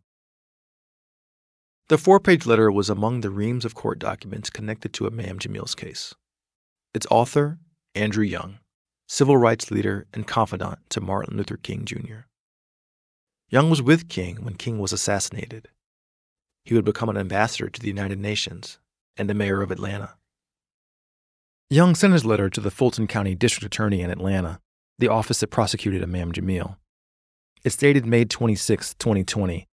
The 1.88 1.98
four 1.98 2.18
page 2.20 2.46
letter 2.46 2.72
was 2.72 2.88
among 2.88 3.20
the 3.20 3.28
reams 3.28 3.66
of 3.66 3.74
court 3.74 3.98
documents 3.98 4.48
connected 4.48 4.94
to 4.94 5.06
Imam 5.06 5.38
Jamil's 5.38 5.74
case. 5.74 6.14
Its 6.94 7.06
author, 7.10 7.58
Andrew 7.94 8.24
Young, 8.24 8.60
civil 9.06 9.36
rights 9.36 9.70
leader 9.70 10.06
and 10.14 10.26
confidant 10.26 10.78
to 10.88 11.02
Martin 11.02 11.36
Luther 11.36 11.58
King 11.58 11.84
Jr. 11.84 12.28
Young 13.50 13.68
was 13.68 13.82
with 13.82 14.08
King 14.08 14.36
when 14.36 14.54
King 14.54 14.78
was 14.78 14.94
assassinated. 14.94 15.68
He 16.64 16.74
would 16.74 16.84
become 16.84 17.08
an 17.08 17.16
ambassador 17.16 17.68
to 17.68 17.80
the 17.80 17.88
United 17.88 18.18
Nations 18.18 18.78
and 19.16 19.28
the 19.28 19.34
mayor 19.34 19.62
of 19.62 19.70
Atlanta. 19.70 20.14
Young 21.70 21.94
sent 21.94 22.12
his 22.12 22.24
letter 22.24 22.48
to 22.50 22.60
the 22.60 22.70
Fulton 22.70 23.06
County 23.06 23.34
District 23.34 23.66
Attorney 23.66 24.00
in 24.00 24.10
Atlanta 24.10 24.60
the 24.98 25.08
office 25.08 25.40
that 25.40 25.48
prosecuted 25.48 26.02
Imam 26.02 26.32
Jamil. 26.32 26.76
It's 27.64 27.76
dated 27.76 28.06
May 28.06 28.24
26, 28.24 28.94
2020. 28.94 29.66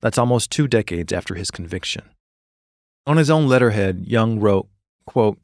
That's 0.00 0.18
almost 0.18 0.50
two 0.50 0.68
decades 0.68 1.12
after 1.12 1.34
his 1.34 1.50
conviction. 1.50 2.04
On 3.06 3.16
his 3.16 3.30
own 3.30 3.48
letterhead, 3.48 4.04
Young 4.06 4.38
wrote, 4.38 4.68
quote, 5.06 5.38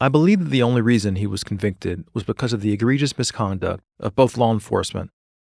I 0.00 0.08
believe 0.08 0.40
that 0.40 0.50
the 0.50 0.62
only 0.62 0.80
reason 0.80 1.16
he 1.16 1.26
was 1.26 1.44
convicted 1.44 2.04
was 2.14 2.24
because 2.24 2.52
of 2.52 2.62
the 2.62 2.72
egregious 2.72 3.16
misconduct 3.16 3.82
of 3.98 4.16
both 4.16 4.36
law 4.36 4.52
enforcement 4.52 5.10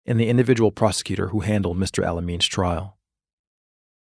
and 0.06 0.20
the 0.20 0.28
individual 0.28 0.70
prosecutor 0.70 1.28
who 1.28 1.40
handled 1.40 1.78
Mr. 1.78 2.04
Al-Amin's 2.04 2.46
trial. 2.46 2.93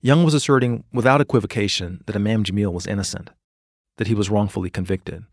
Young 0.03 0.25
was 0.25 0.33
asserting 0.33 0.85
without 0.93 1.21
equivocation 1.21 2.03
that 2.07 2.17
Imam 2.17 2.43
Jamil 2.43 2.73
was 2.73 2.87
innocent, 2.87 3.31
that 3.99 4.07
he 4.07 4.15
was 4.15 4.31
wrongfully 4.31 4.71
convicted. 4.71 5.25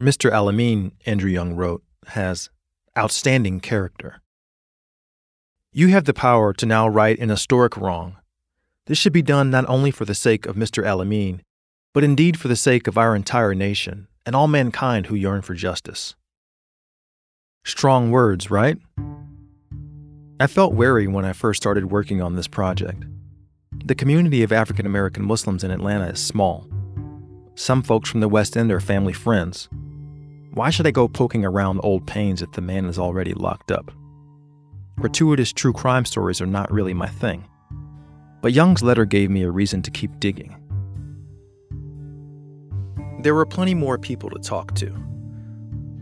Mr. 0.00 0.30
Al-Amin, 0.30 0.92
Andrew 1.04 1.30
Young 1.30 1.54
wrote, 1.54 1.82
has 2.08 2.48
outstanding 2.96 3.60
character. 3.60 4.22
You 5.72 5.88
have 5.88 6.06
the 6.06 6.14
power 6.14 6.54
to 6.54 6.64
now 6.64 6.88
right 6.88 7.18
an 7.18 7.28
historic 7.28 7.76
wrong. 7.76 8.16
This 8.86 8.96
should 8.96 9.12
be 9.12 9.22
done 9.22 9.50
not 9.50 9.68
only 9.68 9.90
for 9.90 10.06
the 10.06 10.14
sake 10.14 10.46
of 10.46 10.56
Mr. 10.56 10.84
Al-Amin, 10.84 11.42
but 11.92 12.02
indeed 12.02 12.40
for 12.40 12.48
the 12.48 12.56
sake 12.56 12.86
of 12.86 12.96
our 12.96 13.14
entire 13.14 13.54
nation 13.54 14.08
and 14.24 14.34
all 14.34 14.48
mankind 14.48 15.06
who 15.06 15.14
yearn 15.14 15.42
for 15.42 15.54
justice. 15.54 16.14
Strong 17.64 18.10
words, 18.10 18.50
right? 18.50 18.78
I 20.40 20.46
felt 20.46 20.72
wary 20.72 21.06
when 21.06 21.26
I 21.26 21.34
first 21.34 21.60
started 21.60 21.90
working 21.90 22.22
on 22.22 22.34
this 22.34 22.48
project. 22.48 23.04
The 23.84 23.94
community 23.94 24.42
of 24.42 24.52
African 24.52 24.86
American 24.86 25.22
Muslims 25.22 25.62
in 25.62 25.70
Atlanta 25.70 26.06
is 26.06 26.18
small. 26.18 26.66
Some 27.56 27.82
folks 27.82 28.08
from 28.08 28.20
the 28.20 28.28
West 28.28 28.56
End 28.56 28.72
are 28.72 28.80
family 28.80 29.12
friends, 29.12 29.68
why 30.54 30.70
should 30.70 30.86
I 30.86 30.92
go 30.92 31.08
poking 31.08 31.44
around 31.44 31.80
old 31.82 32.06
pains 32.06 32.40
if 32.40 32.50
the 32.52 32.62
man 32.62 32.86
is 32.86 32.98
already 32.98 33.34
locked 33.34 33.70
up? 33.70 33.92
Gratuitous 34.98 35.52
true 35.52 35.74
crime 35.74 36.06
stories 36.06 36.40
are 36.40 36.46
not 36.46 36.72
really 36.72 36.94
my 36.94 37.06
thing. 37.06 37.46
But 38.40 38.54
Young's 38.54 38.82
letter 38.82 39.04
gave 39.04 39.28
me 39.28 39.42
a 39.42 39.50
reason 39.50 39.82
to 39.82 39.90
keep 39.90 40.18
digging. 40.20 40.56
There 43.20 43.34
were 43.34 43.44
plenty 43.44 43.74
more 43.74 43.98
people 43.98 44.30
to 44.30 44.38
talk 44.38 44.74
to, 44.76 44.86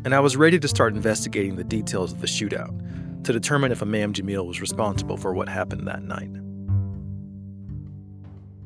and 0.05 0.15
I 0.15 0.21
was 0.21 0.37
ready 0.37 0.61
to 0.61 0.69
start 0.69 0.95
investigating 0.95 1.57
the 1.57 1.65
details 1.65 2.13
of 2.13 2.21
the 2.21 2.29
shootout 2.29 2.88
to 3.25 3.33
determine 3.33 3.73
if 3.73 3.83
Imam 3.83 4.13
Jamil 4.13 4.47
was 4.47 4.61
responsible 4.61 5.17
for 5.17 5.35
what 5.35 5.49
happened 5.49 5.87
that 5.89 6.03
night. 6.03 6.31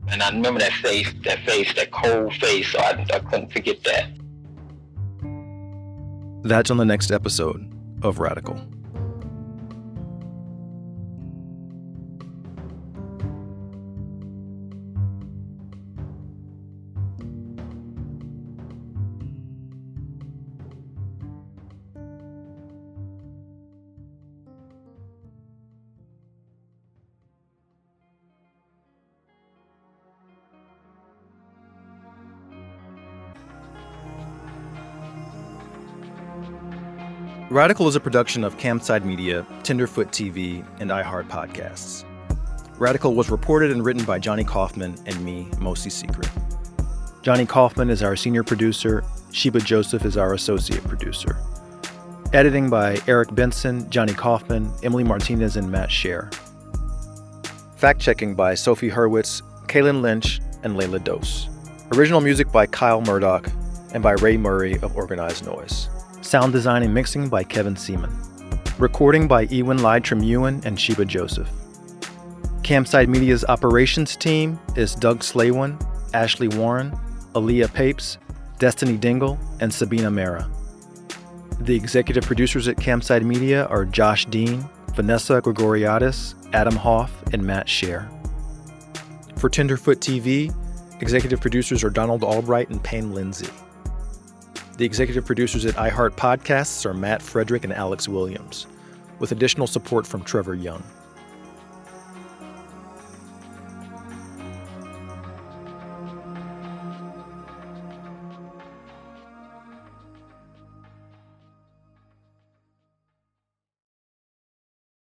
And 0.09 0.23
I 0.23 0.31
remember 0.31 0.61
that 0.61 0.73
face, 0.73 1.13
that 1.25 1.39
face, 1.41 1.73
that 1.75 1.91
cold 1.91 2.35
face, 2.35 2.73
so 2.73 2.79
I, 2.81 3.07
I 3.13 3.19
couldn't 3.21 3.53
forget 3.53 3.83
that. 3.85 4.09
That's 6.43 6.71
on 6.71 6.77
the 6.77 6.85
next 6.85 7.11
episode 7.11 7.73
of 8.03 8.19
Radical. 8.19 8.61
Radical 37.53 37.87
is 37.87 37.97
a 37.97 38.01
production 38.01 38.45
of 38.45 38.57
Campside 38.57 39.05
Media, 39.05 39.45
Tenderfoot 39.63 40.09
TV, 40.09 40.65
and 40.81 40.91
iHeart 40.91 41.29
Podcasts. 41.29 42.07
Radical 42.79 43.15
was 43.15 43.29
reported 43.29 43.71
and 43.71 43.85
written 43.85 44.07
by 44.07 44.19
Johnny 44.19 44.43
Kaufman 44.43 44.97
and 45.05 45.23
me, 45.23 45.47
Mosi 45.57 45.93
Secret. 45.93 46.31
Johnny 47.21 47.45
Kaufman 47.45 47.91
is 47.91 48.03
our 48.03 48.17
senior 48.17 48.43
producer, 48.43 49.05
Sheba 49.33 49.61
Joseph 49.61 50.07
is 50.07 50.17
our 50.17 50.33
associate 50.33 50.83
producer. 50.85 51.37
Editing 52.33 52.71
by 52.71 52.99
Eric 53.07 53.35
Benson, 53.35 53.91
Johnny 53.91 54.15
Kaufman, 54.15 54.73
Emily 54.83 55.05
Martinez, 55.05 55.59
and 55.59 55.71
Matt 55.71 55.91
Scher. 55.91 56.35
Fact 57.77 58.01
checking 58.01 58.35
by 58.35 58.55
Sophie 58.55 58.89
Hurwitz, 58.89 59.43
Kaylin 59.67 60.01
Lynch, 60.01 60.41
and 60.63 60.75
Layla 60.75 61.05
Dose. 61.05 61.51
Original 61.93 62.23
music 62.23 62.51
by 62.51 62.65
Kyle 62.65 63.03
Murdoch 63.03 63.47
and 63.93 64.03
by 64.03 64.13
Ray 64.13 64.39
Murray 64.39 64.79
of 64.81 64.97
Organized 64.97 65.45
Noise. 65.45 65.91
Sound 66.23 66.53
design 66.53 66.85
and 66.85 66.95
mixing 66.95 67.29
by 67.29 67.43
Kevin 67.43 67.75
Seaman. 67.75 68.17
Recording 68.79 69.27
by 69.27 69.43
Ewan 69.43 69.79
Lydtrom 69.79 70.25
Ewan 70.25 70.63
and 70.65 70.81
Sheba 70.81 71.05
Joseph. 71.05 71.51
Campside 72.63 73.09
Media's 73.09 73.45
operations 73.45 74.17
team 74.17 74.59
is 74.77 74.95
Doug 74.95 75.21
Slaywin, 75.21 75.85
Ashley 76.15 76.47
Warren, 76.47 76.93
Aaliyah 77.35 77.75
Papes, 77.75 78.19
Destiny 78.61 78.97
Dingle, 78.97 79.37
and 79.61 79.75
Sabina 79.75 80.13
Mera. 80.13 80.49
The 81.61 81.75
executive 81.75 82.23
producers 82.23 82.69
at 82.69 82.77
Campside 82.77 83.25
Media 83.25 83.67
are 83.67 83.85
Josh 83.85 84.25
Dean, 84.27 84.65
Vanessa 84.95 85.43
Gregoriadis, 85.43 86.37
Adam 86.53 86.77
Hoff, 86.77 87.11
and 87.33 87.43
Matt 87.43 87.67
Scher. 87.67 88.09
For 89.37 89.51
Tenderfoot 89.51 89.99
TV, 89.99 90.55
executive 91.01 91.41
producers 91.41 91.83
are 91.83 91.91
Donald 91.91 92.23
Albright 92.23 92.71
and 92.71 92.83
Payne 92.83 93.13
Lindsay. 93.13 93.51
The 94.83 94.87
executive 94.87 95.25
producers 95.25 95.65
at 95.65 95.77
iHeart 95.77 96.17
Podcasts 96.17 96.85
are 96.85 96.93
Matt 96.93 97.23
Frederick 97.23 97.63
and 97.63 97.73
Alex 97.73 98.09
Williams, 98.09 98.67
with 99.21 99.31
additional 99.31 99.69
support 99.69 100.09
from 100.09 100.25
Trevor 100.25 100.57
Young. 100.57 100.83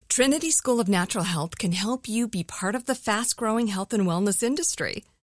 Trinity 0.10 0.50
School 0.50 0.80
of 0.80 0.88
Natural 0.88 1.26
Health 1.26 1.60
can 1.60 1.74
help 1.74 2.08
you 2.10 2.28
be 2.28 2.44
part 2.44 2.74
of 2.74 2.86
the 2.86 2.96
fast 2.96 3.38
growing 3.38 3.68
health 3.68 3.94
and 3.94 4.08
wellness 4.08 4.42
industry. 4.42 5.04